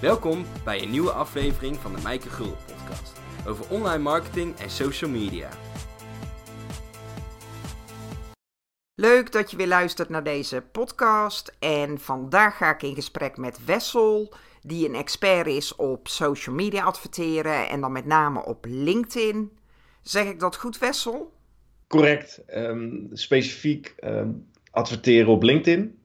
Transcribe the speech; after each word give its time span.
Welkom 0.00 0.44
bij 0.64 0.82
een 0.82 0.90
nieuwe 0.90 1.10
aflevering 1.10 1.76
van 1.76 1.94
de 1.94 2.02
Mijke 2.02 2.28
Gul 2.28 2.56
podcast 2.66 3.20
over 3.46 3.70
online 3.70 4.02
marketing 4.02 4.56
en 4.56 4.70
social 4.70 5.10
media. 5.10 5.48
Leuk 8.94 9.32
dat 9.32 9.50
je 9.50 9.56
weer 9.56 9.66
luistert 9.66 10.08
naar 10.08 10.24
deze 10.24 10.64
podcast. 10.72 11.56
En 11.58 11.98
vandaag 11.98 12.56
ga 12.56 12.74
ik 12.74 12.82
in 12.82 12.94
gesprek 12.94 13.36
met 13.36 13.64
Wessel, 13.64 14.34
die 14.62 14.88
een 14.88 14.94
expert 14.94 15.46
is 15.46 15.76
op 15.76 16.08
social 16.08 16.54
media 16.54 16.82
adverteren 16.84 17.68
en 17.68 17.80
dan 17.80 17.92
met 17.92 18.06
name 18.06 18.44
op 18.44 18.64
LinkedIn. 18.68 19.50
Zeg 20.02 20.26
ik 20.26 20.40
dat 20.40 20.56
goed, 20.56 20.78
Wessel? 20.78 21.32
Correct. 21.86 22.42
Ehm, 22.46 22.90
specifiek 23.12 23.94
ehm, 23.96 24.30
adverteren 24.70 25.28
op 25.28 25.42
LinkedIn. 25.42 25.99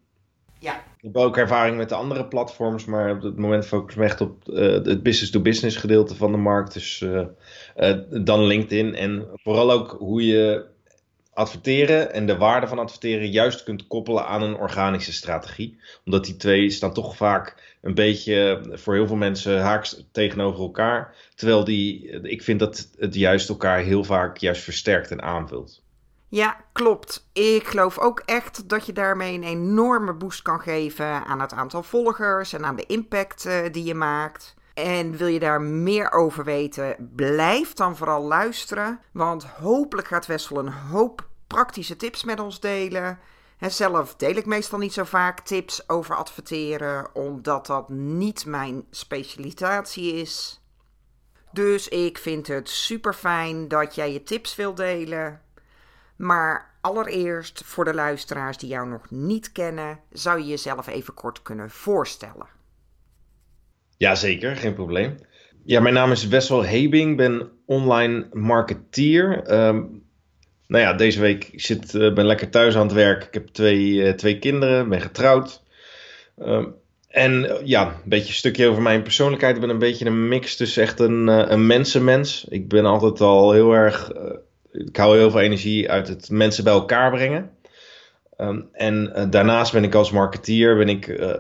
Ik 1.06 1.14
heb 1.14 1.24
ook 1.24 1.38
ervaring 1.38 1.78
met 1.78 1.90
de 1.90 1.96
andere 1.96 2.28
platforms, 2.28 2.86
maar 2.86 3.12
op 3.12 3.22
het 3.22 3.38
moment 3.38 3.66
focus 3.66 3.96
me 3.96 4.04
echt 4.04 4.22
op 4.22 4.50
eh, 4.50 4.72
het 4.72 5.04
business-to-business 5.04 5.78
gedeelte 5.78 6.16
van 6.16 6.32
de 6.32 6.38
markt. 6.38 6.74
Dus 6.74 7.02
eh, 7.02 7.26
eh, 7.76 7.98
dan 8.10 8.46
LinkedIn. 8.46 8.96
En 8.96 9.28
vooral 9.34 9.72
ook 9.72 9.96
hoe 10.00 10.26
je 10.26 10.66
adverteren 11.34 12.14
en 12.14 12.26
de 12.26 12.38
waarde 12.38 12.68
van 12.68 12.80
adverteren 12.80 13.32
juist 13.32 13.64
kunt 13.64 13.88
koppelen 13.88 14.26
aan 14.26 14.42
een 14.42 14.56
organische 14.56 15.14
strategie. 15.14 15.80
Omdat 16.06 16.26
die 16.26 16.36
twee 16.36 16.70
staan 16.70 16.94
toch 16.94 17.16
vaak 17.16 17.76
een 17.82 17.94
beetje 17.94 18.62
voor 18.72 18.94
heel 18.94 19.08
veel 19.08 19.16
mensen 19.16 19.62
haaks 19.62 20.06
tegenover 20.12 20.62
elkaar. 20.62 21.16
Terwijl 21.36 21.64
die, 21.64 22.10
ik 22.22 22.44
vind 22.44 22.60
dat 22.60 22.90
het 22.98 23.16
juist 23.16 23.50
elkaar 23.50 23.80
heel 23.80 24.04
vaak 24.04 24.38
juist 24.38 24.62
versterkt 24.62 25.12
en 25.12 25.22
aanvult. 25.22 25.85
Ja, 26.36 26.58
klopt. 26.72 27.28
Ik 27.34 27.68
geloof 27.68 28.00
ook 28.00 28.20
echt 28.20 28.70
dat 28.70 28.86
je 28.86 28.94
daarmee 28.94 29.34
een 29.34 29.44
enorme 29.44 30.14
boost 30.14 30.42
kan 30.42 30.60
geven 30.60 31.26
aan 31.26 31.40
het 31.40 31.54
aantal 31.54 31.84
volgers 31.84 32.54
en 32.54 32.66
aan 32.66 32.76
de 32.76 32.86
impact 32.86 33.46
uh, 33.46 33.72
die 33.72 33.84
je 33.84 33.94
maakt. 33.94 34.56
En 34.74 35.18
wil 35.18 35.28
je 35.28 35.40
daar 35.40 35.62
meer 35.62 36.12
over 36.12 36.44
weten, 36.44 37.12
blijf 37.16 37.74
dan 37.74 37.98
vooral 37.98 38.22
luisteren. 38.22 39.00
Want 39.12 39.44
hopelijk 39.46 40.08
gaat 40.08 40.26
Wessel 40.26 40.58
een 40.58 40.72
hoop 40.72 41.28
praktische 41.48 41.96
tips 41.96 42.24
met 42.24 42.40
ons 42.40 42.60
delen. 42.60 43.20
En 43.60 43.72
zelf 43.72 44.16
deel 44.16 44.36
ik 44.36 44.46
meestal 44.46 44.80
niet 44.80 44.94
zo 44.94 45.04
vaak 45.04 45.40
tips 45.40 45.90
over 45.90 46.16
adverteren, 46.16 47.16
omdat 47.16 47.66
dat 47.66 47.90
niet 47.90 48.46
mijn 48.46 48.86
specialisatie 48.90 50.14
is. 50.14 50.62
Dus 51.52 51.88
ik 51.88 52.18
vind 52.18 52.48
het 52.48 52.70
super 52.70 53.14
fijn 53.14 53.68
dat 53.68 53.96
jij 53.96 54.14
je 54.14 54.24
tips 54.24 54.56
wilt 54.56 54.78
delen. 54.78 55.45
Maar 56.16 56.78
allereerst, 56.82 57.62
voor 57.66 57.86
de 57.86 57.94
luisteraars 57.94 58.58
die 58.58 58.70
jou 58.70 58.88
nog 58.88 59.10
niet 59.10 59.52
kennen, 59.52 60.00
zou 60.12 60.40
je 60.40 60.46
jezelf 60.46 60.88
even 60.88 61.14
kort 61.14 61.42
kunnen 61.42 61.70
voorstellen. 61.70 62.48
Jazeker, 63.98 64.56
geen 64.56 64.74
probleem. 64.74 65.16
Ja, 65.64 65.82
mijn 65.82 65.94
naam 65.94 66.12
is 66.12 66.28
Wessel 66.28 66.66
Hebing, 66.66 67.18
ben 67.18 67.52
online 67.66 68.28
marketeer. 68.32 69.54
Um, 69.68 70.04
nou 70.68 70.84
ja, 70.84 70.94
deze 70.94 71.22
week 71.22 71.50
zit, 71.56 71.94
uh, 71.94 72.14
ben 72.14 72.26
lekker 72.26 72.50
thuis 72.50 72.76
aan 72.76 72.86
het 72.86 72.96
werk. 72.96 73.24
Ik 73.24 73.34
heb 73.34 73.48
twee, 73.48 73.92
uh, 73.92 74.12
twee 74.12 74.40
kinderen, 74.40 74.90
ben 74.90 75.02
getrouwd. 75.02 75.64
Um, 76.38 76.76
en 77.08 77.44
uh, 77.44 77.56
ja, 77.64 77.88
een 77.88 78.10
beetje 78.10 78.28
een 78.28 78.34
stukje 78.34 78.68
over 78.68 78.82
mijn 78.82 79.02
persoonlijkheid. 79.02 79.56
Ik 79.56 79.62
ben 79.62 79.70
een 79.70 79.80
beetje 79.80 80.06
een 80.06 80.28
mix 80.28 80.56
tussen 80.56 80.84
echt 80.84 81.00
een, 81.00 81.28
een 81.28 81.68
mensenmens. 81.68 82.46
Ik 82.50 82.70
ben 82.70 82.86
altijd 82.86 83.22
al 83.22 83.52
heel 83.52 83.74
erg 83.74 84.12
ik 84.78 84.98
hou 84.98 85.18
heel 85.18 85.32
veel 85.32 85.40
energie 85.40 85.92
uit 85.92 86.08
het 86.08 86.30
mensen 86.30 86.64
bij 86.64 86.74
elkaar 86.74 87.12
brengen. 87.12 87.50
Um, 88.38 88.70
en 88.72 89.14
uh, 89.16 89.24
daarnaast 89.30 89.72
ben 89.72 89.84
ik 89.84 89.96
als 89.96 90.12
marketeer 90.12 90.78
ben 90.78 90.90
ik, 90.90 91.08
uh, 91.08 91.34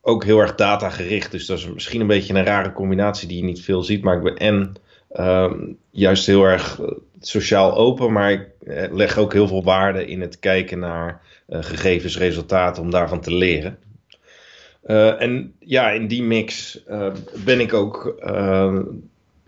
ook 0.00 0.24
heel 0.24 0.40
erg 0.40 0.54
datagericht. 0.54 1.30
Dus 1.30 1.46
dat 1.46 1.58
is 1.58 1.72
misschien 1.72 2.00
een 2.00 2.06
beetje 2.06 2.34
een 2.34 2.44
rare 2.44 2.72
combinatie 2.72 3.28
die 3.28 3.36
je 3.36 3.44
niet 3.44 3.60
veel 3.60 3.82
ziet. 3.82 4.02
Maar 4.02 4.16
ik 4.16 4.22
ben 4.22 4.36
en 4.36 4.74
um, 5.16 5.78
juist 5.90 6.26
heel 6.26 6.44
erg 6.44 6.78
uh, 6.80 6.86
sociaal 7.20 7.76
open. 7.76 8.12
Maar 8.12 8.32
ik 8.32 8.46
leg 8.90 9.18
ook 9.18 9.32
heel 9.32 9.48
veel 9.48 9.64
waarde 9.64 10.06
in 10.06 10.20
het 10.20 10.38
kijken 10.38 10.78
naar 10.78 11.20
gegevens, 11.50 12.18
resultaten 12.18 12.82
om 12.82 12.90
daarvan 12.90 13.20
te 13.20 13.34
leren. 13.34 13.78
en 15.18 15.54
ja, 15.58 15.90
in 15.90 16.06
die 16.06 16.22
mix 16.22 16.80
ben 17.44 17.60
ik 17.60 17.74
ook 17.74 18.14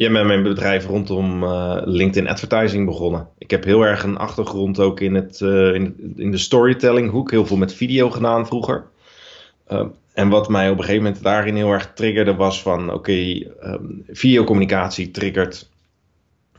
ja, 0.00 0.10
met 0.10 0.24
mijn 0.24 0.42
bedrijf 0.42 0.86
rondom 0.86 1.42
uh, 1.42 1.80
LinkedIn 1.84 2.28
advertising 2.28 2.86
begonnen. 2.86 3.28
Ik 3.38 3.50
heb 3.50 3.64
heel 3.64 3.82
erg 3.82 4.02
een 4.02 4.16
achtergrond 4.16 4.80
ook 4.80 5.00
in, 5.00 5.14
het, 5.14 5.40
uh, 5.40 5.74
in, 5.74 6.14
in, 6.16 6.30
de 6.30 6.38
storytelling 6.38 7.10
hoek. 7.10 7.30
Heel 7.30 7.46
veel 7.46 7.56
met 7.56 7.74
video 7.74 8.10
gedaan 8.10 8.46
vroeger. 8.46 8.84
Uh, 9.72 9.84
en 10.14 10.28
wat 10.28 10.48
mij 10.48 10.70
op 10.70 10.78
een 10.78 10.84
gegeven 10.84 11.02
moment 11.02 11.22
daarin 11.22 11.56
heel 11.56 11.72
erg 11.72 11.92
triggerde 11.94 12.34
was 12.34 12.62
van... 12.62 12.92
Oké, 12.92 13.12
um, 13.62 14.04
videocommunicatie 14.08 15.10
triggert 15.10 15.68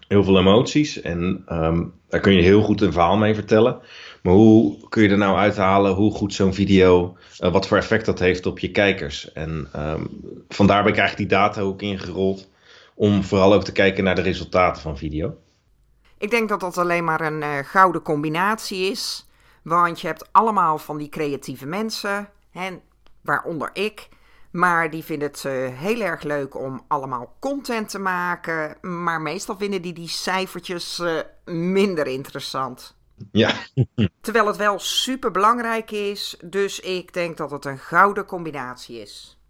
heel 0.07 0.23
veel 0.23 0.39
emoties. 0.39 1.01
En 1.01 1.43
um, 1.51 1.93
daar 2.09 2.19
kun 2.19 2.33
je 2.33 2.41
heel 2.41 2.61
goed 2.61 2.81
een 2.81 2.93
verhaal 2.93 3.17
mee 3.17 3.33
vertellen. 3.33 3.79
Maar 4.23 4.33
hoe 4.33 4.89
kun 4.89 5.03
je 5.03 5.09
er 5.09 5.17
nou 5.17 5.37
uithalen 5.37 5.93
hoe 5.93 6.11
goed 6.11 6.33
zo'n 6.33 6.53
video... 6.53 7.17
wat 7.37 7.67
voor 7.67 7.77
effect 7.77 8.05
dat 8.05 8.19
heeft 8.19 8.45
op 8.45 8.59
je 8.59 8.71
kijkers. 8.71 9.33
En 9.33 9.67
um, 9.75 10.09
vandaar 10.49 10.83
ben 10.83 10.91
ik 10.91 10.99
eigenlijk 10.99 11.29
die 11.29 11.37
data 11.37 11.61
ook 11.61 11.81
ingerold 11.81 12.49
om 13.01 13.23
vooral 13.23 13.53
ook 13.53 13.63
te 13.63 13.71
kijken 13.71 14.03
naar 14.03 14.15
de 14.15 14.21
resultaten 14.21 14.81
van 14.81 14.97
video? 14.97 15.37
Ik 16.17 16.29
denk 16.29 16.49
dat 16.49 16.59
dat 16.59 16.77
alleen 16.77 17.03
maar 17.03 17.21
een 17.21 17.41
uh, 17.41 17.57
gouden 17.63 18.01
combinatie 18.01 18.91
is. 18.91 19.29
Want 19.63 20.01
je 20.01 20.07
hebt 20.07 20.29
allemaal 20.31 20.77
van 20.77 20.97
die 20.97 21.09
creatieve 21.09 21.65
mensen, 21.65 22.29
hè, 22.51 22.69
waaronder 23.21 23.69
ik. 23.73 24.09
Maar 24.51 24.89
die 24.89 25.03
vinden 25.03 25.27
het 25.27 25.43
uh, 25.43 25.53
heel 25.77 26.01
erg 26.01 26.23
leuk 26.23 26.55
om 26.55 26.85
allemaal 26.87 27.35
content 27.39 27.89
te 27.89 27.99
maken. 27.99 28.77
Maar 28.81 29.21
meestal 29.21 29.57
vinden 29.57 29.81
die 29.81 29.93
die 29.93 30.09
cijfertjes 30.09 30.99
uh, 30.99 31.19
minder 31.45 32.07
interessant. 32.07 32.97
Ja. 33.31 33.53
Terwijl 34.21 34.47
het 34.47 34.57
wel 34.57 34.79
super 34.79 35.31
belangrijk 35.31 35.91
is. 35.91 36.37
Dus 36.45 36.79
ik 36.79 37.13
denk 37.13 37.37
dat 37.37 37.51
het 37.51 37.65
een 37.65 37.79
gouden 37.79 38.25
combinatie 38.25 39.01
is. 39.01 39.40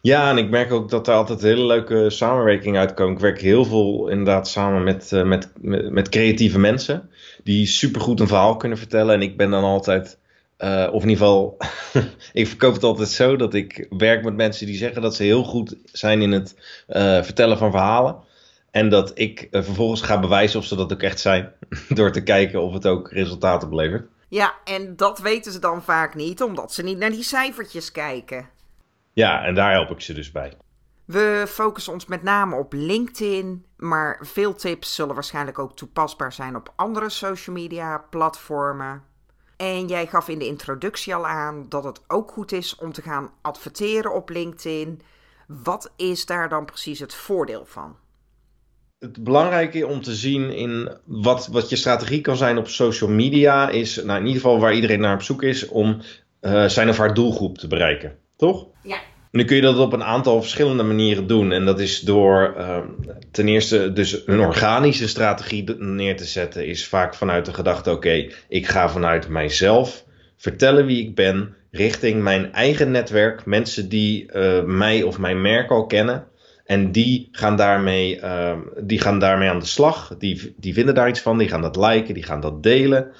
Ja, 0.00 0.30
en 0.30 0.38
ik 0.38 0.50
merk 0.50 0.72
ook 0.72 0.90
dat 0.90 1.08
er 1.08 1.14
altijd 1.14 1.42
hele 1.42 1.64
leuke 1.64 2.10
samenwerking 2.10 2.78
uitkomt. 2.78 3.12
Ik 3.12 3.18
werk 3.18 3.40
heel 3.40 3.64
veel 3.64 4.08
inderdaad 4.08 4.48
samen 4.48 4.84
met, 4.84 5.10
uh, 5.12 5.22
met, 5.22 5.50
met, 5.60 5.90
met, 5.90 6.08
creatieve 6.08 6.58
mensen. 6.58 7.10
Die 7.42 7.66
supergoed 7.66 8.20
een 8.20 8.26
verhaal 8.26 8.56
kunnen 8.56 8.78
vertellen. 8.78 9.14
En 9.14 9.22
ik 9.22 9.36
ben 9.36 9.50
dan 9.50 9.64
altijd, 9.64 10.18
uh, 10.58 10.88
of 10.92 11.02
in 11.02 11.08
ieder 11.08 11.24
geval, 11.24 11.56
ik 12.32 12.46
verkoop 12.46 12.74
het 12.74 12.84
altijd 12.84 13.08
zo 13.08 13.36
dat 13.36 13.54
ik 13.54 13.86
werk 13.90 14.24
met 14.24 14.36
mensen 14.36 14.66
die 14.66 14.76
zeggen 14.76 15.02
dat 15.02 15.14
ze 15.14 15.22
heel 15.22 15.44
goed 15.44 15.76
zijn 15.84 16.22
in 16.22 16.32
het 16.32 16.54
uh, 16.88 17.22
vertellen 17.22 17.58
van 17.58 17.70
verhalen. 17.70 18.16
En 18.70 18.88
dat 18.88 19.12
ik 19.14 19.48
vervolgens 19.50 20.02
ga 20.02 20.20
bewijzen 20.20 20.58
of 20.58 20.64
ze 20.64 20.76
dat 20.76 20.92
ook 20.92 21.02
echt 21.02 21.20
zijn. 21.20 21.52
door 21.88 22.12
te 22.12 22.22
kijken 22.22 22.62
of 22.62 22.72
het 22.72 22.86
ook 22.86 23.12
resultaten 23.12 23.68
oplevert. 23.68 24.06
Ja, 24.28 24.54
en 24.64 24.96
dat 24.96 25.18
weten 25.18 25.52
ze 25.52 25.58
dan 25.58 25.82
vaak 25.82 26.14
niet, 26.14 26.42
omdat 26.42 26.72
ze 26.72 26.82
niet 26.82 26.98
naar 26.98 27.10
die 27.10 27.22
cijfertjes 27.22 27.92
kijken. 27.92 28.48
Ja, 29.14 29.44
en 29.44 29.54
daar 29.54 29.70
help 29.70 29.90
ik 29.90 30.00
ze 30.00 30.12
dus 30.12 30.32
bij. 30.32 30.52
We 31.04 31.44
focussen 31.48 31.92
ons 31.92 32.06
met 32.06 32.22
name 32.22 32.56
op 32.56 32.72
LinkedIn, 32.72 33.64
maar 33.76 34.18
veel 34.20 34.54
tips 34.54 34.94
zullen 34.94 35.14
waarschijnlijk 35.14 35.58
ook 35.58 35.76
toepasbaar 35.76 36.32
zijn 36.32 36.56
op 36.56 36.72
andere 36.76 37.08
social 37.08 37.56
media 37.56 38.04
platformen. 38.10 39.02
En 39.56 39.86
jij 39.86 40.06
gaf 40.06 40.28
in 40.28 40.38
de 40.38 40.46
introductie 40.46 41.14
al 41.14 41.26
aan 41.26 41.66
dat 41.68 41.84
het 41.84 42.00
ook 42.08 42.30
goed 42.30 42.52
is 42.52 42.76
om 42.76 42.92
te 42.92 43.02
gaan 43.02 43.30
adverteren 43.42 44.14
op 44.14 44.28
LinkedIn. 44.28 45.00
Wat 45.46 45.92
is 45.96 46.26
daar 46.26 46.48
dan 46.48 46.64
precies 46.64 47.00
het 47.00 47.14
voordeel 47.14 47.64
van? 47.66 47.96
Het 48.98 49.24
belangrijke 49.24 49.86
om 49.86 50.02
te 50.02 50.14
zien 50.14 50.50
in 50.50 50.96
wat, 51.04 51.46
wat 51.46 51.68
je 51.68 51.76
strategie 51.76 52.20
kan 52.20 52.36
zijn 52.36 52.58
op 52.58 52.68
social 52.68 53.10
media 53.10 53.68
is, 53.68 53.96
nou 53.96 54.18
in 54.18 54.26
ieder 54.26 54.42
geval 54.42 54.60
waar 54.60 54.74
iedereen 54.74 55.00
naar 55.00 55.14
op 55.14 55.22
zoek 55.22 55.42
is, 55.42 55.68
om 55.68 56.00
uh, 56.40 56.66
zijn 56.66 56.88
of 56.88 56.96
haar 56.96 57.14
doelgroep 57.14 57.58
te 57.58 57.66
bereiken. 57.66 58.18
Toch? 58.36 58.66
Ja. 58.82 58.96
En 58.96 59.40
nu 59.40 59.44
kun 59.44 59.56
je 59.56 59.62
dat 59.62 59.78
op 59.78 59.92
een 59.92 60.04
aantal 60.04 60.40
verschillende 60.40 60.82
manieren 60.82 61.26
doen. 61.26 61.52
En 61.52 61.64
dat 61.64 61.80
is 61.80 62.00
door 62.00 62.54
uh, 62.58 62.78
ten 63.30 63.48
eerste 63.48 63.92
dus 63.92 64.22
een 64.26 64.40
organische 64.40 65.08
strategie 65.08 65.74
neer 65.78 66.16
te 66.16 66.24
zetten. 66.24 66.66
Is 66.66 66.86
vaak 66.86 67.14
vanuit 67.14 67.44
de 67.44 67.54
gedachte, 67.54 67.90
oké, 67.90 67.98
okay, 67.98 68.32
ik 68.48 68.66
ga 68.66 68.88
vanuit 68.88 69.28
mijzelf 69.28 70.04
vertellen 70.36 70.86
wie 70.86 71.06
ik 71.06 71.14
ben. 71.14 71.54
Richting 71.70 72.22
mijn 72.22 72.52
eigen 72.52 72.90
netwerk. 72.90 73.46
Mensen 73.46 73.88
die 73.88 74.30
uh, 74.32 74.62
mij 74.62 75.02
of 75.02 75.18
mijn 75.18 75.40
merk 75.40 75.70
al 75.70 75.86
kennen. 75.86 76.26
En 76.64 76.92
die 76.92 77.28
gaan 77.32 77.56
daarmee, 77.56 78.20
uh, 78.20 78.58
die 78.80 79.00
gaan 79.00 79.18
daarmee 79.18 79.48
aan 79.48 79.58
de 79.58 79.66
slag. 79.66 80.14
Die, 80.18 80.54
die 80.56 80.74
vinden 80.74 80.94
daar 80.94 81.08
iets 81.08 81.20
van. 81.20 81.38
Die 81.38 81.48
gaan 81.48 81.62
dat 81.62 81.76
liken. 81.76 82.14
Die 82.14 82.22
gaan 82.22 82.40
dat 82.40 82.62
delen. 82.62 83.12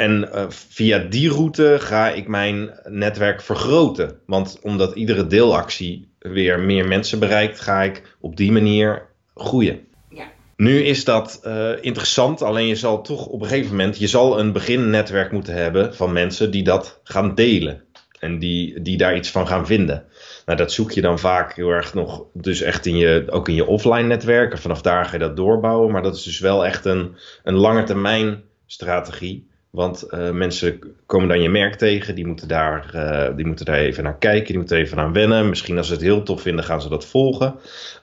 En 0.00 0.28
uh, 0.34 0.44
via 0.48 0.98
die 0.98 1.30
route 1.30 1.76
ga 1.80 2.10
ik 2.10 2.28
mijn 2.28 2.70
netwerk 2.84 3.42
vergroten. 3.42 4.18
Want 4.26 4.58
omdat 4.62 4.94
iedere 4.94 5.26
deelactie 5.26 6.08
weer 6.18 6.60
meer 6.60 6.88
mensen 6.88 7.18
bereikt, 7.18 7.60
ga 7.60 7.82
ik 7.82 8.16
op 8.20 8.36
die 8.36 8.52
manier 8.52 9.06
groeien. 9.34 9.80
Ja. 10.10 10.24
Nu 10.56 10.82
is 10.82 11.04
dat 11.04 11.40
uh, 11.46 11.70
interessant, 11.80 12.42
alleen 12.42 12.66
je 12.66 12.74
zal 12.74 13.02
toch 13.02 13.26
op 13.26 13.40
een 13.40 13.48
gegeven 13.48 13.70
moment, 13.70 13.98
je 13.98 14.06
zal 14.06 14.38
een 14.38 14.52
beginnetwerk 14.52 15.32
moeten 15.32 15.54
hebben 15.54 15.94
van 15.94 16.12
mensen 16.12 16.50
die 16.50 16.62
dat 16.62 17.00
gaan 17.04 17.34
delen. 17.34 17.82
En 18.18 18.38
die, 18.38 18.82
die 18.82 18.96
daar 18.96 19.16
iets 19.16 19.30
van 19.30 19.46
gaan 19.46 19.66
vinden. 19.66 20.04
Nou, 20.46 20.58
dat 20.58 20.72
zoek 20.72 20.90
je 20.90 21.00
dan 21.00 21.18
vaak 21.18 21.54
heel 21.54 21.70
erg 21.70 21.94
nog, 21.94 22.24
dus 22.32 22.60
echt 22.60 22.86
in 22.86 22.96
je, 22.96 23.24
ook 23.30 23.48
in 23.48 23.54
je 23.54 23.66
offline 23.66 24.06
netwerk. 24.06 24.52
En 24.52 24.58
vanaf 24.58 24.82
daar 24.82 25.04
ga 25.04 25.12
je 25.12 25.18
dat 25.18 25.36
doorbouwen. 25.36 25.92
Maar 25.92 26.02
dat 26.02 26.16
is 26.16 26.22
dus 26.22 26.38
wel 26.38 26.66
echt 26.66 26.84
een, 26.84 27.16
een 27.42 27.54
lange 27.54 27.82
termijn 27.82 28.42
strategie. 28.66 29.48
Want 29.70 30.06
uh, 30.10 30.30
mensen 30.30 30.80
komen 31.06 31.28
dan 31.28 31.42
je 31.42 31.48
merk 31.48 31.74
tegen, 31.74 32.14
die 32.14 32.26
moeten, 32.26 32.48
daar, 32.48 32.90
uh, 32.94 33.36
die 33.36 33.46
moeten 33.46 33.64
daar 33.64 33.78
even 33.78 34.04
naar 34.04 34.18
kijken, 34.18 34.46
die 34.46 34.56
moeten 34.56 34.76
even 34.76 34.98
aan 34.98 35.12
wennen. 35.12 35.48
Misschien 35.48 35.76
als 35.76 35.86
ze 35.86 35.92
het 35.92 36.02
heel 36.02 36.22
tof 36.22 36.42
vinden, 36.42 36.64
gaan 36.64 36.82
ze 36.82 36.88
dat 36.88 37.06
volgen. 37.06 37.54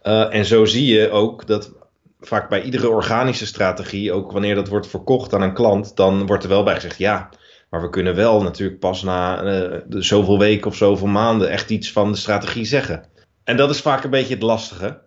Uh, 0.03 0.33
en 0.33 0.45
zo 0.45 0.65
zie 0.65 0.93
je 0.93 1.09
ook 1.09 1.47
dat 1.47 1.73
vaak 2.19 2.49
bij 2.49 2.61
iedere 2.61 2.89
organische 2.89 3.45
strategie, 3.45 4.11
ook 4.11 4.31
wanneer 4.31 4.55
dat 4.55 4.67
wordt 4.67 4.87
verkocht 4.87 5.33
aan 5.33 5.41
een 5.41 5.53
klant, 5.53 5.95
dan 5.95 6.25
wordt 6.25 6.43
er 6.43 6.49
wel 6.49 6.63
bij 6.63 6.75
gezegd, 6.75 6.97
ja, 6.97 7.29
maar 7.69 7.81
we 7.81 7.89
kunnen 7.89 8.15
wel 8.15 8.41
natuurlijk 8.41 8.79
pas 8.79 9.03
na 9.03 9.83
zoveel 9.89 10.39
weken 10.39 10.67
of 10.67 10.75
zoveel 10.75 11.07
maanden 11.07 11.49
echt 11.49 11.69
iets 11.69 11.91
van 11.91 12.11
de 12.11 12.17
strategie 12.17 12.65
zeggen. 12.65 13.03
En 13.43 13.57
dat 13.57 13.69
is 13.69 13.81
vaak 13.81 14.03
een 14.03 14.09
beetje 14.09 14.33
het 14.33 14.43
lastige 14.43 15.01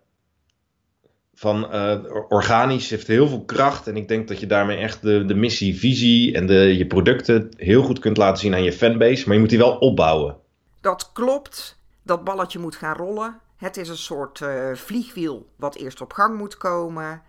van 1.41 1.75
uh, 1.75 1.99
organisch 2.29 2.91
heeft 2.91 3.07
heel 3.07 3.29
veel 3.29 3.45
kracht. 3.45 3.87
En 3.87 3.97
ik 3.97 4.09
denk 4.09 4.29
dat 4.29 4.41
je 4.41 4.47
daarmee 4.47 4.77
echt 4.77 5.03
de, 5.03 5.25
de 5.25 5.35
missie, 5.35 5.79
visie 5.79 6.35
en 6.35 6.47
de, 6.47 6.77
je 6.77 6.87
producten 6.87 7.49
heel 7.57 7.83
goed 7.83 7.99
kunt 7.99 8.17
laten 8.17 8.39
zien 8.39 8.55
aan 8.55 8.63
je 8.63 8.73
fanbase. 8.73 9.25
Maar 9.25 9.35
je 9.35 9.41
moet 9.41 9.51
die 9.51 9.59
wel 9.59 9.77
opbouwen. 9.77 10.37
Dat 10.81 11.11
klopt. 11.13 11.79
Dat 12.03 12.25
balletje 12.25 12.59
moet 12.59 12.77
gaan 12.77 12.97
rollen. 12.97 13.39
Het 13.57 13.77
is 13.77 13.89
een 13.89 13.97
soort 13.97 14.41
uh, 14.41 14.75
vliegwiel 14.75 15.49
wat 15.57 15.77
eerst 15.77 16.01
op 16.01 16.13
gang 16.13 16.39
moet 16.39 16.57
komen. 16.57 17.23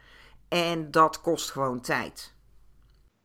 En 0.50 0.92
dat 0.92 1.22
kost 1.22 1.52
gewoon 1.52 1.82
tijd. 1.82 2.34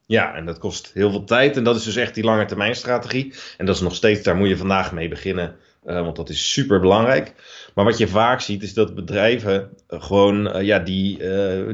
Ja, 0.04 0.34
en 0.34 0.46
dat 0.46 0.58
kost 0.58 0.90
heel 0.94 1.10
veel 1.10 1.24
tijd. 1.24 1.56
En 1.56 1.64
dat 1.64 1.76
is 1.76 1.84
dus 1.84 1.96
echt 1.96 2.14
die 2.14 2.24
lange 2.24 2.44
termijn 2.44 2.74
strategie. 2.74 3.34
En 3.56 3.66
dat 3.66 3.74
is 3.74 3.80
nog 3.80 3.94
steeds, 3.94 4.22
daar 4.22 4.36
moet 4.36 4.48
je 4.48 4.56
vandaag 4.56 4.92
mee 4.92 5.08
beginnen. 5.08 5.56
Uh, 5.86 6.00
want 6.00 6.16
dat 6.16 6.28
is 6.28 6.52
super 6.52 6.80
belangrijk. 6.80 7.34
Maar 7.74 7.84
wat 7.84 7.98
je 7.98 8.08
vaak 8.08 8.40
ziet 8.40 8.62
is 8.62 8.74
dat 8.74 8.94
bedrijven 8.94 9.70
gewoon, 9.88 10.56
uh, 10.56 10.62
ja, 10.62 10.78
die, 10.78 11.18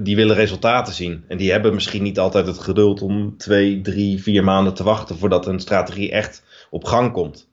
die 0.02 0.16
willen 0.16 0.36
resultaten 0.36 0.94
zien. 0.94 1.24
En 1.28 1.36
die 1.36 1.50
hebben 1.50 1.74
misschien 1.74 2.02
niet 2.02 2.18
altijd 2.18 2.46
het 2.46 2.58
geduld 2.58 3.02
om 3.02 3.36
twee, 3.36 3.80
drie, 3.80 4.22
vier 4.22 4.44
maanden 4.44 4.74
te 4.74 4.84
wachten 4.84 5.18
voordat 5.18 5.46
een 5.46 5.60
strategie 5.60 6.10
echt 6.10 6.42
op 6.70 6.84
gang 6.84 7.12
komt. 7.12 7.50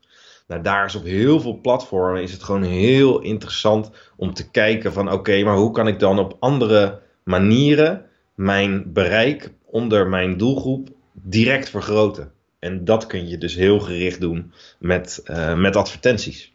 Nou, 0.48 0.62
daar 0.62 0.86
is 0.86 0.96
op 0.96 1.04
heel 1.04 1.40
veel 1.40 1.60
platformen 1.62 2.22
is 2.22 2.32
het 2.32 2.44
gewoon 2.44 2.64
heel 2.64 3.20
interessant 3.20 3.92
om 4.16 4.34
te 4.34 4.50
kijken 4.50 4.94
van 4.94 5.12
oké, 5.12 5.44
maar 5.44 5.56
hoe 5.56 5.72
kan 5.72 5.88
ik 5.88 6.00
dan 6.00 6.20
op 6.20 6.36
andere 6.40 7.00
manieren 7.24 8.06
mijn 8.36 8.94
bereik 8.94 9.52
onder 9.66 10.08
mijn 10.08 10.38
doelgroep 10.38 10.90
direct 11.14 11.70
vergroten. 11.70 12.32
En 12.60 12.86
dat 12.86 13.08
kun 13.08 13.28
je 13.28 13.38
dus 13.38 13.56
heel 13.56 13.80
gericht 13.80 14.20
doen 14.20 14.54
met, 14.78 15.22
uh, 15.26 15.56
met 15.56 15.76
advertenties. 15.76 16.52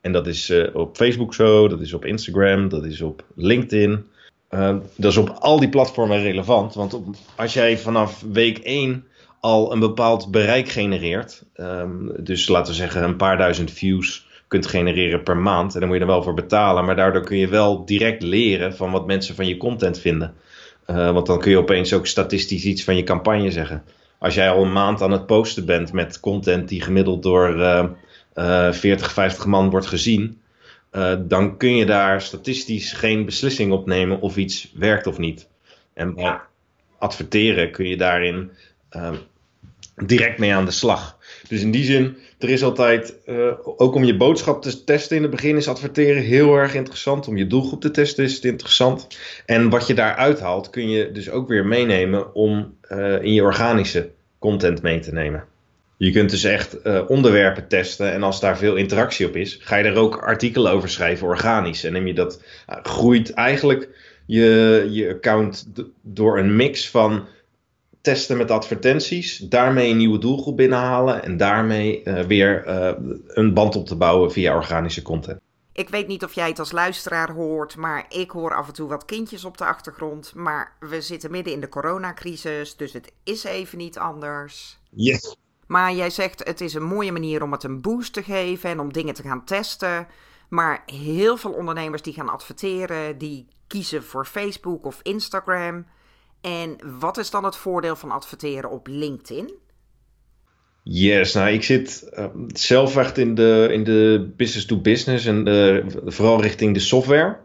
En 0.00 0.12
dat 0.12 0.26
is 0.26 0.50
uh, 0.50 0.74
op 0.74 0.96
Facebook 0.96 1.34
zo, 1.34 1.68
dat 1.68 1.80
is 1.80 1.92
op 1.92 2.04
Instagram, 2.04 2.68
dat 2.68 2.84
is 2.84 3.00
op 3.00 3.24
LinkedIn. 3.36 4.04
Uh, 4.50 4.76
dat 4.96 5.10
is 5.10 5.16
op 5.16 5.28
al 5.28 5.60
die 5.60 5.68
platformen 5.68 6.22
relevant. 6.22 6.74
Want 6.74 7.00
als 7.36 7.52
jij 7.52 7.78
vanaf 7.78 8.24
week 8.32 8.58
1 8.58 9.04
al 9.40 9.72
een 9.72 9.80
bepaald 9.80 10.30
bereik 10.30 10.68
genereert, 10.68 11.44
um, 11.56 12.12
dus 12.18 12.48
laten 12.48 12.72
we 12.72 12.78
zeggen 12.78 13.02
een 13.02 13.16
paar 13.16 13.36
duizend 13.36 13.70
views 13.70 14.26
kunt 14.48 14.66
genereren 14.66 15.22
per 15.22 15.36
maand, 15.36 15.74
en 15.74 15.80
dan 15.80 15.88
moet 15.88 15.98
je 15.98 16.04
er 16.04 16.10
wel 16.10 16.22
voor 16.22 16.34
betalen, 16.34 16.84
maar 16.84 16.96
daardoor 16.96 17.24
kun 17.24 17.36
je 17.36 17.48
wel 17.48 17.84
direct 17.84 18.22
leren 18.22 18.76
van 18.76 18.90
wat 18.90 19.06
mensen 19.06 19.34
van 19.34 19.46
je 19.46 19.56
content 19.56 19.98
vinden. 19.98 20.34
Want 20.86 21.26
dan 21.26 21.40
kun 21.40 21.50
je 21.50 21.58
opeens 21.58 21.92
ook 21.92 22.06
statistisch 22.06 22.64
iets 22.64 22.84
van 22.84 22.96
je 22.96 23.02
campagne 23.02 23.50
zeggen. 23.50 23.84
Als 24.22 24.34
jij 24.34 24.50
al 24.50 24.62
een 24.62 24.72
maand 24.72 25.02
aan 25.02 25.10
het 25.10 25.26
posten 25.26 25.66
bent 25.66 25.92
met 25.92 26.20
content 26.20 26.68
die 26.68 26.82
gemiddeld 26.82 27.22
door 27.22 27.56
uh, 27.56 27.84
uh, 28.34 28.72
40, 28.72 29.12
50 29.12 29.46
man 29.46 29.70
wordt 29.70 29.86
gezien, 29.86 30.40
uh, 30.92 31.14
dan 31.20 31.56
kun 31.56 31.76
je 31.76 31.86
daar 31.86 32.20
statistisch 32.20 32.92
geen 32.92 33.24
beslissing 33.24 33.72
op 33.72 33.86
nemen 33.86 34.20
of 34.20 34.36
iets 34.36 34.72
werkt 34.74 35.06
of 35.06 35.18
niet. 35.18 35.48
En 35.94 36.14
bij 36.14 36.40
adverteren 36.98 37.70
kun 37.70 37.88
je 37.88 37.96
daarin 37.96 38.50
direct 39.96 40.38
mee 40.38 40.54
aan 40.54 40.64
de 40.64 40.70
slag. 40.70 41.18
Dus 41.52 41.62
in 41.62 41.70
die 41.70 41.84
zin, 41.84 42.16
er 42.38 42.48
is 42.48 42.62
altijd, 42.62 43.14
uh, 43.26 43.52
ook 43.62 43.94
om 43.94 44.04
je 44.04 44.16
boodschap 44.16 44.62
te 44.62 44.84
testen 44.84 45.16
in 45.16 45.22
het 45.22 45.30
begin 45.30 45.56
is 45.56 45.68
adverteren 45.68 46.22
heel 46.22 46.56
erg 46.56 46.74
interessant. 46.74 47.28
Om 47.28 47.36
je 47.36 47.46
doelgroep 47.46 47.80
te 47.80 47.90
testen 47.90 48.24
is 48.24 48.34
het 48.34 48.44
interessant. 48.44 49.06
En 49.46 49.68
wat 49.68 49.86
je 49.86 49.94
daaruit 49.94 50.40
haalt 50.40 50.70
kun 50.70 50.88
je 50.88 51.12
dus 51.12 51.30
ook 51.30 51.48
weer 51.48 51.66
meenemen 51.66 52.34
om 52.34 52.76
uh, 52.90 53.22
in 53.22 53.34
je 53.34 53.42
organische 53.42 54.10
content 54.38 54.82
mee 54.82 54.98
te 54.98 55.12
nemen. 55.12 55.44
Je 55.96 56.10
kunt 56.10 56.30
dus 56.30 56.44
echt 56.44 56.76
uh, 56.84 57.02
onderwerpen 57.08 57.68
testen 57.68 58.12
en 58.12 58.22
als 58.22 58.40
daar 58.40 58.58
veel 58.58 58.76
interactie 58.76 59.26
op 59.26 59.36
is, 59.36 59.58
ga 59.60 59.76
je 59.76 59.84
er 59.84 59.96
ook 59.96 60.16
artikelen 60.16 60.72
over 60.72 60.88
schrijven 60.88 61.26
organisch. 61.26 61.84
En 61.84 61.92
neem 61.92 62.06
je 62.06 62.14
dat, 62.14 62.42
groeit 62.66 63.32
eigenlijk 63.32 63.88
je, 64.26 64.86
je 64.90 65.08
account 65.08 65.66
door 66.02 66.38
een 66.38 66.56
mix 66.56 66.90
van 66.90 67.26
testen 68.02 68.36
met 68.36 68.50
advertenties, 68.50 69.38
daarmee 69.38 69.90
een 69.90 69.96
nieuwe 69.96 70.18
doelgroep 70.18 70.56
binnenhalen 70.56 71.22
en 71.22 71.36
daarmee 71.36 72.02
uh, 72.04 72.20
weer 72.20 72.66
uh, 72.66 72.90
een 73.26 73.54
band 73.54 73.76
op 73.76 73.86
te 73.86 73.96
bouwen 73.96 74.32
via 74.32 74.54
organische 74.54 75.02
content. 75.02 75.40
Ik 75.72 75.88
weet 75.88 76.06
niet 76.06 76.24
of 76.24 76.32
jij 76.32 76.48
het 76.48 76.58
als 76.58 76.72
luisteraar 76.72 77.32
hoort, 77.32 77.76
maar 77.76 78.04
ik 78.08 78.30
hoor 78.30 78.54
af 78.54 78.66
en 78.66 78.72
toe 78.72 78.88
wat 78.88 79.04
kindjes 79.04 79.44
op 79.44 79.58
de 79.58 79.64
achtergrond. 79.64 80.34
Maar 80.34 80.76
we 80.80 81.00
zitten 81.00 81.30
midden 81.30 81.52
in 81.52 81.60
de 81.60 81.68
coronacrisis, 81.68 82.76
dus 82.76 82.92
het 82.92 83.12
is 83.24 83.44
even 83.44 83.78
niet 83.78 83.98
anders. 83.98 84.78
Yes. 84.90 85.36
Maar 85.66 85.92
jij 85.92 86.10
zegt 86.10 86.44
het 86.44 86.60
is 86.60 86.74
een 86.74 86.82
mooie 86.82 87.12
manier 87.12 87.42
om 87.42 87.52
het 87.52 87.62
een 87.62 87.80
boost 87.80 88.12
te 88.12 88.22
geven 88.22 88.70
en 88.70 88.80
om 88.80 88.92
dingen 88.92 89.14
te 89.14 89.22
gaan 89.22 89.44
testen. 89.44 90.06
Maar 90.48 90.82
heel 90.86 91.36
veel 91.36 91.52
ondernemers 91.52 92.02
die 92.02 92.14
gaan 92.14 92.28
adverteren, 92.28 93.18
die 93.18 93.46
kiezen 93.66 94.04
voor 94.04 94.26
Facebook 94.26 94.84
of 94.84 95.00
Instagram. 95.02 95.86
En 96.42 96.76
wat 96.98 97.18
is 97.18 97.30
dan 97.30 97.44
het 97.44 97.56
voordeel 97.56 97.96
van 97.96 98.10
adverteren 98.10 98.70
op 98.70 98.86
LinkedIn? 98.86 99.52
Yes, 100.82 101.32
nou 101.32 101.50
ik 101.50 101.62
zit 101.62 102.10
uh, 102.18 102.26
zelf 102.46 102.96
echt 102.96 103.18
in 103.18 103.34
de, 103.34 103.68
in 103.70 103.84
de 103.84 104.32
business 104.36 104.66
to 104.66 104.80
business 104.80 105.26
en 105.26 105.48
uh, 105.48 105.84
vooral 106.04 106.42
richting 106.42 106.74
de 106.74 106.80
software. 106.80 107.36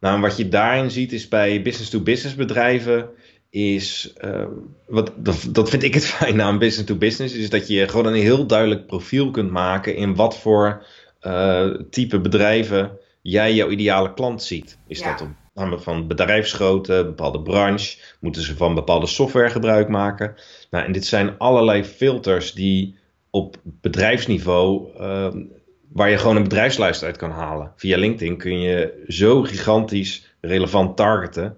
Nou, 0.00 0.20
wat 0.20 0.36
je 0.36 0.48
daarin 0.48 0.90
ziet 0.90 1.12
is 1.12 1.28
bij 1.28 1.62
business 1.62 1.90
to 1.90 2.00
business 2.00 2.34
bedrijven 2.34 3.08
is, 3.50 4.12
uh, 4.24 4.46
wat, 4.86 5.12
dat, 5.16 5.48
dat 5.50 5.70
vind 5.70 5.82
ik 5.82 5.94
het 5.94 6.06
fijn 6.16 6.42
aan 6.42 6.58
business 6.58 6.88
to 6.88 6.96
business, 6.96 7.34
is 7.34 7.50
dat 7.50 7.68
je 7.68 7.88
gewoon 7.88 8.06
een 8.06 8.20
heel 8.20 8.46
duidelijk 8.46 8.86
profiel 8.86 9.30
kunt 9.30 9.50
maken 9.50 9.96
in 9.96 10.14
wat 10.14 10.38
voor 10.38 10.86
type 11.90 12.20
bedrijven 12.20 12.98
jij 13.22 13.54
jouw 13.54 13.68
ideale 13.68 14.14
klant 14.14 14.42
ziet. 14.42 14.78
Is 14.86 14.98
ja. 14.98 15.10
dat 15.10 15.20
op 15.20 15.28
namelijk 15.54 15.82
van 15.82 16.06
bedrijfsgrootte, 16.06 17.04
bepaalde 17.04 17.42
branche, 17.42 17.98
moeten 18.20 18.42
ze 18.42 18.56
van 18.56 18.74
bepaalde 18.74 19.06
software 19.06 19.50
gebruik 19.50 19.88
maken. 19.88 20.34
Nou, 20.70 20.84
en 20.84 20.92
dit 20.92 21.06
zijn 21.06 21.38
allerlei 21.38 21.84
filters 21.84 22.52
die 22.52 22.96
op 23.30 23.56
bedrijfsniveau, 23.62 24.88
uh, 25.00 25.28
waar 25.88 26.10
je 26.10 26.18
gewoon 26.18 26.36
een 26.36 26.42
bedrijfsluister 26.42 27.06
uit 27.06 27.16
kan 27.16 27.30
halen. 27.30 27.72
Via 27.76 27.96
LinkedIn 27.98 28.36
kun 28.36 28.60
je 28.60 29.04
zo 29.06 29.42
gigantisch 29.42 30.36
relevant 30.40 30.96
targeten, 30.96 31.56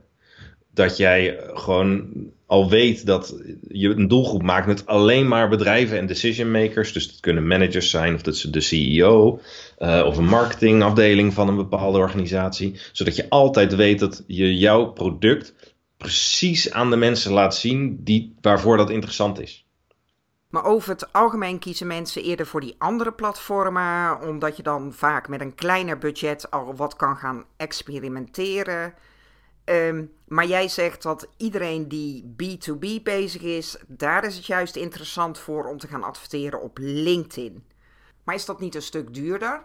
dat 0.74 0.96
jij 0.96 1.40
gewoon 1.54 2.06
al 2.46 2.70
weet 2.70 3.06
dat 3.06 3.34
je 3.68 3.88
een 3.88 4.08
doelgroep 4.08 4.42
maakt 4.42 4.66
met 4.66 4.86
alleen 4.86 5.28
maar 5.28 5.48
bedrijven 5.48 5.98
en 5.98 6.06
decision 6.06 6.50
makers. 6.50 6.92
Dus 6.92 7.06
dat 7.10 7.20
kunnen 7.20 7.46
managers 7.46 7.90
zijn 7.90 8.14
of 8.14 8.22
dat 8.22 8.34
is 8.34 8.40
de 8.40 8.60
CEO 8.60 9.40
uh, 9.78 10.04
of 10.06 10.16
een 10.16 10.28
marketingafdeling 10.28 11.32
van 11.32 11.48
een 11.48 11.56
bepaalde 11.56 11.98
organisatie. 11.98 12.80
Zodat 12.92 13.16
je 13.16 13.28
altijd 13.28 13.74
weet 13.74 13.98
dat 13.98 14.24
je 14.26 14.58
jouw 14.58 14.92
product 14.92 15.54
precies 15.96 16.72
aan 16.72 16.90
de 16.90 16.96
mensen 16.96 17.32
laat 17.32 17.56
zien 17.56 18.04
die, 18.04 18.34
waarvoor 18.40 18.76
dat 18.76 18.90
interessant 18.90 19.40
is. 19.40 19.64
Maar 20.48 20.64
over 20.64 20.90
het 20.90 21.12
algemeen 21.12 21.58
kiezen 21.58 21.86
mensen 21.86 22.22
eerder 22.22 22.46
voor 22.46 22.60
die 22.60 22.74
andere 22.78 23.12
platformen, 23.12 24.20
omdat 24.28 24.56
je 24.56 24.62
dan 24.62 24.92
vaak 24.92 25.28
met 25.28 25.40
een 25.40 25.54
kleiner 25.54 25.98
budget 25.98 26.50
al 26.50 26.74
wat 26.74 26.96
kan 26.96 27.16
gaan 27.16 27.44
experimenteren. 27.56 28.94
Um, 29.64 30.10
maar 30.26 30.46
jij 30.46 30.68
zegt 30.68 31.02
dat 31.02 31.28
iedereen 31.36 31.88
die 31.88 32.34
B2B 32.42 33.02
bezig 33.02 33.42
is, 33.42 33.76
daar 33.86 34.24
is 34.24 34.36
het 34.36 34.46
juist 34.46 34.76
interessant 34.76 35.38
voor 35.38 35.68
om 35.68 35.78
te 35.78 35.86
gaan 35.86 36.02
adverteren 36.02 36.62
op 36.62 36.78
LinkedIn. 36.80 37.64
Maar 38.24 38.34
is 38.34 38.44
dat 38.44 38.60
niet 38.60 38.74
een 38.74 38.82
stuk 38.82 39.14
duurder? 39.14 39.62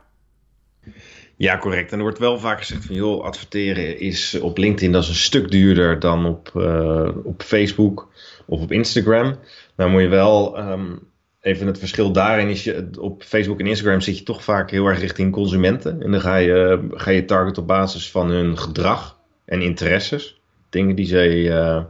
Ja, 1.35 1.57
correct. 1.57 1.91
En 1.91 1.97
er 1.97 2.03
wordt 2.03 2.19
wel 2.19 2.39
vaak 2.39 2.57
gezegd 2.57 2.85
van 2.85 2.95
joh, 2.95 3.23
adverteren 3.23 3.99
is 3.99 4.39
op 4.39 4.57
LinkedIn 4.57 4.91
dat 4.91 5.03
is 5.03 5.09
een 5.09 5.15
stuk 5.15 5.51
duurder 5.51 5.99
dan 5.99 6.25
op, 6.25 6.51
uh, 6.55 7.09
op 7.23 7.41
Facebook 7.41 8.11
of 8.45 8.61
op 8.61 8.71
Instagram. 8.71 9.39
Nou 9.75 9.89
moet 9.89 10.01
je 10.01 10.07
wel 10.07 10.59
um, 10.59 10.99
even 11.41 11.67
het 11.67 11.79
verschil 11.79 12.11
daarin 12.11 12.49
is 12.49 12.63
je 12.63 12.89
op 12.99 13.23
Facebook 13.23 13.59
en 13.59 13.67
Instagram 13.67 14.01
zit 14.01 14.17
je 14.17 14.23
toch 14.23 14.43
vaak 14.43 14.71
heel 14.71 14.85
erg 14.85 14.99
richting 14.99 15.31
consumenten. 15.31 16.01
En 16.01 16.11
dan 16.11 16.21
ga 16.21 16.35
je, 16.35 16.87
ga 16.91 17.11
je 17.11 17.25
target 17.25 17.57
op 17.57 17.67
basis 17.67 18.11
van 18.11 18.29
hun 18.29 18.57
gedrag 18.57 19.18
en 19.49 19.61
interesses. 19.61 20.39
Dingen 20.69 20.95
die 20.95 21.05
zij, 21.05 21.35
uh, 21.35 21.83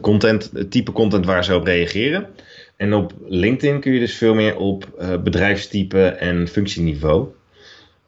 content, 0.00 0.50
het 0.54 0.70
type 0.70 0.92
content 0.92 1.26
waar 1.26 1.44
ze 1.44 1.54
op 1.54 1.64
reageren. 1.64 2.26
En 2.76 2.94
op 2.94 3.12
LinkedIn 3.28 3.80
kun 3.80 3.92
je 3.92 3.98
dus 3.98 4.16
veel 4.16 4.34
meer 4.34 4.56
op 4.56 5.04
bedrijfstype 5.24 6.06
en 6.06 6.48
functieniveau. 6.48 7.28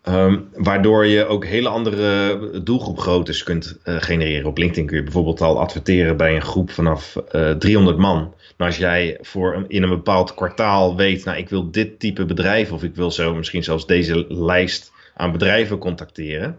Ehm, 0.02 0.38
waardoor 0.54 1.06
je 1.06 1.26
ook 1.26 1.44
hele 1.44 1.68
andere 1.68 2.38
doelgroepgroottes 2.62 3.42
kunt 3.42 3.78
genereren. 3.84 4.46
Op 4.46 4.58
LinkedIn 4.58 4.86
kun 4.86 4.96
je 4.96 5.02
bijvoorbeeld 5.02 5.40
al 5.40 5.60
adverteren 5.60 6.16
bij 6.16 6.34
een 6.34 6.42
groep 6.42 6.70
vanaf 6.70 7.16
uh, 7.34 7.50
eh, 7.50 7.56
300 7.56 7.98
man. 7.98 8.34
Maar 8.56 8.66
als 8.66 8.76
jij 8.76 9.18
voor 9.20 9.64
in 9.68 9.82
een 9.82 9.88
bepaald 9.88 10.34
kwartaal 10.34 10.96
weet, 10.96 11.24
nou 11.24 11.38
ik 11.38 11.48
wil 11.48 11.70
dit 11.70 11.98
type 12.00 12.24
bedrijf 12.24 12.72
of 12.72 12.82
ik 12.82 12.94
wil 12.94 13.10
zo 13.10 13.34
misschien 13.34 13.64
zelfs 13.64 13.86
deze 13.86 14.26
lijst 14.28 14.92
aan 15.14 15.32
bedrijven 15.32 15.78
contacteren, 15.78 16.58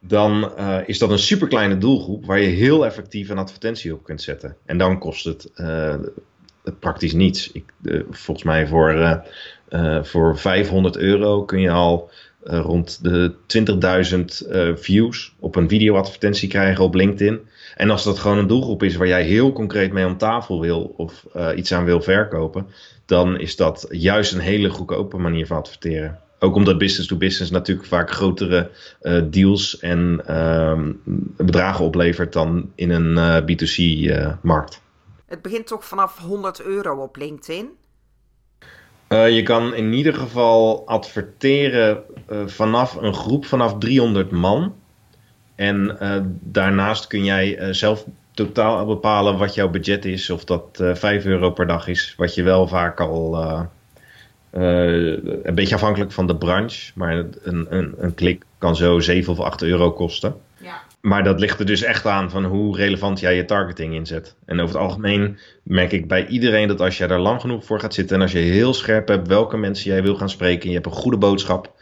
dan 0.00 0.52
uh, 0.58 0.78
is 0.86 0.98
dat 0.98 1.10
een 1.10 1.18
superkleine 1.18 1.78
doelgroep 1.78 2.26
waar 2.26 2.40
je 2.40 2.48
heel 2.48 2.86
effectief 2.86 3.28
een 3.28 3.38
advertentie 3.38 3.94
op 3.94 4.04
kunt 4.04 4.22
zetten. 4.22 4.56
En 4.64 4.78
dan 4.78 4.98
kost 4.98 5.24
het 5.24 5.50
praktisch 6.78 7.12
niets. 7.12 7.52
Ik, 7.52 7.64
volgens 8.10 8.46
mij 8.46 8.66
voor, 8.66 9.22
voor 10.02 10.38
500 10.38 10.96
euro 10.96 11.44
kun 11.44 11.60
je 11.60 11.70
al 11.70 12.10
rond 12.42 12.98
de 13.02 13.34
20.000 14.42 14.48
uh, 14.50 14.76
views 14.76 15.34
op 15.38 15.56
een 15.56 15.68
videoadvertentie 15.68 16.48
krijgen 16.48 16.84
op 16.84 16.94
LinkedIn. 16.94 17.40
En 17.76 17.90
als 17.90 18.04
dat 18.04 18.18
gewoon 18.18 18.38
een 18.38 18.46
doelgroep 18.46 18.82
is 18.82 18.96
waar 18.96 19.06
jij 19.06 19.22
heel 19.22 19.52
concreet 19.52 19.92
mee 19.92 20.06
om 20.06 20.18
tafel 20.18 20.60
wil 20.60 20.94
of 20.96 21.26
iets 21.56 21.72
aan 21.72 21.84
wil 21.84 22.00
verkopen, 22.00 22.66
dan 23.06 23.40
is 23.40 23.56
dat 23.56 23.86
juist 23.90 24.32
een 24.32 24.40
hele 24.40 24.70
goedkope 24.70 25.16
manier 25.16 25.46
van 25.46 25.56
adverteren. 25.56 26.18
Ook 26.38 26.54
omdat 26.54 26.78
business 26.78 27.08
to 27.08 27.16
business 27.16 27.50
natuurlijk 27.50 27.88
vaak 27.88 28.10
grotere 28.10 28.70
deals 29.30 29.78
en 29.78 30.22
ehm, 30.26 30.92
bedragen 31.36 31.84
oplevert 31.84 32.32
dan 32.32 32.72
in 32.74 32.90
een 32.90 33.42
B2C-markt. 33.42 34.80
Het 35.26 35.42
begint 35.42 35.66
toch 35.66 35.84
vanaf 35.84 36.18
100 36.18 36.62
euro 36.62 37.02
op 37.02 37.16
LinkedIn? 37.16 37.70
Uh, 39.08 39.34
je 39.34 39.42
kan 39.42 39.74
in 39.74 39.92
ieder 39.92 40.14
geval 40.14 40.86
adverteren 40.86 42.02
uh, 42.30 42.46
vanaf 42.46 42.94
een 42.94 43.14
groep 43.14 43.44
vanaf 43.46 43.78
300 43.78 44.30
man. 44.30 44.74
En 45.54 45.96
uh, 46.02 46.16
daarnaast 46.40 47.06
kun 47.06 47.24
jij 47.24 47.74
zelf 47.74 48.04
totaal 48.34 48.86
bepalen 48.86 49.38
wat 49.38 49.54
jouw 49.54 49.68
budget 49.68 50.04
is. 50.04 50.30
Of 50.30 50.44
dat 50.44 50.82
5 50.92 51.24
euro 51.24 51.50
per 51.50 51.66
dag 51.66 51.88
is. 51.88 52.14
Wat 52.16 52.34
je 52.34 52.42
wel 52.42 52.68
vaak 52.68 53.00
al. 53.00 53.36
Een 54.50 55.54
beetje 55.54 55.74
afhankelijk 55.74 56.12
van 56.12 56.26
de 56.26 56.36
branche. 56.36 56.92
Maar 56.94 57.16
een, 57.42 57.66
een, 57.68 57.94
een 57.98 58.14
klik 58.14 58.44
kan 58.58 58.76
zo 58.76 59.00
7 59.00 59.32
of 59.32 59.40
8 59.40 59.62
euro 59.62 59.92
kosten. 59.92 60.36
Ja. 60.56 60.80
Maar 61.00 61.24
dat 61.24 61.40
ligt 61.40 61.60
er 61.60 61.66
dus 61.66 61.82
echt 61.82 62.06
aan 62.06 62.30
van 62.30 62.44
hoe 62.44 62.76
relevant 62.76 63.20
jij 63.20 63.36
je 63.36 63.44
targeting 63.44 63.94
inzet. 63.94 64.34
En 64.44 64.60
over 64.60 64.74
het 64.74 64.84
algemeen 64.84 65.38
merk 65.62 65.92
ik 65.92 66.08
bij 66.08 66.26
iedereen 66.26 66.68
dat 66.68 66.80
als 66.80 66.98
jij 66.98 67.06
daar 67.06 67.18
lang 67.18 67.40
genoeg 67.40 67.64
voor 67.64 67.80
gaat 67.80 67.94
zitten 67.94 68.16
en 68.16 68.22
als 68.22 68.32
je 68.32 68.38
heel 68.38 68.74
scherp 68.74 69.08
hebt 69.08 69.28
welke 69.28 69.56
mensen 69.56 69.90
jij 69.90 70.02
wil 70.02 70.16
gaan 70.16 70.30
spreken, 70.30 70.62
en 70.62 70.68
je 70.68 70.74
hebt 70.74 70.86
een 70.86 70.92
goede 70.92 71.18
boodschap, 71.18 71.72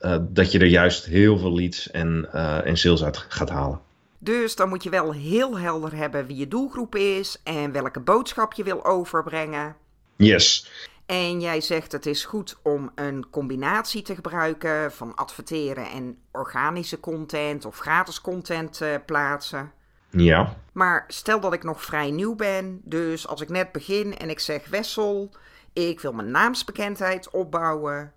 uh, 0.00 0.16
dat 0.20 0.52
je 0.52 0.58
er 0.58 0.66
juist 0.66 1.04
heel 1.04 1.38
veel 1.38 1.54
leads 1.54 1.90
en, 1.90 2.28
uh, 2.34 2.66
en 2.66 2.76
sales 2.76 3.04
uit 3.04 3.24
gaat 3.28 3.50
halen. 3.50 3.80
Dus 4.18 4.56
dan 4.56 4.68
moet 4.68 4.82
je 4.82 4.90
wel 4.90 5.12
heel 5.12 5.58
helder 5.58 5.96
hebben 5.96 6.26
wie 6.26 6.36
je 6.36 6.48
doelgroep 6.48 6.94
is 6.94 7.40
en 7.44 7.72
welke 7.72 8.00
boodschap 8.00 8.52
je 8.52 8.62
wil 8.62 8.84
overbrengen. 8.84 9.76
Yes. 10.16 10.70
En 11.12 11.40
jij 11.40 11.60
zegt 11.60 11.92
het 11.92 12.06
is 12.06 12.24
goed 12.24 12.58
om 12.62 12.90
een 12.94 13.30
combinatie 13.30 14.02
te 14.02 14.14
gebruiken 14.14 14.92
van 14.92 15.14
adverteren 15.14 15.90
en 15.90 16.18
organische 16.30 17.00
content 17.00 17.64
of 17.64 17.78
gratis 17.78 18.20
content 18.20 18.72
te 18.72 19.02
plaatsen. 19.06 19.72
Ja. 20.10 20.56
Maar 20.72 21.04
stel 21.08 21.40
dat 21.40 21.52
ik 21.52 21.62
nog 21.62 21.82
vrij 21.82 22.10
nieuw 22.10 22.34
ben, 22.34 22.80
dus 22.84 23.26
als 23.28 23.40
ik 23.40 23.48
net 23.48 23.72
begin 23.72 24.16
en 24.16 24.30
ik 24.30 24.40
zeg 24.40 24.68
Wessel, 24.68 25.34
ik 25.72 26.00
wil 26.00 26.12
mijn 26.12 26.30
naamsbekendheid 26.30 27.30
opbouwen. 27.30 28.12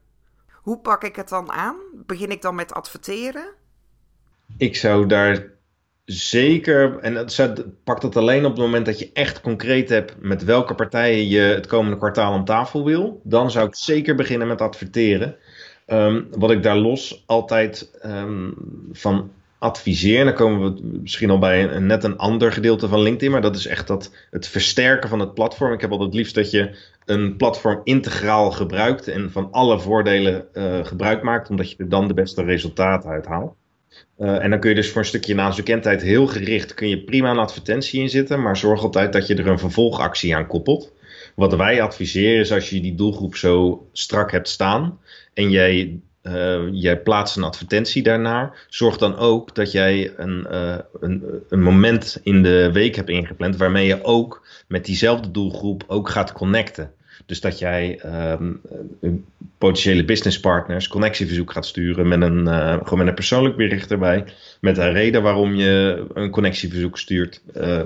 Hoe 0.51 0.79
pak 0.79 1.03
ik 1.03 1.15
het 1.15 1.29
dan 1.29 1.51
aan? 1.51 1.75
Begin 1.93 2.31
ik 2.31 2.41
dan 2.41 2.55
met 2.55 2.73
adverteren? 2.73 3.53
Ik 4.57 4.75
zou 4.75 5.05
daar 5.05 5.54
zeker, 6.05 6.97
en 6.99 7.13
dat, 7.13 7.65
pak 7.83 8.01
dat 8.01 8.15
alleen 8.15 8.45
op 8.45 8.51
het 8.51 8.61
moment 8.61 8.85
dat 8.85 8.99
je 8.99 9.09
echt 9.13 9.41
concreet 9.41 9.89
hebt 9.89 10.15
met 10.19 10.43
welke 10.43 10.75
partijen 10.75 11.27
je 11.27 11.39
het 11.39 11.67
komende 11.67 11.97
kwartaal 11.97 12.33
om 12.33 12.45
tafel 12.45 12.85
wil. 12.85 13.21
Dan 13.23 13.51
zou 13.51 13.67
ik 13.67 13.75
zeker 13.75 14.15
beginnen 14.15 14.47
met 14.47 14.61
adverteren. 14.61 15.35
Um, 15.87 16.27
wat 16.37 16.51
ik 16.51 16.63
daar 16.63 16.77
los 16.77 17.23
altijd 17.25 17.99
um, 18.05 18.53
van 18.91 19.31
adviseer, 19.59 20.19
en 20.19 20.25
dan 20.25 20.33
komen 20.33 20.73
we 20.73 20.81
misschien 21.01 21.29
al 21.29 21.39
bij 21.39 21.69
een, 21.69 21.85
net 21.85 22.03
een 22.03 22.17
ander 22.17 22.51
gedeelte 22.51 22.87
van 22.87 23.01
LinkedIn, 23.01 23.31
maar 23.31 23.41
dat 23.41 23.55
is 23.55 23.65
echt 23.67 23.87
dat 23.87 24.11
het 24.29 24.47
versterken 24.47 25.09
van 25.09 25.19
het 25.19 25.33
platform. 25.33 25.73
Ik 25.73 25.81
heb 25.81 25.91
altijd 25.91 26.09
het 26.09 26.17
liefst 26.17 26.35
dat 26.35 26.51
je 26.51 26.75
een 27.05 27.35
platform 27.35 27.81
integraal 27.83 28.51
gebruikt 28.51 29.07
en 29.07 29.31
van 29.31 29.47
alle 29.51 29.79
voordelen 29.79 30.45
uh, 30.53 30.85
gebruik 30.85 31.23
maakt, 31.23 31.49
omdat 31.49 31.71
je 31.71 31.77
er 31.77 31.89
dan 31.89 32.07
de 32.07 32.13
beste 32.13 32.43
resultaten 32.43 33.09
uit 33.09 33.25
haalt. 33.25 33.55
Uh, 34.19 34.43
en 34.43 34.49
dan 34.49 34.59
kun 34.59 34.69
je 34.69 34.75
dus 34.75 34.89
voor 34.89 35.01
een 35.01 35.07
stukje 35.07 35.35
naamsbekendheid 35.35 36.01
heel 36.01 36.27
gericht 36.27 36.73
kun 36.73 36.89
je 36.89 37.03
prima 37.03 37.31
een 37.31 37.37
advertentie 37.37 38.01
inzetten, 38.01 38.41
maar 38.41 38.57
zorg 38.57 38.81
altijd 38.81 39.13
dat 39.13 39.27
je 39.27 39.35
er 39.35 39.47
een 39.47 39.59
vervolgactie 39.59 40.35
aan 40.35 40.47
koppelt. 40.47 40.93
Wat 41.35 41.55
wij 41.55 41.81
adviseren 41.81 42.39
is 42.39 42.51
als 42.51 42.69
je 42.69 42.81
die 42.81 42.95
doelgroep 42.95 43.35
zo 43.35 43.87
strak 43.91 44.31
hebt 44.31 44.49
staan 44.49 44.99
en 45.33 45.49
jij, 45.49 45.99
uh, 46.23 46.61
jij 46.71 46.99
plaatst 46.99 47.37
een 47.37 47.43
advertentie 47.43 48.03
daarna, 48.03 48.53
zorg 48.69 48.97
dan 48.97 49.17
ook 49.17 49.55
dat 49.55 49.71
jij 49.71 50.13
een, 50.17 50.47
uh, 50.51 50.77
een, 50.99 51.23
een 51.49 51.61
moment 51.61 52.19
in 52.23 52.43
de 52.43 52.69
week 52.73 52.95
hebt 52.95 53.09
ingepland 53.09 53.57
waarmee 53.57 53.85
je 53.85 54.03
ook 54.03 54.47
met 54.67 54.85
diezelfde 54.85 55.31
doelgroep 55.31 55.83
ook 55.87 56.09
gaat 56.09 56.31
connecten. 56.31 56.91
Dus 57.25 57.41
dat 57.41 57.59
jij 57.59 57.99
um, 58.31 58.61
potentiële 59.57 60.05
businesspartners 60.05 60.87
connectieverzoek 60.87 61.51
gaat 61.51 61.65
sturen 61.65 62.07
met 62.07 62.21
een, 62.21 62.47
uh, 62.47 62.73
gewoon 62.73 62.99
met 62.99 63.07
een 63.07 63.13
persoonlijk 63.13 63.55
bericht 63.55 63.91
erbij. 63.91 64.25
Met 64.61 64.77
een 64.77 64.93
reden 64.93 65.21
waarom 65.21 65.55
je 65.55 66.05
een 66.13 66.29
connectieverzoek 66.29 66.97
stuurt. 66.97 67.41
Uh, 67.57 67.81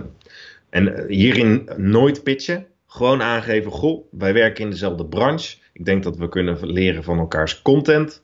en 0.69 1.05
hierin 1.07 1.69
nooit 1.77 2.23
pitchen. 2.23 2.65
Gewoon 2.87 3.21
aangeven, 3.21 3.71
goh, 3.71 4.05
wij 4.11 4.33
werken 4.33 4.63
in 4.63 4.69
dezelfde 4.69 5.05
branche. 5.05 5.57
Ik 5.73 5.85
denk 5.85 6.03
dat 6.03 6.17
we 6.17 6.29
kunnen 6.29 6.71
leren 6.71 7.03
van 7.03 7.19
elkaars 7.19 7.61
content. 7.61 8.21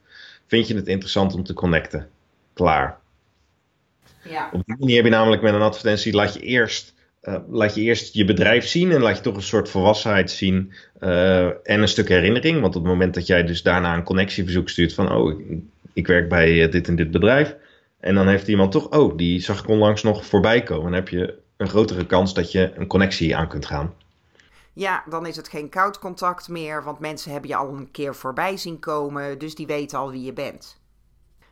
Vind 0.48 0.68
je 0.68 0.76
het 0.76 0.88
interessant 0.88 1.34
om 1.34 1.44
te 1.44 1.54
connecten? 1.54 2.10
Klaar. 2.54 3.00
Ja. 4.30 4.50
Op 4.54 4.66
die 4.66 4.76
manier 4.80 4.96
heb 4.96 5.06
je 5.06 5.12
namelijk 5.12 5.42
met 5.42 5.54
een 5.54 5.62
advertentie, 5.62 6.14
laat 6.14 6.34
je 6.34 6.40
eerst 6.40 6.95
uh, 7.26 7.36
laat 7.50 7.76
je 7.76 7.82
eerst 7.82 8.14
je 8.14 8.26
bedrijf 8.26 8.66
zien 8.66 8.92
en 8.92 9.02
laat 9.02 9.18
je 9.18 9.24
toch 9.24 9.36
een 9.36 9.42
soort 9.42 9.70
volwassenheid 9.70 10.32
zien 10.32 10.74
uh, 11.00 11.46
en 11.46 11.82
een 11.82 11.88
stuk 11.88 12.10
herinnering. 12.10 12.62
Want 12.62 12.76
op 12.76 12.84
het 12.84 12.92
moment 12.92 13.14
dat 13.14 13.28
jij 13.28 13.44
dus 13.44 13.64
daarna 13.64 13.96
een 13.96 14.04
connectieverzoek 14.04 14.70
stuurt 14.70 14.94
van, 14.94 15.12
oh, 15.12 15.40
ik, 15.40 15.58
ik 15.94 16.08
werk 16.08 16.30
bij 16.30 16.52
uh, 16.52 16.72
dit 16.72 16.88
en 16.88 16.96
dit 16.96 17.12
bedrijf. 17.12 17.56
En 18.00 18.16
dan 18.16 18.28
heeft 18.28 18.48
iemand 18.48 18.72
toch, 18.72 18.90
oh, 18.90 19.18
die 19.18 19.40
zag 19.40 19.60
ik 19.60 19.68
onlangs 19.68 20.04
nog 20.04 20.26
voorbij 20.26 20.64
komen. 20.64 20.84
Dan 20.84 20.94
heb 20.94 21.10
je 21.10 21.40
een 21.58 21.70
grotere 21.70 22.06
kans 22.06 22.34
dat 22.34 22.52
je 22.52 22.72
een 22.76 22.88
connectie 22.88 23.36
aan 23.36 23.48
kunt 23.48 23.66
gaan. 23.66 23.94
Ja, 24.74 25.04
dan 25.10 25.26
is 25.26 25.36
het 25.36 25.48
geen 25.48 25.70
koud 25.70 26.00
contact 26.00 26.48
meer, 26.48 26.84
want 26.84 27.00
mensen 27.00 27.32
hebben 27.32 27.50
je 27.50 27.56
al 27.56 27.70
een 27.70 27.92
keer 27.92 28.16
voorbij 28.16 28.58
zien 28.58 28.80
komen, 28.80 29.38
dus 29.40 29.56
die 29.56 29.68
weten 29.68 29.98
al 29.98 30.12
wie 30.12 30.24
je 30.24 30.34
bent. 30.34 30.80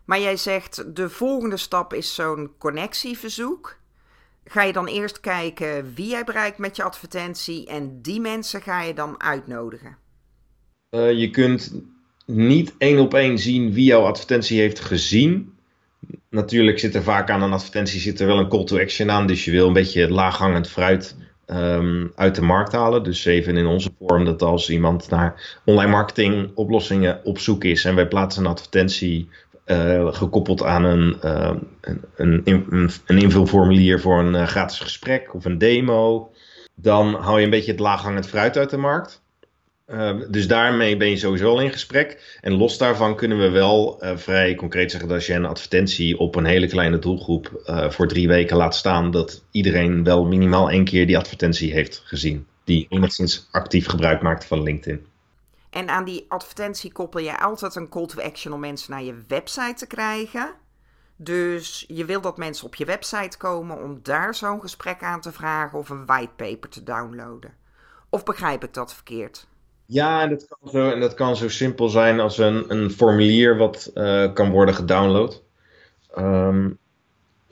Maar 0.05 0.19
jij 0.19 0.37
zegt, 0.37 0.95
de 0.95 1.09
volgende 1.09 1.57
stap 1.57 1.93
is 1.93 2.15
zo'n 2.15 2.51
connectieverzoek. 2.57 3.77
Ga 4.45 4.63
je 4.63 4.73
dan 4.73 4.87
eerst 4.87 5.19
kijken 5.19 5.93
wie 5.95 6.09
jij 6.09 6.23
bereikt 6.23 6.57
met 6.57 6.75
je 6.75 6.83
advertentie 6.83 7.67
en 7.67 8.01
die 8.01 8.21
mensen 8.21 8.61
ga 8.61 8.81
je 8.81 8.93
dan 8.93 9.21
uitnodigen? 9.21 9.97
Uh, 10.89 11.11
je 11.11 11.29
kunt 11.29 11.81
niet 12.25 12.73
één 12.77 12.99
op 12.99 13.13
één 13.13 13.37
zien 13.37 13.73
wie 13.73 13.85
jouw 13.85 14.01
advertentie 14.01 14.59
heeft 14.59 14.79
gezien. 14.79 15.53
Natuurlijk 16.29 16.79
zit 16.79 16.95
er 16.95 17.03
vaak 17.03 17.29
aan 17.29 17.41
een 17.41 17.53
advertentie 17.53 17.99
zit 17.99 18.19
er 18.19 18.27
wel 18.27 18.39
een 18.39 18.49
call 18.49 18.63
to 18.63 18.79
action 18.79 19.11
aan. 19.11 19.27
Dus 19.27 19.45
je 19.45 19.51
wil 19.51 19.67
een 19.67 19.73
beetje 19.73 20.09
laaghangend 20.09 20.69
fruit 20.69 21.15
um, 21.47 22.11
uit 22.15 22.35
de 22.35 22.41
markt 22.41 22.71
halen. 22.71 23.03
Dus 23.03 23.25
even 23.25 23.57
in 23.57 23.65
onze 23.65 23.91
vorm 23.99 24.25
dat 24.25 24.41
als 24.41 24.69
iemand 24.69 25.09
naar 25.09 25.59
online 25.65 25.91
marketing 25.91 26.51
oplossingen 26.55 27.19
op 27.23 27.39
zoek 27.39 27.63
is 27.63 27.85
en 27.85 27.95
wij 27.95 28.07
plaatsen 28.07 28.43
een 28.43 28.51
advertentie 28.51 29.29
uh, 29.65 30.13
gekoppeld 30.13 30.63
aan 30.63 30.83
een, 30.83 31.17
uh, 31.23 31.53
een, 32.15 32.41
een, 32.45 32.89
een, 33.05 33.17
invulformulier 33.17 33.99
voor 33.99 34.19
een 34.19 34.33
uh, 34.33 34.47
gratis 34.47 34.79
gesprek 34.79 35.33
of 35.33 35.45
een 35.45 35.57
demo. 35.57 36.31
Dan 36.75 37.13
hou 37.13 37.37
je 37.39 37.43
een 37.43 37.51
beetje 37.51 37.71
het 37.71 37.79
laaghangend 37.79 38.27
fruit 38.27 38.57
uit 38.57 38.69
de 38.69 38.77
markt. 38.77 39.21
dus 40.29 40.47
daarmee 40.47 40.97
ben 40.97 41.09
je 41.09 41.17
sowieso 41.17 41.49
al 41.49 41.61
in 41.61 41.71
gesprek. 41.71 42.37
En 42.41 42.53
los 42.53 42.77
daarvan 42.77 43.15
kunnen 43.15 43.39
we 43.39 43.49
wel 43.49 44.03
vrij 44.15 44.55
concreet 44.55 44.91
zeggen 44.91 45.09
dat 45.09 45.17
als 45.17 45.27
je 45.27 45.33
een 45.33 45.45
advertentie 45.45 46.17
op 46.17 46.35
een 46.35 46.45
hele 46.45 46.67
kleine 46.67 46.99
doelgroep 46.99 47.61
voor 47.89 48.07
drie 48.07 48.27
weken 48.27 48.57
laat 48.57 48.75
staan, 48.75 49.11
dat 49.11 49.43
iedereen 49.51 50.03
wel 50.03 50.25
minimaal 50.25 50.69
één 50.69 50.83
keer 50.83 51.07
die 51.07 51.17
advertentie 51.17 51.73
heeft 51.73 52.01
gezien. 52.05 52.45
Die 52.63 52.85
enigszins 52.89 53.47
actief 53.51 53.87
gebruik 53.87 54.21
maakt 54.21 54.45
van 54.45 54.63
LinkedIn. 54.63 55.05
En 55.73 55.89
aan 55.89 56.03
die 56.03 56.25
advertentie 56.27 56.91
koppel 56.91 57.19
je 57.19 57.39
altijd 57.39 57.75
een 57.75 57.89
call 57.89 58.05
to 58.05 58.21
action 58.21 58.53
om 58.53 58.59
mensen 58.59 58.91
naar 58.91 59.03
je 59.03 59.23
website 59.27 59.73
te 59.73 59.87
krijgen. 59.87 60.53
Dus 61.15 61.85
je 61.87 62.05
wil 62.05 62.21
dat 62.21 62.37
mensen 62.37 62.65
op 62.65 62.75
je 62.75 62.85
website 62.85 63.37
komen 63.37 63.83
om 63.83 63.99
daar 64.03 64.35
zo'n 64.35 64.61
gesprek 64.61 65.03
aan 65.03 65.21
te 65.21 65.31
vragen 65.31 65.79
of 65.79 65.89
een 65.89 66.05
whitepaper 66.05 66.69
te 66.69 66.83
downloaden. 66.83 67.53
Of 68.09 68.23
begrijp 68.23 68.63
ik 68.63 68.73
dat 68.73 68.93
verkeerd? 68.93 69.47
Ja, 69.85 70.21
en 70.21 70.29
dat 70.29 70.47
kan 70.47 70.69
zo, 70.69 70.89
en 70.89 70.99
dat 70.99 71.13
kan 71.13 71.35
zo 71.35 71.49
simpel 71.49 71.89
zijn 71.89 72.19
als 72.19 72.37
een, 72.37 72.71
een 72.71 72.91
formulier 72.91 73.57
wat 73.57 73.91
uh, 73.95 74.33
kan 74.33 74.51
worden 74.51 74.75
gedownload. 74.75 75.43
Um, 76.17 76.79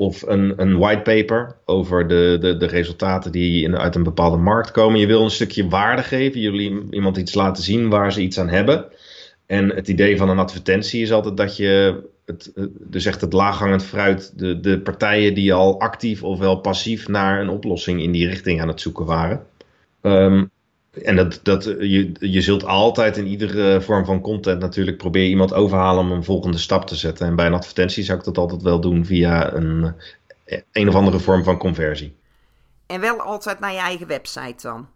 of 0.02 0.22
een, 0.22 0.54
een 0.58 0.78
whitepaper 0.78 1.56
over 1.66 2.08
de, 2.08 2.38
de, 2.40 2.58
de 2.58 2.66
resultaten 2.66 3.32
die 3.32 3.64
in, 3.64 3.78
uit 3.78 3.96
een 3.96 4.04
bepaalde 4.04 4.38
markt 4.38 4.72
komen. 4.72 5.00
Je 5.00 5.08
wil 5.08 5.24
een 5.24 5.32
stukje 5.32 5.68
waarde 5.68 6.04
geven, 6.04 6.40
jullie 6.40 6.88
iemand 6.90 7.18
iets 7.18 7.34
laten 7.34 7.64
zien 7.64 7.90
waar 7.90 8.14
ze 8.14 8.22
iets 8.22 8.40
aan 8.40 8.50
hebben. 8.50 8.86
En 9.46 9.70
het 9.70 9.88
idee 9.88 10.18
van 10.18 10.30
een 10.30 10.40
advertentie 10.40 11.02
is 11.02 11.12
altijd 11.12 11.38
dat 11.38 11.58
je, 11.58 12.02
het, 12.26 12.52
dus 12.80 13.06
echt 13.06 13.22
het 13.22 13.34
laaghangend 13.34 13.84
fruit, 13.84 14.40
de, 14.40 14.60
de 14.60 14.80
partijen 14.80 15.34
die 15.34 15.54
al 15.54 15.80
actief 15.80 16.24
ofwel 16.24 16.56
passief 16.56 17.08
naar 17.08 17.42
een 17.42 17.50
oplossing 17.50 18.02
in 18.02 18.12
die 18.12 18.28
richting 18.28 18.62
aan 18.62 18.68
het 18.68 18.82
zoeken 18.82 19.06
waren. 19.06 19.46
Um, 20.02 20.52
en 20.92 21.16
dat, 21.16 21.40
dat, 21.44 21.64
je, 21.64 22.12
je 22.20 22.42
zult 22.42 22.66
altijd 22.66 23.18
in 23.18 23.28
iedere 23.28 23.82
vorm 23.82 24.06
van 24.06 24.22
content 24.22 24.60
natuurlijk 24.60 24.98
proberen 24.98 25.30
iemand 25.30 25.54
overhalen 25.54 26.04
om 26.04 26.12
een 26.12 26.24
volgende 26.24 26.58
stap 26.58 26.86
te 26.86 26.96
zetten. 26.96 27.28
En 27.28 27.36
bij 27.36 27.46
een 27.46 27.54
advertentie 27.54 28.04
zou 28.04 28.18
ik 28.18 28.24
dat 28.24 28.38
altijd 28.38 28.62
wel 28.62 28.80
doen 28.82 29.06
via 29.06 29.54
een, 29.54 29.94
een 30.72 30.88
of 30.88 30.96
andere 30.96 31.20
vorm 31.20 31.44
van 31.44 31.58
conversie. 31.58 32.14
En 32.86 33.02
wel 33.02 33.22
altijd 33.22 33.60
naar 33.60 33.72
je 33.72 33.80
eigen 33.80 34.08
website 34.08 34.68
dan? 34.68 34.88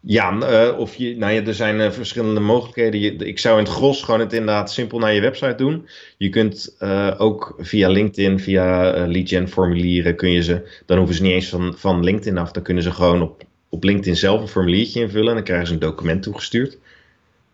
Ja, 0.00 0.32
uh, 0.32 0.78
of 0.78 0.94
je, 0.94 1.16
nou 1.16 1.32
ja, 1.32 1.42
er 1.42 1.54
zijn 1.54 1.80
uh, 1.80 1.90
verschillende 1.90 2.40
mogelijkheden. 2.40 3.00
Je, 3.00 3.14
ik 3.16 3.38
zou 3.38 3.58
in 3.58 3.64
het 3.64 3.72
gros 3.72 4.02
gewoon 4.02 4.20
het 4.20 4.32
inderdaad 4.32 4.72
simpel 4.72 4.98
naar 4.98 5.12
je 5.12 5.20
website 5.20 5.54
doen. 5.54 5.88
Je 6.16 6.28
kunt 6.28 6.76
uh, 6.80 7.14
ook 7.18 7.54
via 7.58 7.88
LinkedIn, 7.88 8.40
via 8.40 8.90
lead 9.06 9.28
gen 9.28 9.48
formulieren, 9.48 10.16
kun 10.16 10.30
je 10.30 10.42
ze, 10.42 10.82
dan 10.86 10.96
hoeven 10.96 11.16
ze 11.16 11.22
niet 11.22 11.32
eens 11.32 11.48
van, 11.48 11.74
van 11.76 12.04
LinkedIn 12.04 12.38
af. 12.38 12.52
Dan 12.52 12.62
kunnen 12.62 12.82
ze 12.82 12.92
gewoon 12.92 13.22
op 13.22 13.44
op 13.74 13.84
LinkedIn 13.84 14.16
zelf 14.16 14.40
een 14.40 14.48
formuliertje 14.48 15.00
invullen 15.00 15.28
en 15.28 15.34
dan 15.34 15.44
krijgen 15.44 15.66
ze 15.66 15.72
een 15.72 15.78
document 15.78 16.22
toegestuurd. 16.22 16.78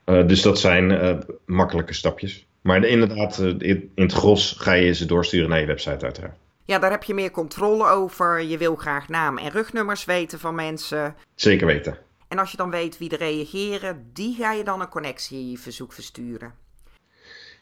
Uh, 0.07 0.27
dus 0.27 0.43
dat 0.43 0.59
zijn 0.59 0.91
uh, 0.91 1.19
makkelijke 1.45 1.95
stapjes. 1.95 2.47
Maar 2.61 2.85
inderdaad, 2.85 3.39
uh, 3.39 3.55
in 3.59 3.91
het 3.95 4.12
gros 4.12 4.55
ga 4.59 4.73
je 4.73 4.93
ze 4.93 5.07
doorsturen 5.07 5.49
naar 5.49 5.61
je 5.61 5.67
website 5.67 6.05
uiteraard. 6.05 6.37
Ja, 6.65 6.79
daar 6.79 6.91
heb 6.91 7.03
je 7.03 7.15
meer 7.15 7.31
controle 7.31 7.89
over. 7.89 8.43
Je 8.43 8.59
wil 8.59 8.77
graag 8.77 9.09
naam 9.09 9.39
en 9.39 9.50
rugnummers 9.50 10.05
weten 10.05 10.39
van 10.39 10.55
mensen. 10.55 11.15
Zeker 11.35 11.67
weten. 11.67 11.99
En 12.29 12.39
als 12.39 12.50
je 12.50 12.57
dan 12.57 12.71
weet 12.71 12.99
wie 12.99 13.11
er 13.11 13.19
reageren, 13.19 14.11
die 14.12 14.35
ga 14.35 14.53
je 14.53 14.65
dan 14.65 14.81
een 14.81 14.89
connectieverzoek 14.89 15.93
versturen. 15.93 16.53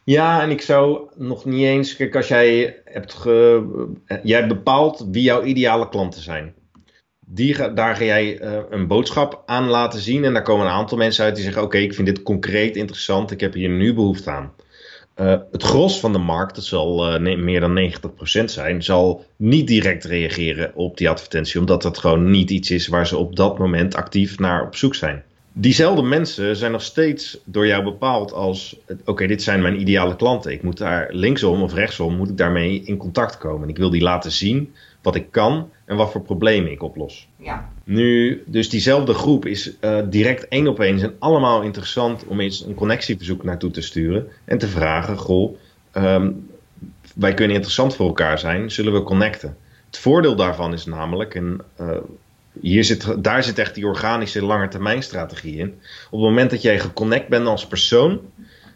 Ja, 0.04 0.42
en 0.42 0.50
ik 0.50 0.60
zou 0.60 1.08
nog 1.14 1.44
niet 1.44 1.64
eens. 1.64 1.96
Kijk, 1.96 2.16
als 2.16 2.28
jij 2.28 2.80
hebt. 2.84 3.14
Ge, 3.14 3.64
jij 4.22 4.46
bepaalt 4.46 5.06
wie 5.10 5.22
jouw 5.22 5.42
ideale 5.42 5.88
klanten 5.88 6.22
zijn 6.22 6.54
die, 7.30 7.72
daar 7.74 7.96
ga 7.96 8.04
jij 8.04 8.40
uh, 8.42 8.58
een 8.70 8.86
boodschap 8.86 9.42
aan 9.46 9.68
laten 9.68 10.00
zien. 10.00 10.24
En 10.24 10.32
daar 10.32 10.42
komen 10.42 10.66
een 10.66 10.72
aantal 10.72 10.98
mensen 10.98 11.24
uit 11.24 11.34
die 11.34 11.44
zeggen: 11.44 11.62
Oké, 11.62 11.76
ik 11.78 11.94
vind 11.94 12.06
dit 12.06 12.22
concreet 12.22 12.76
interessant. 12.76 13.30
Ik 13.30 13.40
heb 13.40 13.54
hier 13.54 13.68
nu 13.68 13.94
behoefte 13.94 14.30
aan. 14.30 14.52
Uh, 15.20 15.34
het 15.50 15.62
gros 15.62 16.00
van 16.00 16.12
de 16.12 16.18
markt, 16.18 16.54
dat 16.54 16.64
zal 16.64 17.20
uh, 17.22 17.36
meer 17.36 17.60
dan 17.60 17.92
90% 18.40 18.44
zijn, 18.44 18.82
zal 18.82 19.24
niet 19.36 19.66
direct 19.66 20.04
reageren 20.04 20.72
op 20.74 20.96
die 20.96 21.08
advertentie, 21.08 21.60
omdat 21.60 21.82
dat 21.82 21.98
gewoon 21.98 22.30
niet 22.30 22.50
iets 22.50 22.70
is 22.70 22.86
waar 22.86 23.06
ze 23.06 23.16
op 23.16 23.36
dat 23.36 23.58
moment 23.58 23.94
actief 23.94 24.38
naar 24.38 24.66
op 24.66 24.76
zoek 24.76 24.94
zijn. 24.94 25.22
Diezelfde 25.52 26.02
mensen 26.02 26.56
zijn 26.56 26.72
nog 26.72 26.82
steeds 26.82 27.38
door 27.44 27.66
jou 27.66 27.84
bepaald 27.84 28.32
als: 28.32 28.76
oké, 29.04 29.26
dit 29.26 29.42
zijn 29.42 29.62
mijn 29.62 29.80
ideale 29.80 30.16
klanten. 30.16 30.52
Ik 30.52 30.62
moet 30.62 30.78
daar 30.78 31.08
linksom 31.10 31.62
of 31.62 31.74
rechtsom 31.74 32.16
moet 32.16 32.28
ik 32.28 32.36
daarmee 32.36 32.82
in 32.84 32.96
contact 32.96 33.38
komen. 33.38 33.68
Ik 33.68 33.76
wil 33.76 33.90
die 33.90 34.02
laten 34.02 34.32
zien 34.32 34.72
wat 35.08 35.16
ik 35.16 35.30
kan 35.30 35.70
en 35.84 35.96
wat 35.96 36.10
voor 36.10 36.22
problemen 36.22 36.70
ik 36.70 36.82
oplos. 36.82 37.28
Ja. 37.36 37.68
Nu, 37.84 38.42
dus 38.46 38.68
diezelfde 38.68 39.14
groep 39.14 39.46
is 39.46 39.72
uh, 39.80 39.98
direct 40.04 40.48
één 40.48 40.66
op 40.66 40.80
één 40.80 41.00
en 41.00 41.14
allemaal 41.18 41.62
interessant 41.62 42.24
om 42.26 42.40
eens 42.40 42.64
een 42.64 42.74
connectieverzoek 42.74 43.44
naartoe 43.44 43.70
te 43.70 43.80
sturen 43.80 44.28
en 44.44 44.58
te 44.58 44.68
vragen: 44.68 45.16
Goh, 45.18 45.56
um, 45.94 46.50
wij 47.14 47.34
kunnen 47.34 47.56
interessant 47.56 47.96
voor 47.96 48.06
elkaar 48.06 48.38
zijn, 48.38 48.70
zullen 48.70 48.92
we 48.92 49.02
connecten? 49.02 49.56
Het 49.86 49.98
voordeel 49.98 50.36
daarvan 50.36 50.72
is 50.72 50.84
namelijk, 50.84 51.34
en 51.34 51.60
uh, 51.80 51.96
hier 52.60 52.84
zit, 52.84 53.24
daar 53.24 53.44
zit 53.44 53.58
echt 53.58 53.74
die 53.74 53.86
organische 53.86 54.44
langetermijnstrategie 54.44 55.56
in. 55.56 55.68
Op 56.10 56.20
het 56.20 56.28
moment 56.28 56.50
dat 56.50 56.62
jij 56.62 56.78
geconnect 56.78 57.28
bent 57.28 57.46
als 57.46 57.66
persoon, 57.66 58.20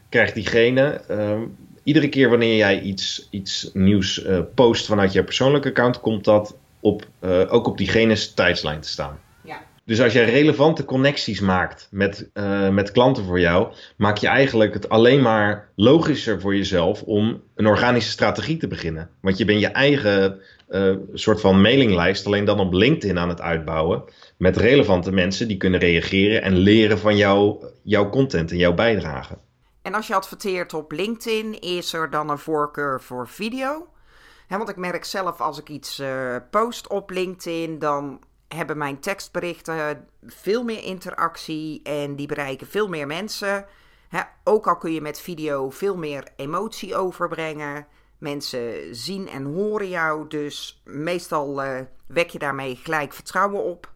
krijgt 0.08 0.34
diegene 0.34 1.00
uh, 1.10 1.40
iedere 1.84 2.08
keer 2.08 2.28
wanneer 2.28 2.56
jij 2.56 2.80
iets, 2.80 3.28
iets 3.30 3.70
nieuws 3.72 4.24
uh, 4.24 4.38
post 4.54 4.86
vanuit 4.86 5.12
je 5.12 5.24
persoonlijke 5.24 5.68
account, 5.68 6.00
komt 6.00 6.24
dat 6.24 6.56
op, 6.80 7.06
uh, 7.20 7.40
ook 7.48 7.66
op 7.66 7.78
diegene's 7.78 8.34
tijdslijn 8.34 8.80
te 8.80 8.88
staan. 8.88 9.18
Ja. 9.44 9.62
Dus 9.84 10.00
als 10.00 10.12
jij 10.12 10.24
relevante 10.24 10.84
connecties 10.84 11.40
maakt 11.40 11.88
met, 11.90 12.30
uh, 12.34 12.68
met 12.68 12.92
klanten 12.92 13.24
voor 13.24 13.40
jou, 13.40 13.72
maak 13.96 14.16
je 14.16 14.26
eigenlijk 14.26 14.74
het 14.74 14.88
alleen 14.88 15.22
maar 15.22 15.68
logischer 15.76 16.40
voor 16.40 16.56
jezelf 16.56 17.02
om 17.02 17.42
een 17.54 17.66
organische 17.66 18.10
strategie 18.10 18.56
te 18.56 18.68
beginnen. 18.68 19.08
Want 19.20 19.38
je 19.38 19.44
bent 19.44 19.60
je 19.60 19.68
eigen 19.68 20.40
soort 21.12 21.40
van 21.40 21.60
mailinglijst 21.60 22.26
alleen 22.26 22.44
dan 22.44 22.60
op 22.60 22.72
LinkedIn 22.72 23.18
aan 23.18 23.28
het 23.28 23.40
uitbouwen 23.40 24.04
met 24.36 24.56
relevante 24.56 25.12
mensen 25.12 25.48
die 25.48 25.56
kunnen 25.56 25.80
reageren 25.80 26.42
en 26.42 26.56
leren 26.56 26.98
van 26.98 27.16
jou, 27.16 27.64
jouw 27.82 28.08
content 28.08 28.50
en 28.50 28.56
jouw 28.56 28.74
bijdrage. 28.74 29.38
En 29.82 29.94
als 29.94 30.06
je 30.06 30.14
adverteert 30.14 30.74
op 30.74 30.92
LinkedIn, 30.92 31.60
is 31.60 31.92
er 31.92 32.10
dan 32.10 32.30
een 32.30 32.38
voorkeur 32.38 33.00
voor 33.00 33.28
video? 33.28 33.86
want 34.48 34.68
ik 34.68 34.76
merk 34.76 35.04
zelf 35.04 35.40
als 35.40 35.58
ik 35.58 35.68
iets 35.68 36.00
uh, 36.00 36.36
post 36.50 36.88
op 36.88 37.10
LinkedIn, 37.10 37.78
dan 37.78 38.20
hebben 38.48 38.78
mijn 38.78 39.00
tekstberichten 39.00 40.08
veel 40.26 40.64
meer 40.64 40.82
interactie 40.82 41.82
en 41.82 42.16
die 42.16 42.26
bereiken 42.26 42.66
veel 42.66 42.88
meer 42.88 43.06
mensen. 43.06 43.66
ook 44.44 44.66
al 44.66 44.76
kun 44.76 44.92
je 44.92 45.00
met 45.00 45.20
video 45.20 45.70
veel 45.70 45.96
meer 45.96 46.28
emotie 46.36 46.96
overbrengen. 46.96 47.86
Mensen 48.18 48.94
zien 48.94 49.28
en 49.28 49.44
horen 49.44 49.88
jou, 49.88 50.28
dus 50.28 50.82
meestal 50.84 51.64
uh, 51.64 51.80
wek 52.06 52.30
je 52.30 52.38
daarmee 52.38 52.76
gelijk 52.76 53.12
vertrouwen 53.12 53.62
op. 53.62 53.91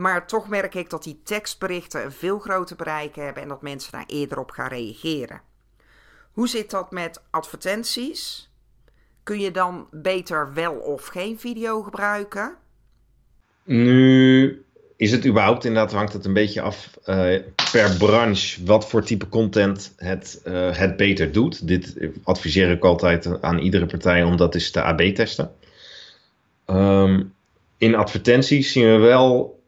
Maar 0.00 0.26
toch 0.26 0.48
merk 0.48 0.74
ik 0.74 0.90
dat 0.90 1.02
die 1.02 1.20
tekstberichten 1.24 2.04
een 2.04 2.12
veel 2.12 2.38
groter 2.38 2.76
bereik 2.76 3.16
hebben 3.16 3.42
en 3.42 3.48
dat 3.48 3.62
mensen 3.62 3.92
daar 3.92 4.04
eerder 4.06 4.38
op 4.38 4.50
gaan 4.50 4.68
reageren. 4.68 5.40
Hoe 6.32 6.48
zit 6.48 6.70
dat 6.70 6.90
met 6.90 7.22
advertenties? 7.30 8.50
Kun 9.22 9.40
je 9.40 9.50
dan 9.50 9.86
beter 9.90 10.54
wel 10.54 10.74
of 10.74 11.06
geen 11.06 11.38
video 11.38 11.82
gebruiken? 11.82 12.54
Nu 13.64 14.64
is 14.96 15.10
het 15.12 15.26
überhaupt 15.26 15.64
inderdaad, 15.64 15.92
hangt 15.92 16.12
het 16.12 16.24
een 16.24 16.32
beetje 16.32 16.60
af 16.60 16.90
uh, 17.06 17.40
per 17.72 17.96
branche 17.98 18.64
wat 18.64 18.88
voor 18.88 19.02
type 19.02 19.28
content 19.28 19.94
het, 19.96 20.42
uh, 20.46 20.76
het 20.76 20.96
beter 20.96 21.32
doet. 21.32 21.66
Dit 21.66 21.96
adviseer 22.22 22.70
ik 22.70 22.84
altijd 22.84 23.42
aan 23.42 23.58
iedere 23.58 23.86
partij 23.86 24.22
om 24.22 24.36
dat 24.36 24.54
eens 24.54 24.70
te 24.70 24.82
AB 24.82 25.00
testen. 25.00 25.54
Um, 26.66 27.34
in 27.78 27.94
advertenties 27.94 28.72
zien 28.72 28.86
we 28.86 28.96
wel 28.96 29.58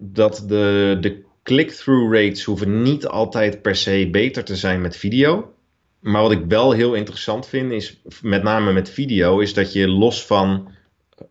dat 0.00 0.44
de, 0.46 0.96
de 1.00 1.22
click-through 1.42 2.14
rates 2.14 2.44
hoeven 2.44 2.82
niet 2.82 3.06
altijd 3.06 3.62
per 3.62 3.76
se 3.76 4.08
beter 4.10 4.44
te 4.44 4.56
zijn 4.56 4.80
met 4.80 4.96
video. 4.96 5.52
Maar 6.00 6.22
wat 6.22 6.32
ik 6.32 6.44
wel 6.48 6.72
heel 6.72 6.94
interessant 6.94 7.46
vind, 7.46 7.72
is 7.72 8.02
met 8.22 8.42
name 8.42 8.72
met 8.72 8.90
video, 8.90 9.38
is 9.38 9.54
dat 9.54 9.72
je 9.72 9.88
los 9.88 10.26
van 10.26 10.68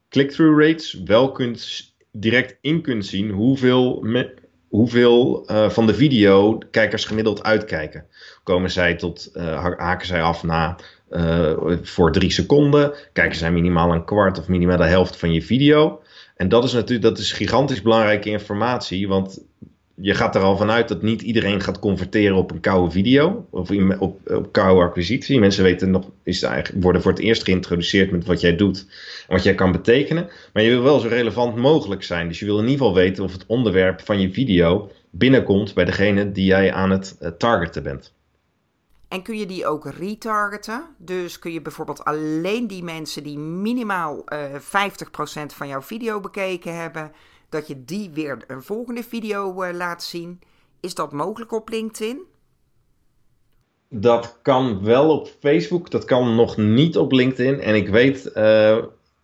click-through 0.09 0.61
rates 0.61 1.01
wel 1.05 1.31
kunt, 1.31 1.91
direct 2.11 2.57
in 2.61 2.81
kunt 2.81 3.05
zien 3.05 3.29
hoeveel, 3.29 4.05
hoeveel 4.67 5.51
uh, 5.51 5.69
van 5.69 5.85
de 5.85 5.93
video 5.93 6.57
kijkers 6.71 7.05
gemiddeld 7.05 7.43
uitkijken. 7.43 8.05
Komen 8.43 8.71
zij 8.71 8.95
tot, 8.95 9.31
uh, 9.33 9.65
haken 9.77 10.07
zij 10.07 10.21
af 10.21 10.43
na 10.43 10.77
uh, 11.09 11.77
voor 11.81 12.11
drie 12.11 12.31
seconden? 12.31 12.93
Kijken 13.13 13.37
zij 13.37 13.51
minimaal 13.51 13.93
een 13.93 14.05
kwart 14.05 14.39
of 14.39 14.47
minimaal 14.47 14.77
de 14.77 14.85
helft 14.85 15.17
van 15.17 15.33
je 15.33 15.41
video? 15.41 16.01
En 16.39 16.49
dat 16.49 16.63
is 16.63 16.73
natuurlijk 16.73 17.01
dat 17.01 17.17
is 17.17 17.31
gigantisch 17.31 17.81
belangrijke 17.81 18.29
informatie, 18.29 19.07
want 19.07 19.43
je 19.95 20.13
gaat 20.13 20.35
er 20.35 20.41
al 20.41 20.57
vanuit 20.57 20.87
dat 20.87 21.01
niet 21.01 21.21
iedereen 21.21 21.61
gaat 21.61 21.79
converteren 21.79 22.35
op 22.35 22.51
een 22.51 22.59
koude 22.59 22.91
video 22.91 23.47
of 23.49 23.71
op, 23.99 24.31
op 24.31 24.51
koude 24.51 24.81
acquisitie. 24.81 25.39
Mensen 25.39 25.63
weten 25.63 25.91
nog, 25.91 26.09
is 26.23 26.43
eigenlijk, 26.43 26.83
worden 26.83 27.01
voor 27.01 27.11
het 27.11 27.21
eerst 27.21 27.43
geïntroduceerd 27.43 28.11
met 28.11 28.25
wat 28.25 28.41
jij 28.41 28.55
doet 28.55 28.85
en 29.27 29.35
wat 29.35 29.43
jij 29.43 29.55
kan 29.55 29.71
betekenen. 29.71 30.29
Maar 30.53 30.63
je 30.63 30.69
wil 30.69 30.83
wel 30.83 30.99
zo 30.99 31.07
relevant 31.07 31.55
mogelijk 31.55 32.03
zijn. 32.03 32.27
Dus 32.27 32.39
je 32.39 32.45
wil 32.45 32.57
in 32.57 32.67
ieder 32.67 32.77
geval 32.77 32.93
weten 32.93 33.23
of 33.23 33.31
het 33.31 33.45
onderwerp 33.45 34.01
van 34.01 34.21
je 34.21 34.31
video 34.31 34.91
binnenkomt 35.09 35.73
bij 35.73 35.85
degene 35.85 36.31
die 36.31 36.45
jij 36.45 36.73
aan 36.73 36.89
het 36.89 37.17
uh, 37.21 37.29
targeten 37.29 37.83
bent. 37.83 38.13
En 39.09 39.21
kun 39.21 39.37
je 39.37 39.45
die 39.45 39.67
ook 39.67 39.85
retargeten? 39.85 40.83
Dus 40.97 41.39
kun 41.39 41.51
je 41.51 41.61
bijvoorbeeld 41.61 42.03
alleen 42.03 42.67
die 42.67 42.83
mensen 42.83 43.23
die 43.23 43.37
minimaal 43.39 44.23
uh, 44.33 44.55
eh, 44.55 44.61
50% 44.61 45.45
van 45.45 45.67
jouw 45.67 45.81
video 45.81 46.19
bekeken 46.19 46.75
hebben, 46.75 47.11
dat 47.49 47.67
je 47.67 47.85
die 47.85 48.09
weer 48.13 48.43
een 48.47 48.63
volgende 48.63 49.03
video 49.03 49.63
uh, 49.63 49.73
laat 49.73 50.03
zien. 50.03 50.39
Is 50.79 50.95
dat 50.95 51.11
mogelijk 51.11 51.51
op 51.51 51.69
LinkedIn? 51.69 52.21
Dat 53.89 54.39
kan 54.41 54.83
wel 54.83 55.09
op 55.09 55.29
Facebook, 55.39 55.91
dat 55.91 56.05
kan 56.05 56.35
nog 56.35 56.57
niet 56.57 56.97
op 56.97 57.11
LinkedIn. 57.11 57.59
En 57.59 57.75
ik 57.75 57.89
weet, 57.89 58.31
uh, 58.35 58.77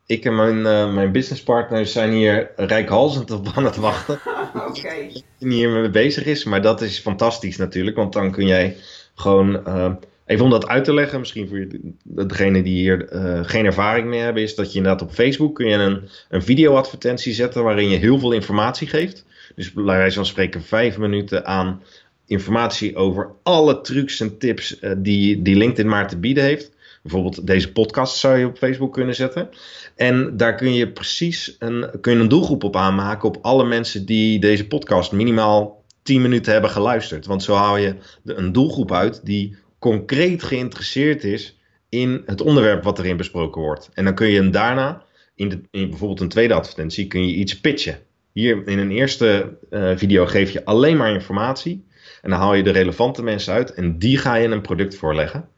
ik 0.05 0.25
en 0.25 0.35
mijn, 0.35 0.61
mijn 0.93 1.11
businesspartners 1.11 1.91
zijn 1.91 2.11
hier 2.11 2.51
rijkhalsend 2.55 3.31
op 3.31 3.51
aan 3.55 3.65
het 3.65 3.75
wachten. 3.75 4.19
Oké. 4.67 5.11
hiermee 5.37 5.89
bezig 5.89 6.25
is. 6.25 6.43
Maar 6.43 6.61
dat 6.61 6.81
is 6.81 6.99
fantastisch 6.99 7.57
natuurlijk, 7.57 7.95
want 7.95 8.13
dan 8.13 8.31
kun 8.31 8.45
jij 8.45 8.77
gewoon. 9.15 9.65
eh, 9.65 9.91
even 10.25 10.45
om 10.45 10.51
dat 10.51 10.67
uit 10.67 10.83
te 10.83 10.93
leggen, 10.93 11.19
misschien 11.19 11.47
voor 11.47 11.67
degene 12.03 12.63
die 12.63 12.77
hier 12.77 13.09
eh, 13.09 13.39
geen 13.43 13.65
ervaring 13.65 14.07
mee 14.07 14.19
hebben, 14.19 14.43
is 14.43 14.55
dat 14.55 14.71
je 14.71 14.77
inderdaad 14.77 15.01
op 15.01 15.13
Facebook 15.13 15.55
kun 15.55 15.67
je 15.67 15.75
een, 15.75 16.01
een 16.29 16.43
videoadvertentie 16.43 17.33
zetten 17.33 17.63
waarin 17.63 17.89
je 17.89 17.97
heel 17.97 18.19
veel 18.19 18.31
informatie 18.31 18.87
geeft. 18.87 19.25
Dus 19.55 19.73
bij 19.73 19.83
wijze 19.83 20.15
van 20.15 20.25
spreken 20.25 20.61
vijf 20.61 20.97
minuten 20.97 21.45
aan 21.45 21.81
informatie 22.25 22.95
over 22.95 23.31
alle 23.43 23.81
trucs 23.81 24.19
en 24.19 24.37
tips 24.37 24.79
eh, 24.79 24.91
die, 24.97 25.41
die 25.41 25.55
LinkedIn 25.55 25.89
maar 25.89 26.07
te 26.07 26.17
bieden 26.17 26.43
heeft. 26.43 26.73
Bijvoorbeeld 27.01 27.47
deze 27.47 27.71
podcast 27.71 28.17
zou 28.17 28.37
je 28.37 28.45
op 28.45 28.57
Facebook 28.57 28.93
kunnen 28.93 29.15
zetten. 29.15 29.49
En 29.95 30.37
daar 30.37 30.55
kun 30.55 30.73
je 30.73 30.91
precies 30.91 31.55
een, 31.59 31.89
kun 32.01 32.13
je 32.13 32.19
een 32.19 32.27
doelgroep 32.27 32.63
op 32.63 32.75
aanmaken 32.75 33.27
op 33.27 33.37
alle 33.41 33.65
mensen 33.65 34.05
die 34.05 34.39
deze 34.39 34.67
podcast 34.67 35.11
minimaal 35.11 35.74
10 36.05 36.21
minuten 36.21 36.51
hebben 36.51 36.69
geluisterd. 36.69 37.25
Want 37.25 37.43
zo 37.43 37.53
haal 37.53 37.77
je 37.77 37.95
een 38.23 38.51
doelgroep 38.51 38.91
uit 38.91 39.25
die 39.25 39.57
concreet 39.79 40.43
geïnteresseerd 40.43 41.23
is 41.23 41.59
in 41.89 42.23
het 42.25 42.41
onderwerp 42.41 42.83
wat 42.83 42.99
erin 42.99 43.17
besproken 43.17 43.61
wordt. 43.61 43.89
En 43.93 44.03
dan 44.03 44.15
kun 44.15 44.27
je 44.27 44.35
hem 44.35 44.51
daarna, 44.51 45.03
in, 45.35 45.49
de, 45.49 45.61
in 45.71 45.89
bijvoorbeeld 45.89 46.19
een 46.19 46.29
tweede 46.29 46.53
advertentie, 46.53 47.07
kun 47.07 47.27
je 47.27 47.33
iets 47.33 47.59
pitchen. 47.59 47.99
Hier 48.31 48.67
in 48.67 48.79
een 48.79 48.91
eerste 48.91 49.57
eh, 49.69 49.91
video 49.95 50.25
geef 50.25 50.51
je 50.51 50.65
alleen 50.65 50.97
maar 50.97 51.13
informatie. 51.13 51.85
En 52.21 52.29
dan 52.29 52.39
haal 52.39 52.53
je 52.53 52.63
de 52.63 52.71
relevante 52.71 53.23
mensen 53.23 53.53
uit 53.53 53.73
en 53.73 53.97
die 53.99 54.17
ga 54.17 54.35
je 54.35 54.47
een 54.47 54.61
product 54.61 54.95
voorleggen. 54.95 55.49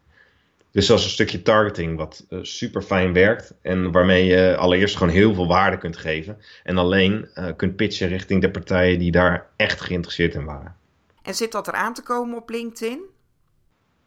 Dus 0.78 0.88
dat 0.88 1.00
is 1.00 1.04
een 1.04 1.12
stukje 1.12 1.42
targeting 1.42 1.98
wat 1.98 2.26
eh, 2.30 2.40
super 2.42 2.82
fijn 2.82 3.14
werkt. 3.14 3.54
En 3.62 3.92
waarmee 3.92 4.26
je 4.26 4.56
allereerst 4.58 4.98
gewoon 4.98 5.14
heel 5.14 5.34
veel 5.34 5.48
waarde 5.48 5.78
kunt 5.78 5.98
geven. 5.98 6.38
En 6.64 6.78
alleen 6.78 7.30
eh, 7.34 7.46
kunt 7.56 7.76
pitchen 7.76 8.08
richting 8.08 8.42
de 8.42 8.52
partijen 8.52 9.00
die 9.00 9.12
daar 9.12 9.48
echt 9.56 9.82
geïnteresseerd 9.82 10.34
in 10.34 10.46
waren. 10.46 10.76
En 11.22 11.36
zit 11.36 11.52
dat 11.52 11.68
eraan 11.68 11.94
te 11.94 12.04
komen 12.04 12.38
op 12.38 12.50
LinkedIn? 12.50 13.00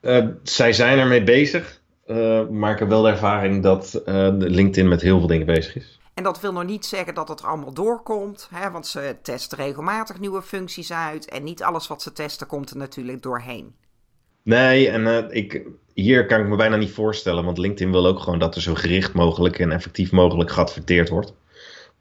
Eh, 0.00 0.26
zij 0.42 0.72
zijn 0.72 0.98
ermee 0.98 1.22
bezig. 1.22 1.80
maar 2.50 2.72
ik 2.72 2.78
heb 2.78 2.88
wel 2.88 3.02
de 3.02 3.09
ervaring 3.09 3.62
dat 3.62 4.02
LinkedIn 4.38 4.88
met 4.88 5.00
heel 5.00 5.18
veel 5.18 5.28
dingen 5.28 5.46
bezig 5.46 5.76
is. 5.76 5.98
En 6.14 6.22
dat 6.22 6.40
wil 6.40 6.52
nog 6.52 6.64
niet 6.64 6.87
zeggen 6.87 7.14
dat 7.14 7.28
het 7.28 7.40
er 7.40 7.46
allemaal 7.46 7.74
doorkomt, 7.74 8.48
hè, 8.54 8.70
want 8.70 8.87
ze 8.87 9.16
testen 9.22 9.59
regelmatig 9.59 10.20
nieuwe 10.20 10.42
functies 10.42 10.92
uit 10.92 11.28
en 11.28 11.44
niet 11.44 11.62
alles 11.62 11.87
wat 11.87 12.02
ze 12.02 12.12
testen 12.12 12.46
komt 12.46 12.70
er 12.70 12.76
natuurlijk 12.76 13.22
doorheen. 13.22 13.74
Nee, 14.42 14.88
en 14.88 15.07
eh, 15.07 15.37
ik, 15.37 15.62
hier 15.94 16.26
kan 16.26 16.40
ik 16.40 16.46
me 16.46 16.57
bijna 16.57 16.76
niet 16.76 16.90
voorstellen, 16.90 17.44
want 17.44 17.59
LinkedIn 17.59 17.92
wil 17.92 18.07
ook 18.07 18.20
gewoon 18.20 18.38
dat 18.38 18.55
er 18.55 18.62
zo 18.62 18.74
gericht 18.74 19.12
mogelijk 19.12 19.59
en 19.59 19.72
effectief 19.72 20.12
mogelijk 20.12 20.50
geadverteerd 20.50 21.09
wordt. 21.09 21.35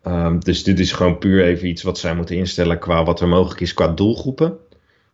Ehm, 0.01 0.39
dus 0.39 0.63
dit 0.63 0.79
is 0.79 0.91
gewoon 0.91 1.17
puur 1.17 1.43
even 1.43 1.67
iets 1.67 1.83
wat 1.83 1.97
zij 1.97 2.15
moeten 2.15 2.35
instellen 2.35 2.79
qua 2.79 3.03
wat 3.03 3.21
er 3.21 3.27
mogelijk 3.27 3.61
is 3.61 3.73
qua 3.73 3.87
doelgroepen. 3.87 4.57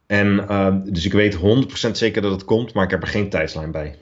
En 0.06 0.48
eh, 0.48 0.76
dus 0.84 1.06
ik 1.06 1.14
weet 1.14 1.36
100% 1.36 1.92
zeker 1.92 2.22
dat 2.22 2.32
het 2.32 2.46
komt, 2.46 2.74
maar 2.74 2.84
ik 2.84 2.92
heb 2.92 3.02
er 3.02 3.08
geen 3.08 3.30
tijdslijn 3.30 3.72
bij. 3.72 3.98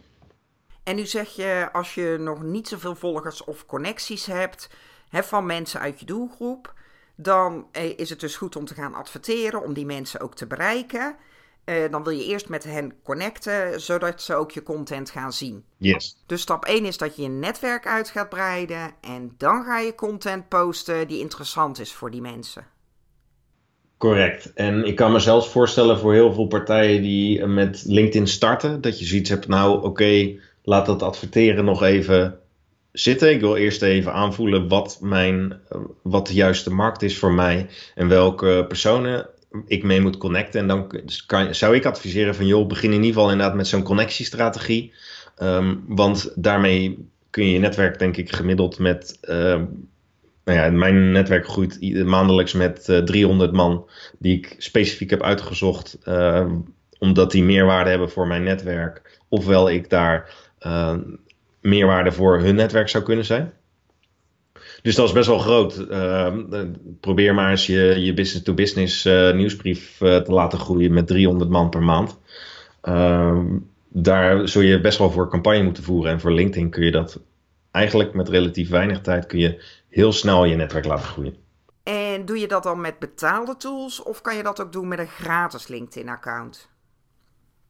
En 0.83 0.95
nu 0.95 1.05
zeg 1.05 1.35
je, 1.35 1.69
als 1.71 1.95
je 1.95 2.17
nog 2.19 2.43
niet 2.43 2.67
zoveel 2.67 2.95
volgers 2.95 3.43
of 3.43 3.65
connecties 3.65 4.25
hebt 4.25 4.69
hè, 5.09 5.23
van 5.23 5.45
mensen 5.45 5.79
uit 5.79 5.99
je 5.99 6.05
doelgroep, 6.05 6.73
dan 7.15 7.67
eh, 7.71 7.97
is 7.97 8.09
het 8.09 8.19
dus 8.19 8.35
goed 8.35 8.55
om 8.55 8.65
te 8.65 8.73
gaan 8.73 8.93
adverteren, 8.93 9.63
om 9.63 9.73
die 9.73 9.85
mensen 9.85 10.19
ook 10.19 10.35
te 10.35 10.47
bereiken. 10.47 11.15
Eh, 11.65 11.91
dan 11.91 12.03
wil 12.03 12.13
je 12.13 12.25
eerst 12.25 12.49
met 12.49 12.63
hen 12.63 12.93
connecten, 13.03 13.81
zodat 13.81 14.21
ze 14.21 14.35
ook 14.35 14.51
je 14.51 14.63
content 14.63 15.09
gaan 15.09 15.33
zien. 15.33 15.63
Yes. 15.77 16.23
Dus 16.25 16.41
stap 16.41 16.65
1 16.65 16.85
is 16.85 16.97
dat 16.97 17.15
je 17.15 17.21
je 17.21 17.29
netwerk 17.29 17.87
uit 17.87 18.09
gaat 18.09 18.29
breiden 18.29 18.91
en 19.01 19.33
dan 19.37 19.63
ga 19.63 19.79
je 19.79 19.95
content 19.95 20.47
posten 20.47 21.07
die 21.07 21.19
interessant 21.19 21.79
is 21.79 21.93
voor 21.93 22.11
die 22.11 22.21
mensen. 22.21 22.65
Correct. 23.97 24.53
En 24.53 24.85
ik 24.85 24.95
kan 24.95 25.11
me 25.11 25.19
zelfs 25.19 25.49
voorstellen 25.49 25.99
voor 25.99 26.13
heel 26.13 26.33
veel 26.33 26.47
partijen 26.47 27.01
die 27.01 27.41
eh, 27.41 27.47
met 27.47 27.83
LinkedIn 27.85 28.27
starten, 28.27 28.81
dat 28.81 28.99
je 28.99 29.05
zoiets 29.05 29.29
hebt, 29.29 29.47
nou 29.47 29.83
oké, 29.83 30.39
laat 30.63 30.85
dat 30.85 31.01
adverteren 31.01 31.65
nog 31.65 31.83
even 31.83 32.39
zitten. 32.91 33.31
Ik 33.31 33.39
wil 33.39 33.55
eerst 33.55 33.81
even 33.81 34.13
aanvoelen 34.13 34.67
wat, 34.67 34.97
mijn, 35.01 35.59
eh, 35.69 35.77
wat 36.01 36.27
de 36.27 36.33
juiste 36.33 36.73
markt 36.73 37.01
is 37.01 37.17
voor 37.17 37.33
mij 37.33 37.67
en 37.95 38.07
welke 38.07 38.65
personen 38.67 39.29
ik 39.65 39.83
mee 39.83 40.01
moet 40.01 40.17
connecten. 40.17 40.59
En 40.59 40.67
dan 40.67 41.01
dus 41.05 41.25
kan, 41.25 41.55
zou 41.55 41.75
ik 41.75 41.85
adviseren 41.85 42.35
van 42.35 42.45
joh, 42.45 42.67
begin 42.67 42.89
in 42.89 42.95
ieder 42.95 43.13
geval 43.13 43.31
inderdaad 43.31 43.55
met 43.55 43.67
zo'n 43.67 43.83
connectiestrategie. 43.83 44.93
Ehm, 45.37 45.75
want 45.87 46.31
daarmee 46.35 47.07
kun 47.29 47.45
je 47.45 47.51
je 47.51 47.59
netwerk 47.59 47.99
denk 47.99 48.17
ik 48.17 48.35
gemiddeld 48.35 48.79
met... 48.79 49.17
ehm, 49.21 49.65
nou 50.45 50.59
ja, 50.59 50.69
mijn 50.69 51.11
netwerk 51.11 51.47
groeit 51.47 52.03
maandelijks 52.05 52.53
met 52.53 52.89
eh, 52.89 52.97
300 52.97 53.51
man 53.51 53.89
die 54.19 54.37
ik 54.37 54.55
specifiek 54.57 55.09
heb 55.09 55.21
uitgezocht, 55.21 55.97
eh, 56.03 56.51
omdat 56.99 57.31
die 57.31 57.43
meerwaarde 57.43 57.89
hebben 57.89 58.09
voor 58.09 58.27
mijn 58.27 58.43
netwerk. 58.43 59.19
Ofwel 59.29 59.69
ik 59.69 59.89
daar 59.89 60.33
meerwaarde 61.61 62.11
voor 62.11 62.39
hun 62.39 62.55
netwerk 62.55 62.89
zou 62.89 63.03
kunnen 63.03 63.25
zijn. 63.25 63.53
Dus 64.83 64.95
dat 64.95 65.07
is 65.07 65.13
best 65.13 65.27
wel 65.27 65.39
groot. 65.39 65.77
Eh, 65.77 66.27
eh, 66.27 66.67
probeer 66.99 67.33
maar 67.33 67.49
eens 67.49 67.65
je, 67.65 67.95
je 67.99 68.13
business-to-business 68.13 69.05
eh, 69.05 69.33
nieuwsbrief 69.33 70.01
eh, 70.01 70.17
te 70.17 70.31
laten 70.31 70.59
groeien 70.59 70.93
met 70.93 71.07
300 71.07 71.49
man 71.49 71.69
per 71.69 71.83
maand. 71.83 72.19
Ehm, 72.81 73.45
daar 73.89 74.47
zul 74.47 74.61
je 74.61 74.81
best 74.81 74.97
wel 74.97 75.11
voor 75.11 75.29
campagne 75.29 75.63
moeten 75.63 75.83
voeren. 75.83 76.11
En 76.11 76.19
voor 76.19 76.31
LinkedIn 76.31 76.69
kun 76.69 76.85
je 76.85 76.91
dat 76.91 77.19
eigenlijk 77.71 78.13
met 78.13 78.29
relatief 78.29 78.69
weinig 78.69 79.01
tijd 79.01 79.25
kun 79.25 79.39
je 79.39 79.63
heel 79.89 80.11
snel 80.11 80.45
je 80.45 80.55
netwerk 80.55 80.85
laten 80.85 81.05
groeien. 81.05 81.35
En 81.83 82.25
doe 82.25 82.39
je 82.39 82.47
dat 82.47 82.63
dan 82.63 82.81
met 82.81 82.99
betaalde 82.99 83.57
tools 83.57 84.03
of 84.03 84.21
kan 84.21 84.35
je 84.35 84.43
dat 84.43 84.61
ook 84.61 84.71
doen 84.71 84.87
met 84.87 84.99
een 84.99 85.07
gratis 85.07 85.67
LinkedIn-account? 85.67 86.69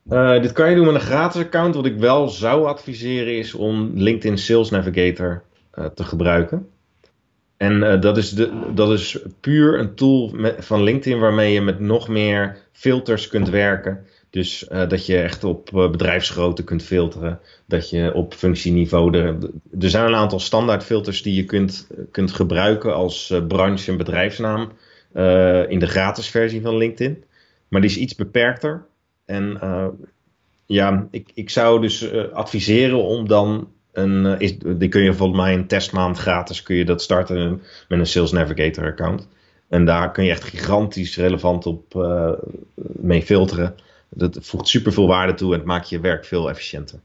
Eh, 0.10 0.42
dit 0.42 0.52
kan 0.52 0.70
je 0.70 0.76
doen 0.76 0.86
met 0.86 0.96
een 0.96 1.02
gratis 1.02 1.42
account. 1.42 1.76
Wat 1.76 1.86
ik 1.86 1.98
wel 1.98 2.28
zou 2.30 2.66
adviseren 2.66 3.38
is 3.38 3.54
om 3.54 3.92
LinkedIn 3.94 4.38
Sales 4.38 4.70
Navigator 4.70 5.44
te 5.94 6.04
gebruiken. 6.04 6.73
En 7.64 7.84
eh, 7.84 8.02
dat, 8.02 8.18
is 8.18 8.30
de, 8.30 8.72
dat 8.74 8.92
is 8.92 9.18
puur 9.40 9.80
een 9.80 9.96
tool 9.96 10.36
van 10.58 10.84
LinkedIn 10.84 11.20
waarmee 11.20 11.54
je 11.54 11.62
met 11.62 11.80
nog 11.80 12.08
meer 12.08 12.58
filters 12.72 13.28
kunt 13.28 13.50
werken. 13.50 14.06
Dus 14.30 14.68
eh, 14.68 14.90
dat 14.90 15.06
je 15.06 15.18
echt 15.18 15.44
op 15.44 15.76
eh, 15.76 15.90
bedrijfsgrootte 15.90 16.64
kunt 16.64 16.84
filteren. 16.84 17.40
Dat 17.66 17.90
je 17.90 18.14
op 18.14 18.34
functieniveau. 18.34 19.18
Er, 19.18 19.38
er 19.80 19.90
zijn 19.90 20.06
een 20.06 20.16
aantal 20.16 20.40
standaard 20.40 20.84
filters 20.84 21.22
die 21.22 21.36
je 21.36 21.46
kunt, 21.46 21.88
kunt 22.12 22.32
gebruiken 22.32 22.94
als 22.94 23.34
branche 23.48 23.92
en 23.92 23.98
bedrijfsnaam. 23.98 24.72
in 25.68 25.80
de 25.80 25.88
gratis 25.88 26.28
versie 26.28 26.62
van 26.62 26.78
LinkedIn. 26.78 27.24
Maar 27.68 27.82
die 27.82 27.90
is 27.90 27.98
iets 27.98 28.16
beperkter. 28.16 28.86
En 29.26 29.60
ja, 30.66 31.08
ik, 31.12 31.32
ik 31.34 31.50
zou 31.50 31.82
dus 31.82 32.12
adviseren 32.32 33.04
om 33.04 33.28
dan 33.28 33.68
eh, 33.94 34.40
is, 34.40 34.58
die 34.60 34.90
kun 34.90 35.02
je 35.02 35.14
volgens 35.14 35.40
mij 35.40 35.54
een 35.54 35.68
testmaand 35.68 36.18
gratis 36.18 36.64
kun 36.64 36.76
je 36.76 36.86
dat 36.86 37.02
starten 37.02 37.62
met 37.88 38.00
een 38.00 38.08
Sales 38.08 38.32
Navigator 38.32 38.86
account. 38.86 39.28
En 39.70 39.86
daar 39.86 40.12
kun 40.12 40.24
je 40.24 40.32
echt 40.32 40.44
gigantisch 40.44 41.16
relevant 41.18 41.66
op 41.66 41.96
eh, 41.96 42.32
mee 42.76 43.24
filteren. 43.24 43.76
Dat 44.10 44.38
voegt 44.42 44.68
super 44.68 44.94
veel 44.94 45.08
waarde 45.08 45.34
toe 45.34 45.52
en 45.52 45.58
het 45.58 45.68
maakt 45.68 45.90
je 45.90 46.00
werk 46.00 46.26
veel 46.26 46.50
efficiënter. 46.50 47.00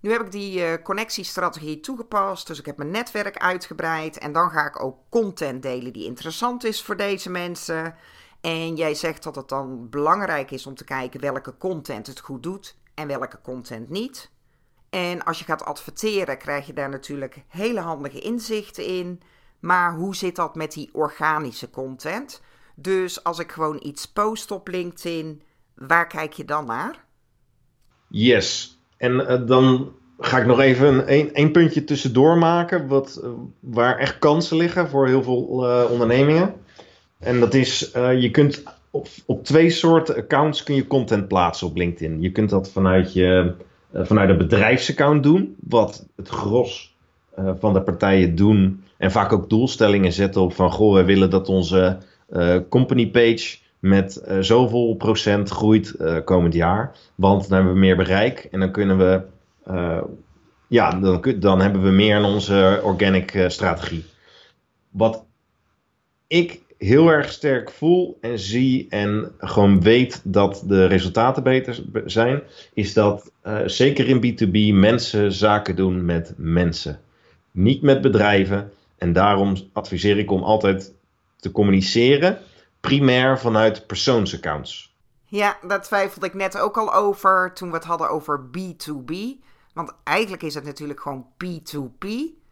Nu 0.00 0.10
heb 0.10 0.20
ik 0.20 0.32
die 0.32 0.62
eh, 0.64 0.82
connectiestrategie 0.82 1.80
toegepast, 1.80 2.46
dus 2.46 2.58
ik 2.58 2.66
heb 2.66 2.76
mijn 2.76 2.90
netwerk 2.90 3.38
uitgebreid 3.38 4.18
en 4.18 4.32
dan 4.32 4.50
ga 4.50 4.66
ik 4.66 4.82
ook 4.84 4.96
content 5.08 5.62
delen 5.62 5.92
die 5.92 6.04
interessant 6.04 6.64
is 6.64 6.82
voor 6.82 6.96
deze 6.96 7.30
mensen. 7.30 7.94
En 8.40 8.76
jij 8.76 8.94
zegt 8.94 9.22
dat 9.22 9.36
het 9.36 9.48
dan 9.48 9.88
belangrijk 9.90 10.50
is 10.50 10.66
om 10.66 10.74
te 10.74 10.84
kijken 10.84 11.20
welke 11.20 11.56
content 11.58 12.06
het 12.06 12.20
goed 12.20 12.42
doet 12.42 12.76
en 12.94 13.06
welke 13.06 13.38
content 13.42 13.90
niet. 13.90 14.30
En 14.90 15.24
als 15.24 15.38
je 15.38 15.44
gaat 15.44 15.64
adverteren, 15.64 16.38
krijg 16.38 16.66
je 16.66 16.72
daar 16.72 16.88
natuurlijk 16.88 17.42
hele 17.48 17.80
handige 17.80 18.20
inzichten 18.20 18.86
in. 18.86 19.20
Maar 19.60 19.94
hoe 19.94 20.16
zit 20.16 20.36
dat 20.36 20.54
met 20.54 20.72
die 20.72 20.90
organische 20.92 21.70
content? 21.70 22.42
Dus 22.74 23.24
als 23.24 23.38
ik 23.38 23.52
gewoon 23.52 23.80
iets 23.82 24.06
post 24.06 24.50
op 24.50 24.68
LinkedIn, 24.68 25.42
waar 25.74 26.06
kijk 26.06 26.32
je 26.32 26.44
dan 26.44 26.66
naar? 26.66 27.04
Yes. 28.08 28.78
En 28.96 29.26
eh, 29.26 29.46
dan 29.46 29.92
ga 30.18 30.38
ik 30.38 30.46
nog 30.46 30.60
even 30.60 31.12
een, 31.12 31.30
een, 31.32 31.50
puntje 31.50 31.84
tussendoor 31.84 32.38
maken, 32.38 32.86
wat, 32.86 33.20
eh, 33.22 33.30
waar 33.60 33.98
echt 33.98 34.18
kansen 34.18 34.56
liggen 34.56 34.88
voor 34.88 35.06
heel 35.06 35.22
veel 35.22 35.68
eh, 35.68 35.90
ondernemingen. 35.90 36.54
En 37.18 37.40
dat 37.40 37.54
is, 37.54 37.90
je 37.94 38.28
kunt 38.30 38.62
op, 38.90 39.06
op 39.26 39.44
twee 39.44 39.70
soorten 39.70 40.16
accounts 40.16 40.62
kun 40.62 40.74
je 40.74 40.86
content 40.86 41.28
plaatsen 41.28 41.66
op 41.66 41.76
LinkedIn. 41.76 42.20
Je 42.20 42.32
kunt 42.32 42.50
dat 42.50 42.70
vanuit, 42.70 43.12
je, 43.12 43.54
vanuit 43.92 44.30
een 44.30 44.38
bedrijfsaccount 44.38 45.22
doen, 45.22 45.56
wat 45.68 46.06
het 46.16 46.28
gros 46.28 46.96
eh, 47.34 47.50
van 47.58 47.72
de 47.72 47.82
partijen 47.82 48.34
doen. 48.34 48.84
En 48.96 49.10
vaak 49.10 49.32
ook 49.32 49.50
doelstellingen 49.50 50.12
zetten 50.12 50.42
op 50.42 50.54
van, 50.54 50.70
goh, 50.70 50.92
wij 50.92 51.04
willen 51.04 51.30
dat 51.30 51.48
onze 51.48 51.98
eh, 52.28 52.56
company 52.68 53.10
page 53.10 53.58
met 53.80 54.16
eh, 54.16 54.38
zoveel 54.40 54.94
procent 54.94 55.50
groeit 55.50 55.94
eh, 55.94 56.16
komend 56.24 56.54
jaar. 56.54 56.96
Want 57.14 57.42
dan 57.42 57.52
hebben 57.52 57.72
we 57.72 57.78
meer 57.78 57.96
bereik 57.96 58.48
en 58.50 58.60
dan 58.60 58.70
kunnen 58.70 58.98
we, 58.98 59.22
eh, 59.64 60.02
ja, 60.68 60.90
dan, 60.90 61.34
dan 61.38 61.60
hebben 61.60 61.82
we 61.82 61.90
meer 61.90 62.16
in 62.16 62.24
onze 62.24 62.80
organic 62.84 63.34
eh, 63.34 63.48
strategie. 63.48 64.04
Wat 64.90 65.24
ik 66.26 66.60
heel 66.80 67.08
erg 67.08 67.32
sterk 67.32 67.70
voel 67.70 68.18
en 68.20 68.38
zie 68.38 68.86
en 68.88 69.32
gewoon 69.38 69.80
weet 69.80 70.20
dat 70.24 70.62
de 70.66 70.86
resultaten 70.86 71.42
beter 71.42 71.82
zijn, 72.04 72.42
is 72.74 72.92
dat 72.92 73.32
uh, 73.46 73.58
zeker 73.66 74.08
in 74.08 74.18
B2B 74.18 74.74
mensen 74.78 75.32
zaken 75.32 75.76
doen 75.76 76.04
met 76.04 76.34
mensen. 76.36 77.00
Niet 77.50 77.82
met 77.82 78.00
bedrijven. 78.00 78.72
En 78.98 79.12
daarom 79.12 79.56
adviseer 79.72 80.18
ik 80.18 80.30
om 80.30 80.42
altijd 80.42 80.92
te 81.36 81.52
communiceren, 81.52 82.38
primair 82.80 83.38
vanuit 83.38 83.86
persoonsaccounts. 83.86 84.94
Ja, 85.24 85.58
daar 85.66 85.82
twijfelde 85.82 86.26
ik 86.26 86.34
net 86.34 86.58
ook 86.58 86.78
al 86.78 86.94
over 86.94 87.52
toen 87.54 87.68
we 87.68 87.76
het 87.76 87.84
hadden 87.84 88.10
over 88.10 88.40
B2B. 88.58 89.14
Want 89.72 89.92
eigenlijk 90.04 90.42
is 90.42 90.54
het 90.54 90.64
natuurlijk 90.64 91.00
gewoon 91.00 91.26
P2P, 91.44 92.06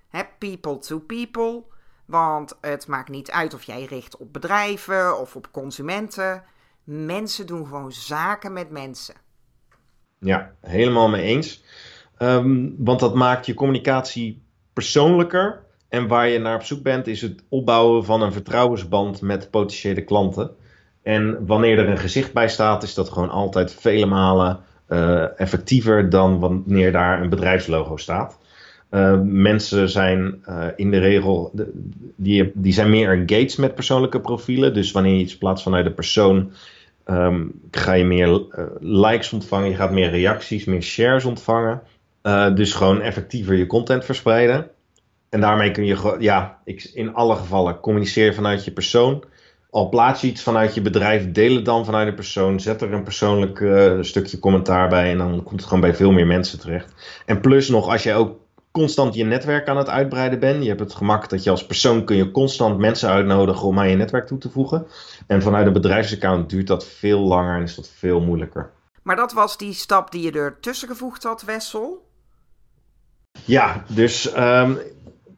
hè, 0.08 0.22
people 0.38 0.78
to 0.78 0.98
people. 0.98 1.64
Want 2.08 2.56
het 2.60 2.86
maakt 2.86 3.08
niet 3.08 3.30
uit 3.30 3.54
of 3.54 3.62
jij 3.62 3.84
richt 3.84 4.16
op 4.16 4.32
bedrijven 4.32 5.20
of 5.20 5.36
op 5.36 5.48
consumenten. 5.50 6.42
Mensen 6.84 7.46
doen 7.46 7.66
gewoon 7.66 7.92
zaken 7.92 8.52
met 8.52 8.70
mensen. 8.70 9.14
Ja, 10.18 10.52
helemaal 10.60 11.08
mee 11.08 11.22
eens. 11.22 11.62
Um, 12.18 12.74
want 12.78 13.00
dat 13.00 13.14
maakt 13.14 13.46
je 13.46 13.54
communicatie 13.54 14.42
persoonlijker. 14.72 15.62
En 15.88 16.06
waar 16.06 16.28
je 16.28 16.38
naar 16.38 16.54
op 16.54 16.62
zoek 16.62 16.82
bent, 16.82 17.06
is 17.06 17.22
het 17.22 17.42
opbouwen 17.48 18.04
van 18.04 18.22
een 18.22 18.32
vertrouwensband 18.32 19.20
met 19.20 19.50
potentiële 19.50 20.04
klanten. 20.04 20.56
En 21.02 21.46
wanneer 21.46 21.78
er 21.78 21.88
een 21.88 21.98
gezicht 21.98 22.32
bij 22.32 22.48
staat, 22.48 22.82
is 22.82 22.94
dat 22.94 23.08
gewoon 23.08 23.30
altijd 23.30 23.74
vele 23.74 24.06
malen 24.06 24.60
uh, 24.88 25.40
effectiever 25.40 26.10
dan 26.10 26.38
wanneer 26.38 26.92
daar 26.92 27.22
een 27.22 27.28
bedrijfslogo 27.28 27.96
staat. 27.96 28.38
Uh, 28.90 29.20
mensen 29.22 29.88
zijn 29.88 30.42
uh, 30.48 30.66
in 30.76 30.90
de 30.90 30.98
regel, 30.98 31.52
die, 32.16 32.50
die 32.54 32.72
zijn 32.72 32.90
meer 32.90 33.10
engaged 33.10 33.58
met 33.58 33.74
persoonlijke 33.74 34.20
profielen. 34.20 34.74
Dus 34.74 34.92
wanneer 34.92 35.14
je 35.14 35.20
iets 35.20 35.38
plaatst 35.38 35.62
vanuit 35.62 35.84
de 35.84 35.92
persoon, 35.92 36.52
um, 37.06 37.60
ga 37.70 37.92
je 37.92 38.04
meer 38.04 38.28
uh, 38.28 38.64
likes 38.80 39.32
ontvangen, 39.32 39.68
je 39.68 39.74
gaat 39.74 39.90
meer 39.90 40.10
reacties, 40.10 40.64
meer 40.64 40.82
shares 40.82 41.24
ontvangen. 41.24 41.82
dus 42.54 42.72
gewoon 42.72 43.00
effectiever 43.00 43.54
je 43.54 43.66
content 43.66 44.04
verspreiden. 44.04 44.70
En 45.28 45.40
daarmee 45.40 45.70
kun 45.70 45.84
je, 45.84 46.16
ja, 46.18 46.58
ik, 46.64 46.90
in 46.94 47.14
alle 47.14 47.36
gevallen 47.36 47.80
communiceer 47.80 48.34
vanuit 48.34 48.64
je 48.64 48.70
persoon. 48.70 49.24
Al 49.70 49.88
plaats 49.88 50.20
je 50.20 50.26
iets 50.26 50.42
vanuit 50.42 50.74
je 50.74 50.80
bedrijf, 50.80 51.32
deel 51.32 51.54
het 51.54 51.64
dan 51.64 51.84
vanuit 51.84 52.08
de 52.08 52.14
persoon. 52.14 52.60
Zet 52.60 52.82
er 52.82 52.92
een 52.92 53.02
persoonlijk 53.02 53.64
stukje 54.04 54.38
commentaar 54.38 54.88
bij 54.88 55.10
en 55.10 55.18
dan 55.18 55.42
komt 55.42 55.60
het 55.60 55.64
gewoon 55.64 55.80
bij 55.80 55.94
veel 55.94 56.12
meer 56.12 56.26
mensen 56.26 56.60
terecht. 56.60 56.94
En 57.26 57.40
plus 57.40 57.68
nog, 57.68 57.88
als 57.88 58.02
jij 58.02 58.16
ook 58.16 58.46
constant 58.78 59.14
je 59.14 59.24
netwerk 59.24 59.68
aan 59.68 59.76
het 59.76 59.88
uitbreiden 59.88 60.38
bent. 60.38 60.62
Je 60.62 60.68
hebt 60.68 60.80
het 60.80 60.94
gemak 60.94 61.28
dat 61.28 61.44
je 61.44 61.50
als 61.50 61.66
persoon 61.66 62.04
kun 62.04 62.16
je 62.16 62.30
constant 62.30 62.78
mensen 62.78 63.08
uitnodigen 63.08 63.66
om 63.66 63.78
aan 63.78 63.88
je 63.88 63.96
netwerk 63.96 64.26
toe 64.26 64.38
te 64.38 64.50
voegen. 64.50 64.86
En 65.26 65.42
vanuit 65.42 65.66
een 65.66 65.72
bedrijfsaccount 65.72 66.50
duurt 66.50 66.66
dat 66.66 66.86
veel 66.86 67.20
langer 67.20 67.56
en 67.56 67.62
is 67.62 67.74
dat 67.74 67.88
veel 67.88 68.20
moeilijker. 68.20 68.70
Maar 69.02 69.16
dat 69.16 69.32
was 69.32 69.56
die 69.56 69.72
stap 69.72 70.10
die 70.10 70.22
je 70.22 70.38
er 70.38 70.60
tussen 70.60 70.88
gevoegd 70.88 71.22
had, 71.22 71.42
Wessel? 71.42 72.06
Ja, 73.44 73.84
dus 73.88 74.36
um, 74.36 74.78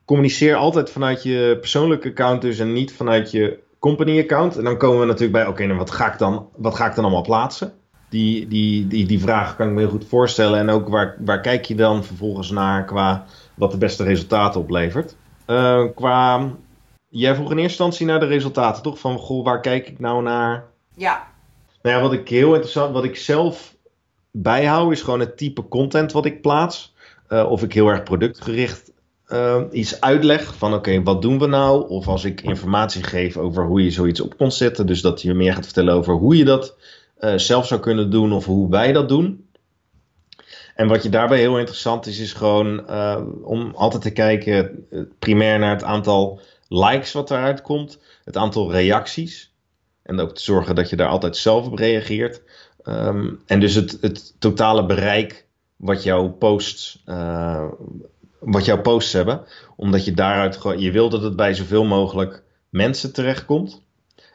communiceer 0.05 0.55
altijd 0.57 0.91
vanuit 0.91 1.23
je 1.23 1.57
persoonlijke 1.61 2.09
account 2.09 2.43
dus 2.43 2.59
en 2.59 2.73
niet 2.73 2.93
vanuit 2.93 3.31
je 3.31 3.59
company 3.79 4.21
account. 4.21 4.57
En 4.57 4.65
dan 4.65 4.77
komen 4.77 5.01
we 5.01 5.07
natuurlijk 5.07 5.33
bij, 5.33 5.47
oké, 5.47 5.63
okay, 5.63 5.77
wat 5.77 5.91
ga 5.91 6.13
ik 6.13 6.19
dan, 6.19 6.49
wat 6.57 6.75
ga 6.75 6.87
ik 6.87 6.95
dan 6.95 7.05
allemaal 7.05 7.23
plaatsen? 7.23 7.73
Die, 8.11 8.49
die, 8.49 8.87
die, 8.87 9.07
die 9.07 9.21
vraag 9.21 9.57
kan 9.57 9.69
ik 9.69 9.73
me 9.73 9.81
heel 9.81 9.91
goed 9.91 10.07
voorstellen. 10.09 10.59
En 10.59 10.71
ook 10.71 10.89
waar, 10.89 11.17
waar 11.19 11.41
kijk 11.41 11.65
je 11.65 11.75
dan 11.75 12.05
vervolgens 12.05 12.51
naar 12.51 12.85
qua 12.85 13.25
wat 13.55 13.71
de 13.71 13.79
beste 13.79 14.05
resultaten 14.05 14.61
oplevert? 14.61 15.17
Uh, 15.47 15.85
qua, 15.95 16.51
jij 17.09 17.35
vroeg 17.35 17.51
in 17.51 17.59
eerste 17.59 17.83
instantie 17.83 18.07
naar 18.07 18.21
de 18.21 18.27
resultaten, 18.27 18.83
toch? 18.83 18.99
Van, 18.99 19.19
goh, 19.19 19.45
waar 19.45 19.61
kijk 19.61 19.89
ik 19.89 19.99
nou 19.99 20.23
naar? 20.23 20.65
Ja. 20.97 21.27
Nou 21.83 21.97
ja, 21.97 22.03
wat 22.03 22.13
ik 22.13 22.29
heel 22.29 22.53
interessant, 22.53 22.93
wat 22.93 23.05
ik 23.05 23.17
zelf 23.17 23.77
bijhoud, 24.31 24.93
is 24.93 25.03
gewoon 25.03 25.21
het 25.21 25.37
type 25.37 25.69
content 25.69 26.13
wat 26.13 26.25
ik 26.25 26.41
plaats. 26.41 26.95
Uh, 27.29 27.51
of 27.51 27.63
ik 27.63 27.73
heel 27.73 27.89
erg 27.89 28.03
productgericht 28.03 28.91
uh, 29.33 29.63
iets 29.71 30.01
uitleg 30.01 30.55
van 30.55 30.75
oké, 30.75 30.89
okay, 30.89 31.03
wat 31.03 31.23
doen 31.23 31.39
we 31.39 31.47
nou? 31.47 31.89
Of 31.89 32.09
als 32.09 32.25
ik 32.25 32.41
informatie 32.41 33.03
geef 33.03 33.37
over 33.37 33.65
hoe 33.65 33.85
je 33.85 33.91
zoiets 33.91 34.21
op 34.21 34.37
kon 34.37 34.53
zetten. 34.53 34.87
Dus 34.87 35.01
dat 35.01 35.23
je 35.23 35.35
meer 35.35 35.55
gaat 35.55 35.65
vertellen 35.65 35.95
over 35.95 36.15
hoe 36.15 36.37
je 36.37 36.45
dat 36.45 36.77
uh, 37.21 37.33
zelf 37.37 37.67
zou 37.67 37.81
kunnen 37.81 38.11
doen 38.11 38.33
of 38.33 38.45
hoe 38.45 38.71
wij 38.71 38.93
dat 38.93 39.09
doen. 39.09 39.49
En 40.75 40.89
wat 40.89 41.03
je 41.03 41.09
daarbij 41.09 41.39
heel 41.39 41.59
interessant 41.59 42.07
is, 42.07 42.19
is 42.19 42.33
gewoon 42.33 42.85
uh, 42.91 43.21
om 43.43 43.73
altijd 43.75 44.03
te 44.03 44.11
kijken 44.11 44.87
uh, 44.91 45.03
primair 45.19 45.59
naar 45.59 45.71
het 45.71 45.85
aantal 45.85 46.41
likes 46.69 47.13
wat 47.13 47.31
eruit 47.31 47.63
komt, 47.63 48.01
het 48.25 48.37
aantal 48.37 48.73
reacties. 48.73 49.55
En 50.03 50.21
ook 50.21 50.35
te 50.35 50.43
zorgen 50.43 50.75
dat 50.75 50.91
je 50.91 50.97
daar 50.97 51.09
altijd 51.09 51.37
zelf 51.37 51.67
op 51.67 51.79
reageert. 51.79 52.43
Um, 52.85 53.41
en 53.47 53.61
dus 53.61 53.75
het, 53.75 53.99
het, 54.01 54.35
totale 54.39 54.87
bereik 54.87 55.47
wat 55.77 56.03
jouw 56.03 56.29
posts, 56.29 57.03
wat 58.39 58.65
jouw 58.65 58.81
posts 58.81 59.13
hebben. 59.13 59.45
Omdat 59.77 60.05
je 60.05 60.13
daaruit 60.13 60.59
je 60.77 60.91
wil 60.91 61.09
dat 61.09 61.23
het 61.23 61.37
bij 61.37 61.55
zoveel 61.55 61.85
mogelijk 61.85 62.43
mensen 62.69 63.13
terechtkomt. 63.13 63.83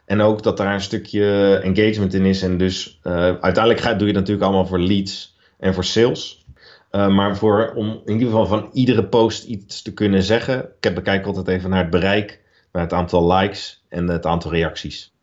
En 0.06 0.20
ook 0.20 0.42
dat 0.42 0.56
daar 0.56 0.74
een 0.74 0.80
stukje 0.80 1.56
engagement 1.62 2.14
in 2.14 2.24
is. 2.24 2.42
En 2.42 2.58
dus 2.58 3.00
uh, 3.02 3.12
uiteindelijk 3.12 3.80
ga, 3.80 3.94
doe 3.94 4.06
je 4.08 4.12
het 4.12 4.14
natuurlijk 4.14 4.46
allemaal 4.46 4.66
voor 4.66 4.80
leads 4.80 5.36
en 5.58 5.74
voor 5.74 5.84
sales. 5.84 6.44
Uh, 6.92 7.08
maar 7.08 7.36
voor, 7.36 7.72
om 7.74 8.02
in 8.04 8.12
ieder 8.12 8.28
geval 8.28 8.46
van 8.46 8.70
iedere 8.72 9.04
post 9.04 9.44
iets 9.44 9.82
te 9.82 9.94
kunnen 9.94 10.22
zeggen. 10.22 10.68
Ik 10.80 10.94
bekijk 10.94 11.26
altijd 11.26 11.48
even 11.48 11.70
naar 11.70 11.82
het 11.82 11.90
bereik, 11.90 12.40
naar 12.72 12.82
het 12.82 12.92
aantal 12.92 13.32
likes 13.32 13.84
en 13.88 14.08
het 14.08 14.26
aantal 14.26 14.50
reacties. 14.50 15.14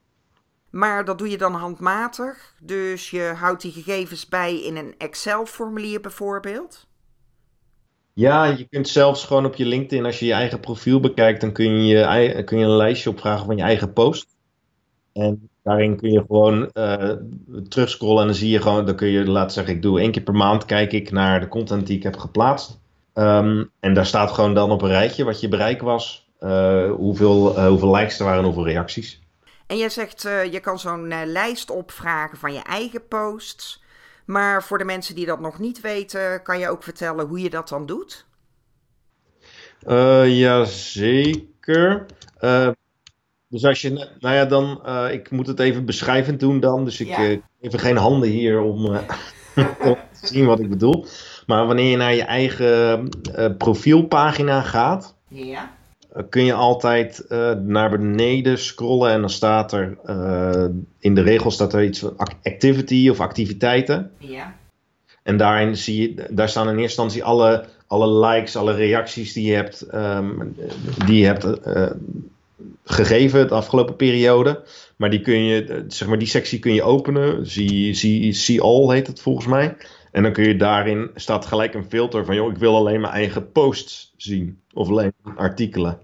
Maar 0.69 1.05
dat 1.05 1.17
doe 1.17 1.29
je 1.29 1.37
dan 1.37 1.53
handmatig. 1.53 2.53
Dus 2.61 3.09
je 3.09 3.33
houdt 3.35 3.61
die 3.61 3.71
gegevens 3.71 4.27
bij 4.27 4.63
in 4.63 4.75
een 4.75 4.95
Excel-formulier 4.97 6.01
bijvoorbeeld. 6.01 6.87
Ja, 8.13 8.45
je 8.45 8.67
kunt 8.69 8.87
zelfs 8.87 9.25
gewoon 9.25 9.45
op 9.45 9.55
je 9.55 9.65
LinkedIn, 9.65 10.05
als 10.05 10.19
je 10.19 10.25
je 10.25 10.33
eigen 10.33 10.59
profiel 10.59 10.99
bekijkt, 10.99 11.41
dan 11.41 11.51
kun 11.51 11.85
je, 11.85 12.43
kun 12.45 12.57
je 12.57 12.65
een 12.65 12.75
lijstje 12.75 13.09
opvragen 13.09 13.45
van 13.45 13.57
je 13.57 13.63
eigen 13.63 13.93
post. 13.93 14.32
En 15.13 15.49
daarin 15.63 15.97
kun 15.97 16.11
je 16.11 16.23
gewoon 16.27 16.69
uh, 16.73 17.11
terugscrollen 17.69 18.21
en 18.21 18.27
dan 18.27 18.35
zie 18.35 18.49
je 18.49 18.61
gewoon, 18.61 18.85
dan 18.85 18.95
kun 18.95 19.07
je 19.07 19.25
laten 19.25 19.51
zeggen, 19.51 19.73
ik 19.73 19.81
doe 19.81 19.99
één 19.99 20.11
keer 20.11 20.21
per 20.21 20.33
maand, 20.33 20.65
kijk 20.65 20.91
ik 20.91 21.11
naar 21.11 21.39
de 21.39 21.47
content 21.47 21.87
die 21.87 21.97
ik 21.97 22.03
heb 22.03 22.17
geplaatst. 22.17 22.79
Um, 23.13 23.71
en 23.79 23.93
daar 23.93 24.05
staat 24.05 24.31
gewoon 24.31 24.53
dan 24.53 24.71
op 24.71 24.81
een 24.81 24.89
rijtje 24.89 25.23
wat 25.23 25.39
je 25.39 25.47
bereik 25.47 25.81
was, 25.81 26.29
uh, 26.39 26.91
hoeveel, 26.91 27.57
uh, 27.57 27.67
hoeveel 27.67 27.95
likes 27.95 28.19
er 28.19 28.25
waren 28.25 28.39
en 28.39 28.45
hoeveel 28.45 28.65
reacties. 28.65 29.21
En 29.67 29.77
jij 29.77 29.89
zegt, 29.89 30.21
je 30.51 30.59
kan 30.59 30.79
zo'n 30.79 31.25
lijst 31.25 31.69
opvragen 31.69 32.37
van 32.37 32.53
je 32.53 32.61
eigen 32.61 33.07
posts. 33.07 33.83
Maar 34.25 34.63
voor 34.63 34.77
de 34.77 34.83
mensen 34.83 35.15
die 35.15 35.25
dat 35.25 35.39
nog 35.39 35.59
niet 35.59 35.81
weten, 35.81 36.43
kan 36.43 36.59
je 36.59 36.69
ook 36.69 36.83
vertellen 36.83 37.25
hoe 37.25 37.41
je 37.41 37.49
dat 37.49 37.69
dan 37.69 37.85
doet? 37.85 38.25
ja, 40.25 40.65
zeker. 40.65 42.05
Dus 43.53 43.65
als 43.65 43.81
je, 43.81 43.89
nou 44.19 44.35
ja, 44.35 44.45
dan, 44.45 44.81
uh, 44.85 45.05
ik 45.11 45.31
moet 45.31 45.47
het 45.47 45.59
even 45.59 45.85
beschrijvend 45.85 46.39
doen 46.39 46.59
dan. 46.59 46.85
Dus 46.85 46.99
ik 46.99 47.07
ja. 47.07 47.29
uh, 47.29 47.37
even 47.61 47.79
geen 47.79 47.97
handen 47.97 48.29
hier 48.29 48.61
om, 48.61 48.85
uh, 48.85 48.97
om, 49.89 49.95
te 50.21 50.27
zien 50.27 50.45
wat 50.45 50.59
ik 50.59 50.69
bedoel. 50.69 51.05
Maar 51.45 51.65
wanneer 51.65 51.89
je 51.89 51.97
naar 51.97 52.13
je 52.13 52.23
eigen 52.23 53.09
profielpagina 53.57 54.61
gaat, 54.61 55.15
ja. 55.27 55.71
kun 56.29 56.45
je 56.45 56.53
altijd 56.53 57.25
naar 57.65 57.89
beneden 57.89 58.57
scrollen 58.57 59.11
en 59.11 59.19
dan 59.19 59.29
staat 59.29 59.71
er, 59.71 59.97
in 60.99 61.15
de 61.15 61.21
regels 61.21 61.53
staat 61.53 61.73
er 61.73 61.83
iets 61.83 61.99
van 61.99 62.17
activity 62.43 63.09
of 63.09 63.19
activiteiten. 63.19 64.11
Ja. 64.17 64.55
En 65.23 65.37
daarin 65.37 65.77
zie 65.77 66.01
je, 66.01 66.27
daar 66.29 66.49
staan 66.49 66.69
in 66.69 66.77
eerste 66.77 67.01
instantie 67.01 67.23
alle, 67.23 67.65
alle 67.87 68.27
likes, 68.27 68.55
alle 68.55 68.73
reacties 68.73 69.33
die 69.33 69.45
je 69.45 69.55
hebt, 69.55 69.93
um, 69.93 70.55
die 71.05 71.19
je 71.19 71.25
hebt 71.25 71.45
gegeven 72.83 73.47
de 73.47 73.53
afgelopen 73.53 73.95
periode. 73.95 74.63
Maar 74.95 75.09
die, 75.09 75.21
kun 75.21 75.43
je, 75.43 75.83
zeg 75.87 76.07
maar 76.07 76.19
die 76.19 76.27
sectie 76.27 76.59
kun 76.59 76.73
je 76.73 76.83
openen. 76.83 77.47
Zie, 77.47 77.93
zie, 77.93 78.33
see 78.33 78.61
all 78.61 78.93
heet 78.93 79.07
het 79.07 79.21
volgens 79.21 79.47
mij. 79.47 79.75
En 80.11 80.23
dan 80.23 80.33
kun 80.33 80.47
je 80.47 80.55
daarin, 80.55 81.11
staat 81.15 81.45
gelijk 81.45 81.73
een 81.73 81.89
filter 81.89 82.25
van, 82.25 82.35
joh, 82.35 82.51
ik 82.51 82.57
wil 82.57 82.75
alleen 82.75 83.01
mijn 83.01 83.13
eigen 83.13 83.51
posts 83.51 84.13
zien. 84.17 84.61
Of 84.73 84.89
alleen 84.89 85.13
artikelen. 85.35 85.99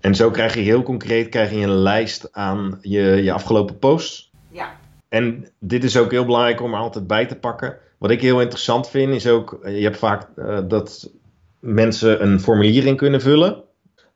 En 0.00 0.14
zo 0.14 0.30
krijg 0.30 0.54
je 0.54 0.60
heel 0.60 0.82
concreet 0.82 1.28
krijg 1.28 1.50
je 1.50 1.56
een 1.56 1.82
lijst 1.82 2.32
aan 2.32 2.78
je, 2.80 3.00
je 3.00 3.32
afgelopen 3.32 3.78
posts. 3.78 4.30
Ja. 4.50 4.78
En 5.08 5.48
dit 5.58 5.84
is 5.84 5.96
ook 5.96 6.10
heel 6.10 6.24
belangrijk 6.24 6.60
om 6.60 6.74
er 6.74 6.80
altijd 6.80 7.06
bij 7.06 7.26
te 7.26 7.36
pakken. 7.36 7.76
Wat 7.98 8.10
ik 8.10 8.20
heel 8.20 8.40
interessant 8.40 8.88
vind 8.88 9.14
is 9.14 9.26
ook, 9.26 9.58
je 9.64 9.82
hebt 9.82 9.98
vaak 9.98 10.28
uh, 10.36 10.58
dat 10.68 11.10
mensen 11.58 12.22
een 12.22 12.40
formulier 12.40 12.86
in 12.86 12.96
kunnen 12.96 13.20
vullen. 13.20 13.62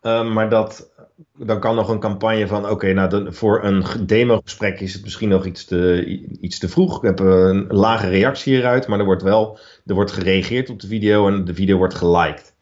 Uh, 0.03 0.33
maar 0.33 0.51
dat 0.51 0.93
dan 1.39 1.61
kan 1.61 1.75
nog 1.75 1.89
een 1.89 1.99
campagne 1.99 2.47
van: 2.47 2.71
oké, 2.71 2.93
nou, 2.93 3.33
voor 3.33 3.65
een 3.65 3.85
demo-gesprek 4.07 4.81
is 4.81 4.95
het 4.95 5.03
misschien 5.03 5.29
nog 5.29 5.47
iets 5.47 5.65
te, 5.65 6.05
iets 6.41 6.59
te 6.59 6.69
vroeg. 6.69 6.97
Ik 6.97 7.03
heb 7.03 7.19
een 7.19 7.67
lage 7.69 8.09
reactie 8.09 8.55
hieruit, 8.55 8.87
maar 8.87 8.99
er 8.99 9.05
wordt 9.05 9.23
wel 9.23 9.59
er 9.87 9.95
wordt 9.95 10.13
gereageerd 10.13 10.71
op 10.71 10.81
de 10.81 10.87
video 10.87 11.29
en 11.29 11.45
de 11.45 11.55
video 11.55 11.77
wordt 11.77 11.95
geliked. 11.95 12.55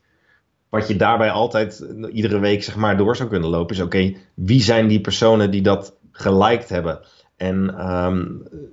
wat 0.68 0.88
je 0.88 0.96
daarbij 0.96 1.30
altijd 1.30 1.86
iedere 2.12 2.38
week 2.38 2.62
zeg 2.62 2.76
maar 2.76 2.96
door 2.96 3.16
zou 3.16 3.28
kunnen 3.28 3.48
lopen, 3.48 3.76
is 3.76 3.82
oké, 3.82 4.14
wie 4.34 4.62
zijn 4.62 4.88
die 4.88 5.00
personen 5.00 5.50
die 5.50 5.62
dat 5.62 5.96
geliked 6.12 6.68
hebben? 6.68 7.00
En 7.36 7.74
ehm, 7.78 8.24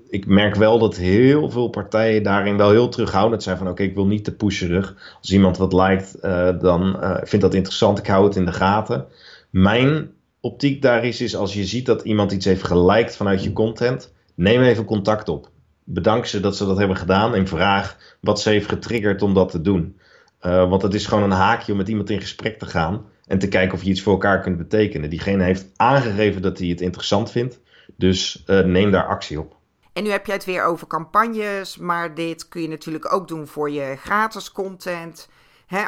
ik 0.09 0.25
merk 0.25 0.55
wel 0.55 0.79
dat 0.79 0.95
heel 0.95 1.49
veel 1.49 1.69
partijen 1.69 2.23
daarin 2.23 2.57
wel 2.57 2.71
heel 2.71 2.89
terughoudend 2.89 3.43
zijn 3.43 3.57
van 3.57 3.67
oké, 3.67 3.83
ik 3.83 3.95
wil 3.95 4.05
niet 4.05 4.23
te 4.23 4.35
pusherig. 4.35 5.15
Als 5.19 5.31
iemand 5.31 5.57
wat 5.57 5.73
liked, 5.73 6.17
uh, 6.21 6.59
dan 6.59 6.97
vind 7.23 7.41
dat 7.41 7.53
interessant, 7.53 7.99
ik 7.99 8.07
hou 8.07 8.25
het 8.25 8.35
in 8.35 8.45
de 8.45 8.51
gaten. 8.51 9.07
Mijn 9.49 10.11
optiek 10.39 10.81
daar 10.81 11.05
is, 11.05 11.21
is 11.21 11.35
als 11.35 11.53
je 11.53 11.65
ziet 11.65 11.85
dat 11.85 12.03
iemand 12.03 12.31
iets 12.31 12.45
heeft 12.45 12.63
geliked 12.63 13.15
vanuit 13.15 13.43
je 13.43 13.53
content, 13.53 14.13
neem 14.35 14.61
even 14.61 14.85
contact 14.85 15.29
op. 15.29 15.49
Bedank 15.83 16.25
ze 16.25 16.39
dat 16.39 16.57
ze 16.57 16.65
dat 16.65 16.77
hebben 16.77 16.97
gedaan 16.97 17.35
en 17.35 17.47
vraag 17.47 17.97
wat 18.21 18.41
ze 18.41 18.49
heeft 18.49 18.69
getriggerd 18.69 19.21
om 19.21 19.33
dat 19.33 19.51
te 19.51 19.61
doen. 19.61 19.99
Uh, 20.41 20.69
want 20.69 20.81
het 20.81 20.93
is 20.93 21.05
gewoon 21.05 21.23
een 21.23 21.37
haakje 21.37 21.71
om 21.71 21.77
met 21.77 21.87
iemand 21.87 22.09
in 22.09 22.21
gesprek 22.21 22.59
te 22.59 22.65
gaan 22.65 23.05
en 23.25 23.39
te 23.39 23.47
kijken 23.47 23.77
of 23.77 23.83
je 23.83 23.89
iets 23.89 24.01
voor 24.01 24.13
elkaar 24.13 24.41
kunt 24.41 24.57
betekenen. 24.57 25.09
Diegene 25.09 25.43
heeft 25.43 25.69
aangegeven 25.75 26.41
dat 26.41 26.57
hij 26.57 26.67
het 26.67 26.81
interessant 26.81 27.31
vindt, 27.31 27.59
dus 27.95 28.43
uh, 28.47 28.59
neem 28.59 28.91
daar 28.91 29.07
actie 29.07 29.39
op. 29.39 29.57
En 29.93 30.03
nu 30.03 30.09
heb 30.09 30.25
jij 30.25 30.35
het 30.35 30.45
weer 30.45 30.63
over 30.63 30.87
campagnes, 30.87 31.77
maar 31.77 32.15
dit 32.15 32.47
kun 32.47 32.61
je 32.61 32.67
natuurlijk 32.67 33.13
ook 33.13 33.27
doen 33.27 33.47
voor 33.47 33.71
je 33.71 33.95
gratis 33.97 34.51
content. 34.51 35.29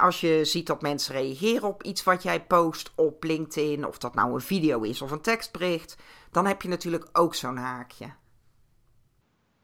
Als 0.01 0.21
je 0.21 0.39
ziet 0.45 0.67
dat 0.67 0.81
mensen 0.81 1.15
reageren 1.15 1.67
op 1.67 1.83
iets 1.83 2.03
wat 2.03 2.23
jij 2.23 2.43
post 2.43 2.91
op 2.95 3.23
LinkedIn, 3.23 3.87
of 3.87 3.97
dat 3.97 4.15
nou 4.15 4.33
een 4.33 4.41
video 4.41 4.81
is 4.81 5.01
of 5.01 5.11
een 5.11 5.21
tekstbericht, 5.21 5.97
dan 6.31 6.45
heb 6.45 6.61
je 6.61 6.67
natuurlijk 6.67 7.09
ook 7.13 7.35
zo'n 7.35 7.57
haakje. 7.57 8.05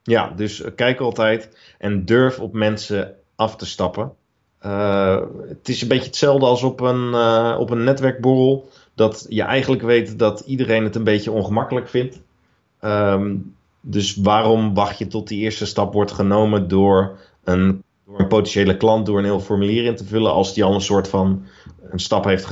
Ja, 0.03 0.29
dus 0.29 0.63
kijk 0.75 0.99
altijd 0.99 1.57
en 1.77 2.05
durf 2.05 2.39
op 2.39 2.53
mensen 2.53 3.15
af 3.35 3.55
te 3.55 3.65
stappen. 3.65 4.13
Uh, 4.65 5.21
het 5.47 5.69
is 5.69 5.81
een 5.81 5.87
beetje 5.87 6.05
hetzelfde 6.05 6.45
als 6.45 6.63
op 6.63 6.79
een, 6.79 7.09
uh, 7.09 7.55
op 7.59 7.69
een 7.69 7.83
netwerkborrel. 7.83 8.69
Dat 8.95 9.25
je 9.29 9.41
eigenlijk 9.43 9.81
weet 9.81 10.19
dat 10.19 10.39
iedereen 10.39 10.83
het 10.83 10.95
een 10.95 11.03
beetje 11.03 11.31
ongemakkelijk 11.31 11.89
vindt. 11.89 12.21
Um, 12.81 13.55
dus 13.81 14.15
waarom 14.15 14.73
wacht 14.73 14.97
je 14.97 15.07
tot 15.07 15.27
die 15.27 15.41
eerste 15.41 15.65
stap 15.65 15.93
wordt 15.93 16.11
genomen 16.11 16.67
door 16.67 17.19
een, 17.43 17.83
door 18.07 18.19
een 18.19 18.27
potentiële 18.27 18.77
klant 18.77 19.05
door 19.05 19.17
een 19.17 19.23
heel 19.23 19.39
formulier 19.39 19.85
in 19.85 19.95
te 19.95 20.05
vullen, 20.05 20.31
als 20.31 20.53
die 20.53 20.63
al 20.63 20.73
een 20.73 20.81
soort 20.81 21.07
van 21.07 21.45
een 21.81 21.99
stap 21.99 22.23
heeft 22.23 22.45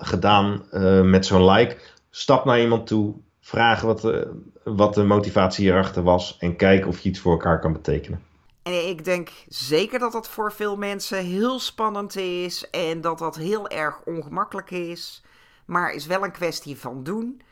gedaan 0.00 0.64
uh, 0.72 1.02
met 1.02 1.26
zo'n 1.26 1.50
like? 1.50 1.76
Stap 2.10 2.44
naar 2.44 2.60
iemand 2.60 2.86
toe, 2.86 3.14
vraag 3.40 3.80
wat 3.80 4.00
de, 4.00 4.40
wat 4.64 4.94
de 4.94 5.02
motivatie 5.02 5.64
hierachter 5.64 6.02
was 6.02 6.36
en 6.38 6.56
kijk 6.56 6.86
of 6.86 7.00
je 7.00 7.08
iets 7.08 7.20
voor 7.20 7.32
elkaar 7.32 7.60
kan 7.60 7.72
betekenen. 7.72 8.22
En 8.62 8.88
ik 8.88 9.04
denk 9.04 9.30
zeker 9.48 9.98
dat 9.98 10.12
dat 10.12 10.28
voor 10.28 10.52
veel 10.52 10.76
mensen 10.76 11.24
heel 11.24 11.58
spannend 11.58 12.16
is 12.16 12.70
en 12.70 13.00
dat 13.00 13.18
dat 13.18 13.36
heel 13.36 13.68
erg 13.68 14.00
ongemakkelijk 14.04 14.70
is. 14.70 15.24
Maar 15.64 15.92
is 15.92 16.06
wel 16.06 16.24
een 16.24 16.32
kwestie 16.32 16.78
van 16.78 17.02
doen. 17.02 17.42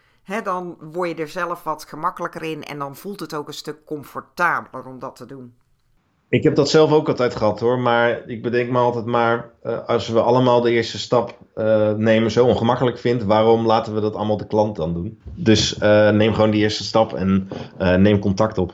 Dan 0.43 0.77
word 0.81 1.09
je 1.09 1.15
er 1.15 1.29
zelf 1.29 1.63
wat 1.63 1.85
gemakkelijker 1.85 2.43
in 2.43 2.65
en 2.65 2.79
dan 2.79 2.97
voelt 2.97 3.21
het 3.21 3.35
ook 3.35 3.49
een 3.49 3.55
stuk 3.55 3.85
comfortabeler 3.85 4.87
om 4.87 4.99
dat 4.99 5.17
te 5.17 5.27
doen. 5.27 5.55
Ik 6.31 6.43
heb 6.43 6.55
dat 6.55 6.71
zelf 6.71 6.93
ook 6.93 7.09
altijd 7.09 7.37
gehad 7.37 7.61
hoor, 7.61 7.79
maar 7.79 8.29
ik 8.29 8.43
bedenk 8.43 8.71
me 8.71 8.79
altijd 8.79 9.05
maar, 9.05 9.51
uh, 9.63 9.87
als 9.87 10.09
we 10.09 10.21
allemaal 10.21 10.61
de 10.61 10.71
eerste 10.71 10.99
stap 10.99 11.39
uh, 11.57 11.93
nemen 11.93 12.31
zo 12.31 12.47
ongemakkelijk 12.47 12.99
vindt, 12.99 13.25
waarom 13.25 13.67
laten 13.67 13.95
we 13.95 14.01
dat 14.01 14.15
allemaal 14.15 14.37
de 14.37 14.47
klant 14.47 14.77
dan 14.77 14.93
doen? 14.93 15.21
Dus 15.35 15.79
uh, 15.83 16.11
neem 16.11 16.35
gewoon 16.35 16.51
die 16.51 16.63
eerste 16.63 16.85
stap 16.85 17.13
en 17.13 17.49
neem 17.79 18.19
contact 18.19 18.59
op. 18.59 18.73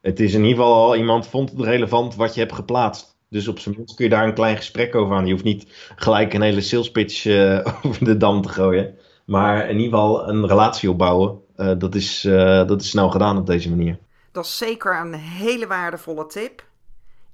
Het 0.00 0.20
is 0.20 0.34
in 0.34 0.44
ieder 0.44 0.56
geval 0.56 0.74
al, 0.74 0.96
iemand 0.96 1.26
vond 1.26 1.50
het 1.50 1.60
relevant 1.60 2.14
wat 2.14 2.34
je 2.34 2.40
hebt 2.40 2.52
geplaatst. 2.52 3.16
Dus 3.28 3.48
op 3.48 3.58
zijn 3.58 3.74
minst 3.76 3.94
kun 3.94 4.04
je 4.04 4.10
daar 4.10 4.26
een 4.26 4.34
klein 4.34 4.56
gesprek 4.56 4.94
over 4.94 5.16
aan. 5.16 5.26
Je 5.26 5.32
hoeft 5.32 5.44
niet 5.44 5.92
gelijk 5.96 6.34
een 6.34 6.42
hele 6.42 6.60
sales 6.60 6.90
pitch 6.90 7.26
over 7.82 8.04
de 8.04 8.16
dam 8.16 8.42
te 8.42 8.48
gooien. 8.48 8.94
Maar 9.24 9.68
in 9.68 9.76
ieder 9.76 9.98
geval 9.98 10.28
een 10.28 10.46
relatie 10.46 10.90
opbouwen, 10.90 11.38
dat, 11.78 11.94
is, 11.94 12.20
dat 12.66 12.80
is 12.80 12.88
snel 12.88 13.10
gedaan 13.10 13.38
op 13.38 13.46
deze 13.46 13.70
manier. 13.70 13.98
Dat 14.32 14.44
is 14.44 14.58
zeker 14.58 15.00
een 15.00 15.14
hele 15.14 15.66
waardevolle 15.66 16.26
tip. 16.26 16.70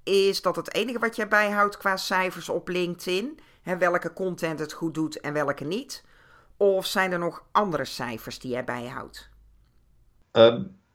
Is 0.08 0.42
dat 0.42 0.56
het 0.56 0.74
enige 0.74 0.98
wat 0.98 1.16
jij 1.16 1.28
bijhoudt 1.28 1.76
qua 1.76 1.96
cijfers 1.96 2.48
op 2.48 2.68
LinkedIn? 2.68 3.38
Hè, 3.62 3.78
welke 3.78 4.12
content 4.12 4.58
het 4.58 4.72
goed 4.72 4.94
doet 4.94 5.20
en 5.20 5.32
welke 5.32 5.64
niet? 5.64 6.04
Of 6.56 6.86
zijn 6.86 7.12
er 7.12 7.18
nog 7.18 7.44
andere 7.52 7.84
cijfers 7.84 8.38
die 8.38 8.50
jij 8.50 8.64
bijhoudt? 8.64 9.28
Uh, 10.32 10.54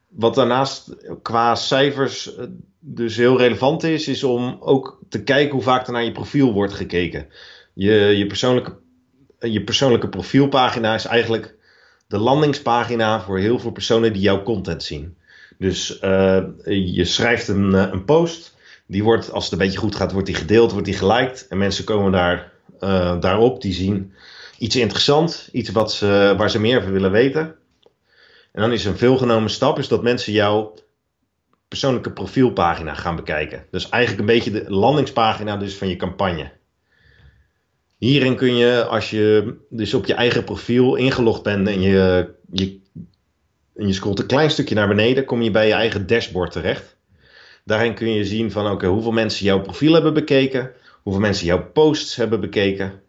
wat 0.10 0.36
daarnaast 0.36 0.96
qua 1.22 1.56
cijfers 1.56 2.36
dus 2.80 3.16
heel 3.16 3.38
relevant 3.38 3.84
is, 3.84 4.08
is 4.08 4.24
om 4.24 4.58
ook 4.60 5.00
te 5.10 5.24
kijken 5.24 5.54
hoe 5.54 5.64
vaak 5.64 5.88
er 5.88 5.94
naar 5.94 6.04
je 6.04 6.12
profiel 6.12 6.54
wordt 6.54 6.74
gekeken. 6.74 7.28
Je, 7.74 7.94
je 7.94 8.28
persoonlijke 8.28 8.82
je 9.50 9.64
persoonlijke 9.64 10.10
profielpagina 10.10 10.96
is 10.96 11.06
eigenlijk 11.06 11.56
de 12.08 12.18
landingspagina 12.18 13.22
voor 13.22 13.40
heel 13.40 13.60
veel 13.60 13.72
personen 13.72 14.14
die 14.14 14.22
jouw 14.22 14.44
content 14.44 14.84
zien. 14.84 15.18
Dus 15.58 16.00
uh, 16.02 16.44
je 16.96 17.06
schrijft 17.06 17.48
een, 17.48 17.74
een, 17.74 18.06
post, 18.06 18.53
die 18.94 19.04
wordt, 19.04 19.32
als 19.32 19.44
het 19.44 19.54
een 19.54 19.60
beetje 19.60 19.80
goed 19.80 19.96
gaat, 19.96 20.12
wordt 20.12 20.28
die 20.28 20.36
gedeeld, 20.36 20.72
wordt 20.72 20.86
die 20.86 20.96
geliked. 20.96 21.46
En 21.50 21.58
mensen 21.58 21.84
komen 21.84 22.12
daar, 22.12 22.52
uh, 22.80 23.20
daarop, 23.20 23.62
die 23.62 23.74
zien 23.74 24.14
iets 24.58 24.76
interessants, 24.76 25.50
iets 25.52 25.70
wat 25.70 25.94
ze, 25.94 26.34
waar 26.38 26.50
ze 26.50 26.60
meer 26.60 26.78
over 26.78 26.92
willen 26.92 27.12
weten. 27.12 27.56
En 28.52 28.62
dan 28.62 28.72
is 28.72 28.86
een 28.86 28.98
veelgenomen 28.98 29.50
stap 29.50 29.80
is 29.80 29.88
dat 29.88 30.04
mensen 30.04 30.34
jouw 30.34 30.74
persoonlijke 31.68 32.12
profielpagina 32.12 32.94
gaan 32.94 33.16
bekijken. 33.16 33.66
Dus 33.72 33.90
eigenlijk 33.90 34.22
een 34.22 34.36
beetje 34.36 34.52
de 34.52 34.72
landingspagina 34.72 35.58
dus 35.58 35.76
van 35.76 35.88
je 35.88 35.96
campagne. 35.96 36.52
Hierin 37.98 38.36
kun 38.36 38.56
je, 38.56 38.86
als 38.86 39.10
je 39.10 39.56
dus 39.70 39.94
op 39.94 40.06
je 40.06 40.14
eigen 40.14 40.44
profiel 40.44 40.96
ingelogd 40.96 41.44
bent 41.44 41.68
en 41.68 41.82
je, 41.82 42.34
je, 42.52 42.80
en 43.76 43.88
je 43.88 43.94
scrolt 43.94 44.20
een 44.20 44.26
klein 44.26 44.52
stukje 44.52 44.76
naar 44.76 44.88
beneden, 44.88 45.26
kom 45.26 45.42
je 45.42 45.52
bij 45.52 45.68
je 45.68 45.74
eigen 45.74 46.08
dashboard 46.08 46.52
terecht. 46.52 46.96
Daarin 47.64 47.94
kun 47.94 48.14
je 48.14 48.26
zien 48.26 48.52
van 48.52 48.72
oké, 48.72 48.88
hoeveel 48.88 49.12
mensen 49.12 49.46
jouw 49.46 49.62
profiel 49.62 49.94
hebben 49.94 50.14
bekeken, 50.14 50.72
hoeveel 51.04 51.22
mensen 51.22 51.46
jouw 51.46 51.72
posts 51.72 52.16
hebben 52.16 52.40
bekeken 52.40 53.02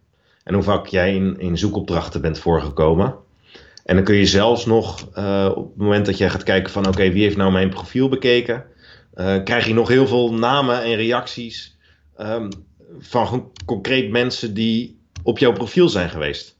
en 0.44 0.54
hoe 0.54 0.62
vaak 0.62 0.86
jij 0.86 1.14
in, 1.14 1.38
in 1.38 1.58
zoekopdrachten 1.58 2.20
bent 2.20 2.38
voorgekomen. 2.38 3.14
En 3.84 3.94
dan 3.94 4.04
kun 4.04 4.14
je 4.14 4.26
zelfs 4.26 4.66
nog 4.66 5.08
uh, 5.18 5.50
op 5.54 5.68
het 5.68 5.76
moment 5.76 6.06
dat 6.06 6.18
jij 6.18 6.30
gaat 6.30 6.42
kijken 6.42 6.72
van 6.72 6.88
oké, 6.88 7.10
wie 7.10 7.22
heeft 7.22 7.36
nou 7.36 7.52
mijn 7.52 7.70
profiel 7.70 8.08
bekeken, 8.08 8.64
uh, 9.14 9.42
krijg 9.42 9.66
je 9.66 9.74
nog 9.74 9.88
heel 9.88 10.06
veel 10.06 10.32
namen 10.32 10.82
en 10.82 10.96
reacties. 10.96 11.76
Um, 12.20 12.48
van 12.98 13.52
concreet 13.64 14.10
mensen 14.10 14.54
die 14.54 15.00
op 15.22 15.38
jouw 15.38 15.52
profiel 15.52 15.88
zijn 15.88 16.10
geweest. 16.10 16.58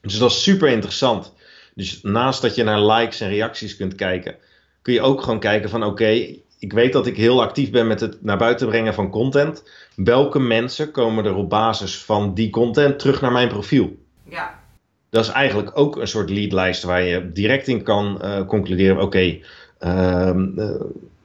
Dus 0.00 0.18
dat 0.18 0.30
is 0.30 0.42
super 0.42 0.68
interessant. 0.68 1.34
Dus 1.74 2.02
naast 2.02 2.42
dat 2.42 2.54
je 2.54 2.62
naar 2.62 2.82
likes 2.82 3.20
en 3.20 3.28
reacties 3.28 3.76
kunt 3.76 3.94
kijken, 3.94 4.36
kun 4.82 4.92
je 4.92 5.00
ook 5.00 5.22
gewoon 5.22 5.40
kijken 5.40 5.70
van 5.70 5.84
oké, 5.84 6.36
ik 6.60 6.72
weet 6.72 6.92
dat 6.92 7.06
ik 7.06 7.16
heel 7.16 7.42
actief 7.42 7.70
ben 7.70 7.86
met 7.86 8.00
het 8.00 8.22
naar 8.22 8.38
buiten 8.38 8.68
brengen 8.68 8.94
van 8.94 9.10
content. 9.10 9.64
Welke 9.94 10.38
mensen 10.38 10.90
komen 10.90 11.24
er 11.24 11.34
op 11.34 11.50
basis 11.50 11.98
van 11.98 12.34
die 12.34 12.50
content 12.50 12.98
terug 12.98 13.20
naar 13.20 13.32
mijn 13.32 13.48
profiel? 13.48 13.96
Ja. 14.28 14.58
Dat 15.10 15.24
is 15.24 15.30
eigenlijk 15.30 15.70
ook 15.74 15.96
een 15.96 16.08
soort 16.08 16.30
leadlijst 16.30 16.82
waar 16.82 17.02
je 17.02 17.32
direct 17.32 17.68
in 17.68 17.82
kan 17.82 18.18
uh, 18.22 18.46
concluderen: 18.46 18.96
oké, 18.96 19.04
okay, 19.04 19.44
uh, 19.80 20.42
uh, 20.56 20.80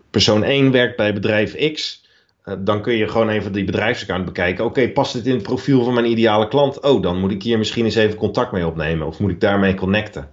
persoon 0.09 0.43
1 0.43 0.71
werkt 0.71 0.97
bij 0.97 1.13
bedrijf 1.13 1.73
X. 1.73 2.03
Uh, 2.45 2.55
dan 2.59 2.81
kun 2.81 2.93
je 2.93 3.07
gewoon 3.07 3.29
even 3.29 3.51
die 3.51 3.63
bedrijfsaccount 3.63 4.25
bekijken. 4.25 4.65
Oké, 4.65 4.79
okay, 4.79 4.91
past 4.91 5.13
dit 5.13 5.25
in 5.25 5.33
het 5.33 5.43
profiel 5.43 5.83
van 5.83 5.93
mijn 5.93 6.09
ideale 6.09 6.47
klant? 6.47 6.81
Oh, 6.81 7.01
dan 7.01 7.19
moet 7.19 7.31
ik 7.31 7.43
hier 7.43 7.57
misschien 7.57 7.85
eens 7.85 7.95
even 7.95 8.17
contact 8.17 8.51
mee 8.51 8.67
opnemen. 8.67 9.07
Of 9.07 9.19
moet 9.19 9.31
ik 9.31 9.41
daarmee 9.41 9.75
connecten? 9.75 10.29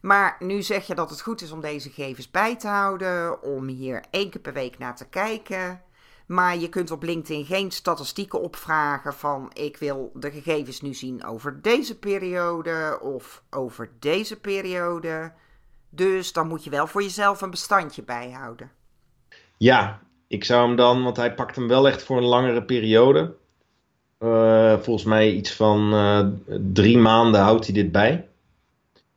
Maar 0.00 0.36
nu 0.38 0.62
zeg 0.62 0.86
je 0.86 0.94
dat 0.94 1.10
het 1.10 1.20
goed 1.20 1.42
is 1.42 1.52
om 1.52 1.60
deze 1.60 1.90
gegevens 1.90 2.30
bij 2.30 2.56
te 2.56 2.68
houden, 2.68 3.42
om 3.42 3.66
hier 3.66 4.04
één 4.10 4.30
keer 4.30 4.40
per 4.40 4.52
week 4.52 4.78
naar 4.78 4.96
te 4.96 5.08
kijken. 5.08 5.82
Maar 6.26 6.56
je 6.56 6.68
kunt 6.68 6.90
op 6.90 7.02
LinkedIn 7.02 7.44
geen 7.44 7.70
statistieken 7.70 8.40
opvragen 8.40 9.14
van 9.14 9.50
ik 9.52 9.76
wil 9.76 10.10
de 10.14 10.30
gegevens 10.30 10.80
nu 10.80 10.94
zien 10.94 11.24
over 11.24 11.62
deze 11.62 11.98
periode 11.98 12.98
of 13.02 13.42
over 13.50 13.90
deze 13.98 14.40
periode. 14.40 15.32
Dus 15.90 16.32
dan 16.32 16.48
moet 16.48 16.64
je 16.64 16.70
wel 16.70 16.86
voor 16.86 17.02
jezelf 17.02 17.40
een 17.40 17.50
bestandje 17.50 18.02
bijhouden. 18.02 18.70
Ja, 19.56 20.00
ik 20.26 20.44
zou 20.44 20.66
hem 20.66 20.76
dan, 20.76 21.02
want 21.02 21.16
hij 21.16 21.34
pakt 21.34 21.56
hem 21.56 21.68
wel 21.68 21.88
echt 21.88 22.02
voor 22.02 22.16
een 22.16 22.24
langere 22.24 22.62
periode. 22.62 23.34
Uh, 24.18 24.78
volgens 24.78 25.04
mij 25.04 25.32
iets 25.32 25.52
van 25.52 25.94
uh, 25.94 26.26
drie 26.72 26.98
maanden 26.98 27.40
houdt 27.40 27.64
hij 27.64 27.74
dit 27.74 27.92
bij. 27.92 28.28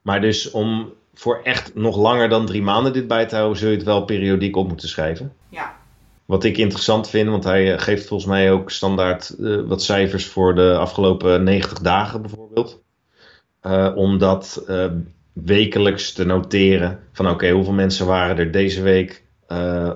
Maar 0.02 0.22
dus 0.22 0.52
om 0.52 0.94
voor 1.14 1.42
echt 1.44 1.76
nog 1.76 1.98
langer 1.98 2.30
dan 2.30 2.46
drie 2.46 2.62
maanden 2.62 2.94
dit 2.94 3.08
bij 3.08 3.26
te 3.26 3.36
houden, 3.36 3.58
zul 3.58 3.70
je 3.70 3.76
het 3.76 3.86
wel 3.86 4.06
periodiek 4.06 4.56
op 4.56 4.68
moeten 4.68 4.90
schrijven. 4.90 5.34
Ja. 5.50 5.76
Wat 6.26 6.44
ik 6.44 6.58
interessant 6.58 7.10
vind, 7.10 7.30
want 7.30 7.44
hij 7.44 7.80
geeft 7.80 8.08
volgens 8.08 8.30
mij 8.30 8.52
ook 8.52 8.72
standaard 8.72 9.36
uh, 9.40 9.62
wat 9.68 9.84
cijfers 9.84 10.26
voor 10.26 10.56
de 10.56 10.78
afgelopen 10.78 11.44
90 11.44 11.80
dagen 11.80 12.22
bijvoorbeeld. 12.22 12.82
om 13.96 14.18
dat 14.18 14.66
wekelijks 15.34 16.14
te 16.14 16.26
noteren 16.26 17.00
van 17.12 17.26
oké, 17.26 17.34
okay, 17.34 17.52
hoeveel 17.52 17.74
mensen 17.74 18.06
waren 18.06 18.38
er 18.38 18.52
deze 18.52 18.82
week 18.82 19.24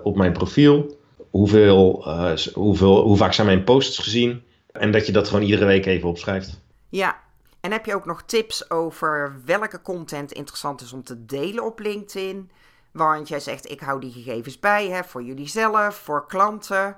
op 0.03 0.15
mijn 0.15 0.33
profiel? 0.33 0.95
hoeveel, 1.35 2.05
hoeveel, 2.53 3.01
hoe 3.01 3.17
vaak 3.17 3.33
zijn 3.33 3.47
mijn 3.47 3.63
posts 3.63 3.97
gezien? 3.97 4.43
En 4.71 4.91
dat 4.91 5.05
je 5.05 5.11
dat 5.11 5.27
gewoon 5.27 5.43
iedere 5.43 5.65
week 5.65 5.85
even 5.85 6.09
opschrijft. 6.09 6.61
Ja, 6.89 7.19
en 7.65 7.71
heb 7.71 7.85
je 7.85 7.95
ook 7.95 8.05
nog 8.05 8.23
tips 8.23 8.69
over 8.69 9.41
welke 9.45 9.81
content 9.81 10.31
interessant 10.31 10.81
is 10.81 10.93
om 10.93 11.03
te 11.03 11.25
delen 11.25 11.63
op 11.63 11.79
LinkedIn? 11.79 12.51
Want 12.91 13.27
jij 13.27 13.39
zegt, 13.39 13.71
ik 13.71 13.79
hou 13.79 13.99
die 13.99 14.11
gegevens 14.11 14.59
bij 14.59 14.87
hè, 14.87 15.03
voor 15.03 15.23
jullie 15.23 15.47
zelf, 15.47 15.95
voor 15.95 16.27
klanten. 16.27 16.97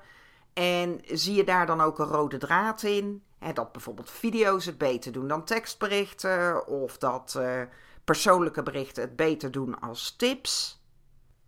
En 0.53 1.01
zie 1.05 1.35
je 1.35 1.43
daar 1.43 1.65
dan 1.65 1.81
ook 1.81 1.99
een 1.99 2.05
rode 2.05 2.37
draad 2.37 2.83
in? 2.83 3.21
Dat 3.53 3.71
bijvoorbeeld 3.71 4.11
video's 4.11 4.65
het 4.65 4.77
beter 4.77 5.11
doen 5.11 5.27
dan 5.27 5.43
tekstberichten, 5.43 6.67
of 6.67 6.97
dat 6.97 7.35
uh, 7.37 7.61
persoonlijke 8.03 8.63
berichten 8.63 9.03
het 9.03 9.15
beter 9.15 9.51
doen 9.51 9.79
als 9.79 10.15
tips. 10.15 10.81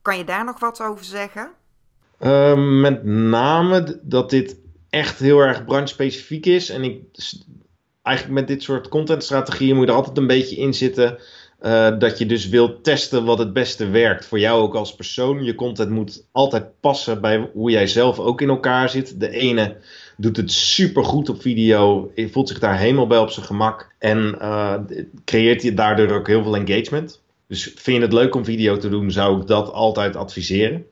Kan 0.01 0.17
je 0.17 0.23
daar 0.23 0.45
nog 0.45 0.59
wat 0.59 0.81
over 0.81 1.05
zeggen? 1.05 1.51
Uh, 2.19 2.81
met 2.81 3.03
name 3.03 3.99
dat 4.03 4.29
dit 4.29 4.57
echt 4.89 5.19
heel 5.19 5.39
erg 5.39 5.65
branchespecifiek 5.65 6.45
is. 6.45 6.69
En 6.69 6.83
ik, 6.83 7.01
eigenlijk 8.01 8.39
met 8.39 8.47
dit 8.47 8.63
soort 8.63 8.87
contentstrategieën 8.87 9.75
moet 9.75 9.85
je 9.85 9.91
er 9.91 9.97
altijd 9.97 10.17
een 10.17 10.27
beetje 10.27 10.55
in 10.55 10.73
zitten. 10.73 11.17
Uh, 11.61 11.99
dat 11.99 12.17
je 12.17 12.25
dus 12.25 12.49
wilt 12.49 12.83
testen 12.83 13.25
wat 13.25 13.37
het 13.37 13.53
beste 13.53 13.89
werkt 13.89 14.25
voor 14.25 14.39
jou 14.39 14.61
ook 14.61 14.75
als 14.75 14.95
persoon. 14.95 15.43
Je 15.43 15.55
content 15.55 15.89
moet 15.89 16.27
altijd 16.31 16.79
passen 16.79 17.21
bij 17.21 17.49
hoe 17.53 17.71
jij 17.71 17.87
zelf 17.87 18.19
ook 18.19 18.41
in 18.41 18.49
elkaar 18.49 18.89
zit. 18.89 19.19
De 19.19 19.29
ene 19.29 19.77
doet 20.17 20.37
het 20.37 20.51
super 20.51 21.03
goed 21.03 21.29
op 21.29 21.41
video, 21.41 22.11
voelt 22.15 22.47
zich 22.47 22.59
daar 22.59 22.77
helemaal 22.77 23.07
bij 23.07 23.17
op 23.17 23.29
zijn 23.29 23.45
gemak 23.45 23.95
en 23.97 24.35
uh, 24.41 24.75
creëert 25.25 25.61
je 25.61 25.73
daardoor 25.73 26.11
ook 26.11 26.27
heel 26.27 26.43
veel 26.43 26.55
engagement. 26.55 27.21
Dus 27.47 27.63
vind 27.63 27.97
je 27.97 28.03
het 28.03 28.13
leuk 28.13 28.35
om 28.35 28.45
video 28.45 28.77
te 28.77 28.89
doen, 28.89 29.11
zou 29.11 29.41
ik 29.41 29.47
dat 29.47 29.71
altijd 29.71 30.15
adviseren. 30.15 30.85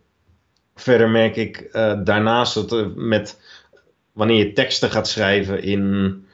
Verder 0.76 1.10
merk 1.10 1.36
ik 1.36 1.70
uh, 1.72 1.94
daarnaast 2.04 2.54
dat 2.54 2.96
met 2.96 3.40
wanneer 4.12 4.38
je 4.38 4.54
teksten 4.54 4.90
gaat 4.90 5.08
schrijven 5.08 5.64
in. 5.64 6.26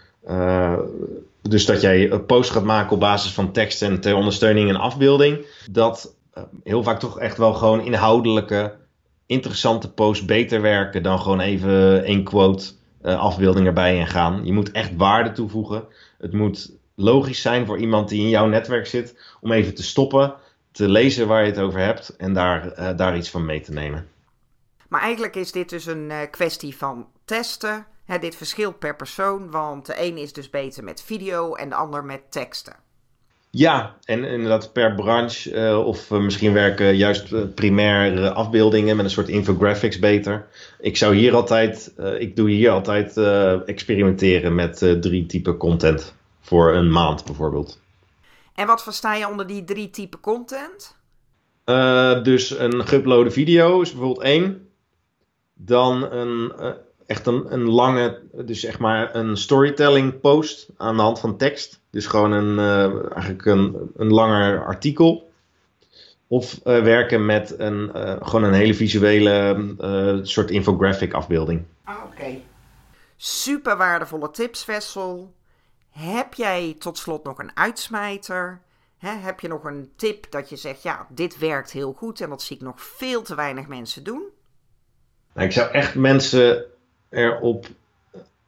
Dus 1.42 1.66
dat 1.66 1.82
jij 1.82 2.12
een 2.12 2.26
post 2.26 2.50
gaat 2.52 2.64
maken 2.64 2.92
op 2.92 3.00
basis 3.00 3.32
van 3.34 3.52
tekst 3.52 3.82
en 3.82 4.00
ter 4.00 4.16
ondersteuning 4.16 4.70
en 4.70 4.76
afbeelding. 4.76 5.46
Dat 5.72 6.16
heel 6.64 6.84
vaak 6.84 7.00
toch 7.00 7.20
echt 7.20 7.38
wel 7.38 7.54
gewoon 7.54 7.82
inhoudelijke, 7.82 8.76
interessante 9.26 9.92
posts 9.92 10.26
beter 10.26 10.62
werken 10.62 11.04
dan 11.04 11.20
gewoon 11.20 11.40
even 11.40 12.04
één 12.04 12.24
quote 12.24 12.72
uh, 13.02 13.20
afbeelding 13.20 13.68
erbij 13.68 14.00
en 14.00 14.08
gaan. 14.08 14.46
Je 14.46 14.54
moet 14.54 14.72
echt 14.72 14.96
waarde 14.96 15.32
toevoegen. 15.32 15.84
Het 16.18 16.34
moet 16.34 16.72
logisch 16.96 17.42
zijn 17.42 17.66
voor 17.66 17.78
iemand 17.78 18.10
die 18.10 18.22
in 18.22 18.30
jouw 18.30 18.48
netwerk 18.48 18.88
zit 18.88 19.36
om 19.42 19.52
even 19.52 19.76
te 19.76 19.84
stoppen, 19.84 20.34
te 20.72 20.90
lezen 20.90 21.28
waar 21.28 21.42
je 21.42 21.52
het 21.52 21.60
over 21.60 21.80
hebt 21.80 22.16
en 22.16 22.34
daar, 22.34 22.96
daar 22.96 23.18
iets 23.18 23.30
van 23.30 23.46
mee 23.46 23.62
te 23.62 23.74
nemen. 23.74 24.08
Maar 24.88 25.02
eigenlijk 25.02 25.36
is 25.36 25.52
dit 25.52 25.70
dus 25.70 25.86
een 25.86 26.12
kwestie 26.32 26.78
van 26.78 27.08
testen. 27.26 27.86
Dit 28.20 28.36
verschilt 28.36 28.80
per 28.80 28.96
persoon, 28.96 29.52
want 29.52 29.86
de 29.86 30.02
een 30.02 30.18
is 30.18 30.34
dus 30.34 30.50
beter 30.50 30.84
met 30.84 31.04
video 31.04 31.54
en 31.54 31.70
de 31.70 31.76
ander 31.76 32.04
met 32.04 32.32
teksten. 32.32 32.76
Ja, 33.56 33.98
en 34.04 34.24
inderdaad 34.24 34.74
per 34.74 34.96
branche. 34.96 35.52
Uh, 35.52 35.86
of 35.86 36.12
uh, 36.12 36.20
misschien 36.20 36.54
werken 36.54 36.96
juist 36.96 37.32
uh, 37.32 37.42
primair 37.56 38.30
afbeeldingen 38.30 38.96
met 38.96 39.06
een 39.06 39.12
soort 39.12 39.28
infographics 39.28 40.00
beter. 40.00 40.48
Ik 40.80 40.98
zou 40.98 41.16
hier 41.16 41.36
altijd, 41.36 41.94
ik 42.18 42.36
doe 42.36 42.50
hier 42.50 42.72
altijd 42.72 43.18
experimenteren 43.66 44.56
met 44.56 44.78
drie 44.78 45.26
typen 45.26 45.58
content. 45.58 46.16
Voor 46.42 46.74
een 46.76 46.92
maand 46.92 47.26
bijvoorbeeld. 47.26 47.80
En 48.56 48.68
wat 48.68 48.84
versta 48.84 49.16
je 49.16 49.28
onder 49.30 49.48
die 49.48 49.64
drie 49.64 49.90
typen 49.90 50.20
content? 50.20 50.96
dus 52.24 52.60
een 52.60 52.88
geüploade 52.88 53.32
video 53.32 53.82
is 53.82 53.92
bijvoorbeeld 53.92 54.26
één. 54.26 54.70
Dan 55.54 56.12
een, 56.12 56.54
echt 57.06 57.28
een, 57.28 57.54
een 57.54 57.70
lange, 57.70 58.22
dus 58.46 58.60
zeg 58.60 58.80
maar 58.80 59.16
een 59.16 59.38
storytelling 59.38 60.20
post 60.20 60.70
aan 60.78 60.96
de 60.96 61.02
hand 61.02 61.20
van 61.20 61.38
tekst. 61.38 61.82
Dus 61.90 62.06
gewoon 62.06 62.32
een, 62.32 62.58
uh, 62.58 63.12
eigenlijk 63.12 63.46
een, 63.46 63.92
een 63.96 64.12
langer 64.14 64.66
artikel. 64.66 65.32
Of 66.28 66.54
uh, 66.54 66.84
werken 66.84 67.26
met 67.26 67.60
een, 67.60 67.92
uh, 67.96 68.16
gewoon 68.20 68.44
een 68.44 68.54
hele 68.54 68.74
visuele 68.74 70.22
soort 70.24 70.52
infographic 70.52 71.14
afbeelding. 71.14 71.64
Ah, 71.84 71.96
Oké. 72.06 72.14
Okay. 72.14 72.44
Super 73.16 73.78
waardevolle 73.78 74.32
tips, 74.32 74.64
Vessel. 74.64 75.34
Heb 75.90 76.34
jij 76.34 76.76
tot 76.80 76.98
slot 76.98 77.24
nog 77.24 77.38
een 77.38 77.52
uitsmijter? 77.58 78.62
He, 78.98 79.10
heb 79.10 79.40
je 79.40 79.48
nog 79.48 79.64
een 79.64 79.92
tip 79.96 80.32
dat 80.32 80.50
je 80.50 80.56
zegt, 80.56 80.84
ja, 80.84 81.08
dit 81.10 81.38
werkt 81.38 81.72
heel 81.72 81.94
goed 81.94 82.22
en 82.22 82.30
dat 82.30 82.42
zie 82.42 82.56
ik 82.56 82.62
nog 82.62 82.82
veel 82.82 83.22
te 83.22 83.36
weinig 83.36 83.68
mensen 83.68 84.04
doen? 84.04 84.24
Nou, 85.34 85.48
ik 85.48 85.54
zou 85.54 85.72
echt 85.72 85.96
mensen 85.96 86.66
erop 87.14 87.68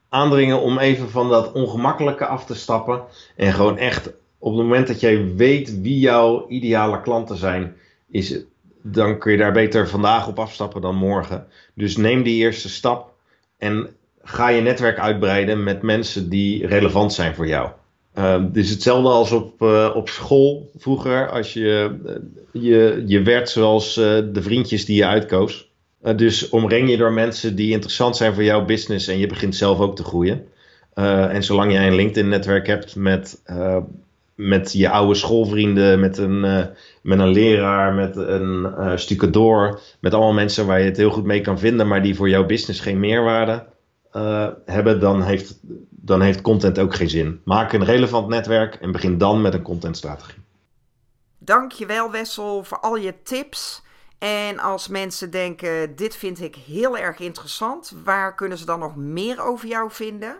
aandringen 0.09 0.61
om 0.61 0.79
even 0.79 1.09
van 1.09 1.29
dat 1.29 1.51
ongemakkelijke 1.51 2.25
af 2.25 2.45
te 2.45 2.55
stappen. 2.55 3.01
En 3.35 3.53
gewoon 3.53 3.77
echt 3.77 4.07
op 4.37 4.51
het 4.51 4.61
moment 4.61 4.87
dat 4.87 4.99
jij 4.99 5.35
weet 5.35 5.81
wie 5.81 5.99
jouw 5.99 6.45
ideale 6.47 7.01
klanten 7.01 7.37
zijn, 7.37 7.75
is, 8.11 8.39
dan 8.81 9.17
kun 9.17 9.31
je 9.31 9.37
daar 9.37 9.51
beter 9.51 9.89
vandaag 9.89 10.27
op 10.27 10.39
afstappen 10.39 10.81
dan 10.81 10.95
morgen. 10.95 11.47
Dus 11.73 11.97
neem 11.97 12.23
die 12.23 12.35
eerste 12.35 12.69
stap 12.69 13.13
en 13.57 13.89
ga 14.23 14.49
je 14.49 14.61
netwerk 14.61 14.99
uitbreiden 14.99 15.63
met 15.63 15.81
mensen 15.81 16.29
die 16.29 16.67
relevant 16.67 17.13
zijn 17.13 17.35
voor 17.35 17.47
jou. 17.47 17.69
Uh, 18.17 18.33
het 18.33 18.57
is 18.57 18.69
hetzelfde 18.69 19.09
als 19.09 19.31
op, 19.31 19.61
uh, 19.61 19.91
op 19.95 20.09
school 20.09 20.71
vroeger, 20.77 21.29
als 21.29 21.53
je, 21.53 21.97
uh, 22.05 22.15
je, 22.51 23.03
je 23.07 23.21
werd 23.21 23.49
zoals 23.49 23.93
de 23.93 24.41
vriendjes 24.41 24.85
die 24.85 24.95
je 24.95 25.05
uitkoos. 25.05 25.69
Uh, 26.05 26.17
dus 26.17 26.49
omring 26.49 26.89
je 26.89 26.97
door 26.97 27.11
mensen 27.11 27.55
die 27.55 27.71
interessant 27.71 28.17
zijn 28.17 28.33
voor 28.33 28.43
jouw 28.43 28.65
business 28.65 29.07
en 29.07 29.17
je 29.17 29.27
begint 29.27 29.55
zelf 29.55 29.79
ook 29.79 29.95
te 29.95 30.03
groeien. 30.03 30.47
Uh, 30.95 31.33
en 31.33 31.43
zolang 31.43 31.71
jij 31.71 31.87
een 31.87 31.95
LinkedIn-netwerk 31.95 32.67
hebt 32.67 32.95
met, 32.95 33.41
uh, 33.47 33.77
met 34.35 34.73
je 34.73 34.89
oude 34.89 35.15
schoolvrienden, 35.15 35.99
met 35.99 36.17
een, 36.17 36.39
met 37.01 37.19
een 37.19 37.27
leraar, 37.27 37.93
met 37.93 38.15
een 38.15 38.67
stucadoor, 38.99 39.79
met 39.99 40.13
allemaal 40.13 40.33
mensen 40.33 40.65
waar 40.65 40.79
je 40.79 40.85
het 40.85 40.97
heel 40.97 41.09
goed 41.09 41.23
mee 41.23 41.41
kan 41.41 41.59
vinden, 41.59 41.87
maar 41.87 42.03
die 42.03 42.15
voor 42.15 42.29
jouw 42.29 42.45
business 42.45 42.79
geen 42.79 42.99
meerwaarde 42.99 43.65
hebben, 44.65 44.99
dan 44.99 45.23
heeft, 45.23 45.59
dan 45.89 46.21
heeft 46.21 46.41
content 46.41 46.79
ook 46.79 46.95
geen 46.95 47.09
zin. 47.09 47.41
Maak 47.43 47.73
een 47.73 47.85
relevant 47.85 48.27
netwerk 48.27 48.75
en 48.75 48.91
begin 48.91 49.17
dan 49.17 49.41
met 49.41 49.53
een 49.53 49.61
contentstrategie. 49.61 50.41
Dankjewel 51.37 52.11
Wessel 52.11 52.63
voor 52.63 52.79
al 52.79 52.95
je 52.95 53.13
tips. 53.23 53.83
En 54.17 54.59
als 54.59 54.87
mensen 54.87 55.31
denken, 55.31 55.95
dit 55.95 56.15
vind 56.15 56.41
ik 56.41 56.55
heel 56.55 56.97
erg 56.97 57.19
interessant, 57.19 57.93
waar 58.03 58.35
kunnen 58.35 58.57
ze 58.57 58.65
dan 58.65 58.79
nog 58.79 58.95
meer 58.95 59.41
over 59.41 59.67
jou 59.67 59.91
vinden? 59.91 60.35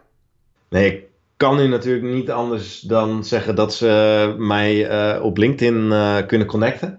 Nee, 0.70 0.98
ik 0.98 1.08
kan 1.38 1.56
nu 1.56 1.68
natuurlijk 1.68 2.06
niet 2.06 2.32
anders 2.32 2.80
dan 2.80 3.24
zeggen 3.24 3.56
dat 3.56 3.74
ze 3.74 4.36
mij 4.38 4.90
uh, 5.16 5.24
op 5.24 5.38
LinkedIn 5.38 5.76
uh, 5.76 6.26
kunnen 6.28 6.48
connecten. 6.48 6.98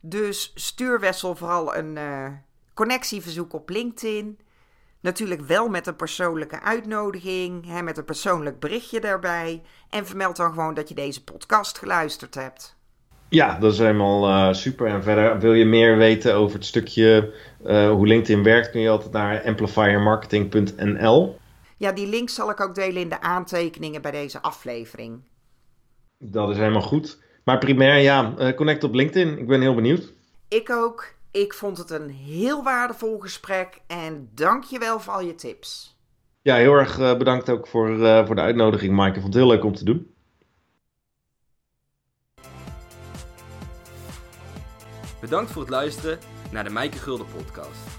Dus 0.00 0.52
stuur 0.54 1.00
Wessel 1.00 1.36
vooral 1.36 1.76
een 1.76 1.96
uh, 1.96 2.26
connectieverzoek 2.74 3.52
op 3.52 3.68
LinkedIn. 3.68 4.38
Natuurlijk 5.00 5.40
wel 5.40 5.68
met 5.68 5.86
een 5.86 5.96
persoonlijke 5.96 6.60
uitnodiging, 6.60 7.66
hè, 7.66 7.82
met 7.82 7.98
een 7.98 8.04
persoonlijk 8.04 8.60
berichtje 8.60 9.00
daarbij. 9.00 9.62
En 9.90 10.06
vermeld 10.06 10.36
dan 10.36 10.52
gewoon 10.52 10.74
dat 10.74 10.88
je 10.88 10.94
deze 10.94 11.24
podcast 11.24 11.78
geluisterd 11.78 12.34
hebt. 12.34 12.73
Ja, 13.34 13.58
dat 13.58 13.72
is 13.72 13.78
helemaal 13.78 14.28
uh, 14.28 14.52
super. 14.52 14.86
En 14.86 15.02
verder 15.02 15.38
wil 15.38 15.52
je 15.52 15.64
meer 15.64 15.96
weten 15.96 16.34
over 16.34 16.56
het 16.56 16.66
stukje 16.66 17.32
uh, 17.66 17.90
hoe 17.90 18.06
LinkedIn 18.06 18.42
werkt, 18.42 18.70
kun 18.70 18.80
je 18.80 18.88
altijd 18.88 19.12
naar 19.12 19.42
amplifiermarketing.nl. 19.44 21.38
Ja, 21.76 21.92
die 21.92 22.06
link 22.06 22.28
zal 22.28 22.50
ik 22.50 22.60
ook 22.60 22.74
delen 22.74 23.02
in 23.02 23.08
de 23.08 23.20
aantekeningen 23.20 24.02
bij 24.02 24.10
deze 24.10 24.42
aflevering. 24.42 25.20
Dat 26.18 26.50
is 26.50 26.56
helemaal 26.56 26.82
goed. 26.82 27.22
Maar 27.44 27.58
primair, 27.58 27.98
ja, 27.98 28.34
uh, 28.38 28.54
connect 28.54 28.84
op 28.84 28.94
LinkedIn. 28.94 29.38
Ik 29.38 29.46
ben 29.46 29.60
heel 29.60 29.74
benieuwd. 29.74 30.12
Ik 30.48 30.70
ook. 30.70 31.14
Ik 31.30 31.54
vond 31.54 31.78
het 31.78 31.90
een 31.90 32.10
heel 32.10 32.62
waardevol 32.62 33.18
gesprek 33.18 33.80
en 33.86 34.30
dank 34.34 34.64
je 34.64 34.78
wel 34.78 35.00
voor 35.00 35.12
al 35.12 35.20
je 35.20 35.34
tips. 35.34 35.98
Ja, 36.42 36.56
heel 36.56 36.74
erg 36.74 36.96
bedankt 37.18 37.50
ook 37.50 37.66
voor, 37.66 37.96
voor 38.26 38.34
de 38.34 38.40
uitnodiging, 38.40 38.96
Mike. 38.96 39.08
Ik 39.08 39.20
vond 39.20 39.34
het 39.34 39.34
heel 39.34 39.46
leuk 39.46 39.64
om 39.64 39.74
te 39.74 39.84
doen. 39.84 40.13
Bedankt 45.24 45.50
voor 45.50 45.62
het 45.62 45.70
luisteren 45.70 46.18
naar 46.50 46.64
de 46.64 46.70
Mijke 46.70 46.98
Gulden 46.98 47.26
podcast. 47.26 47.93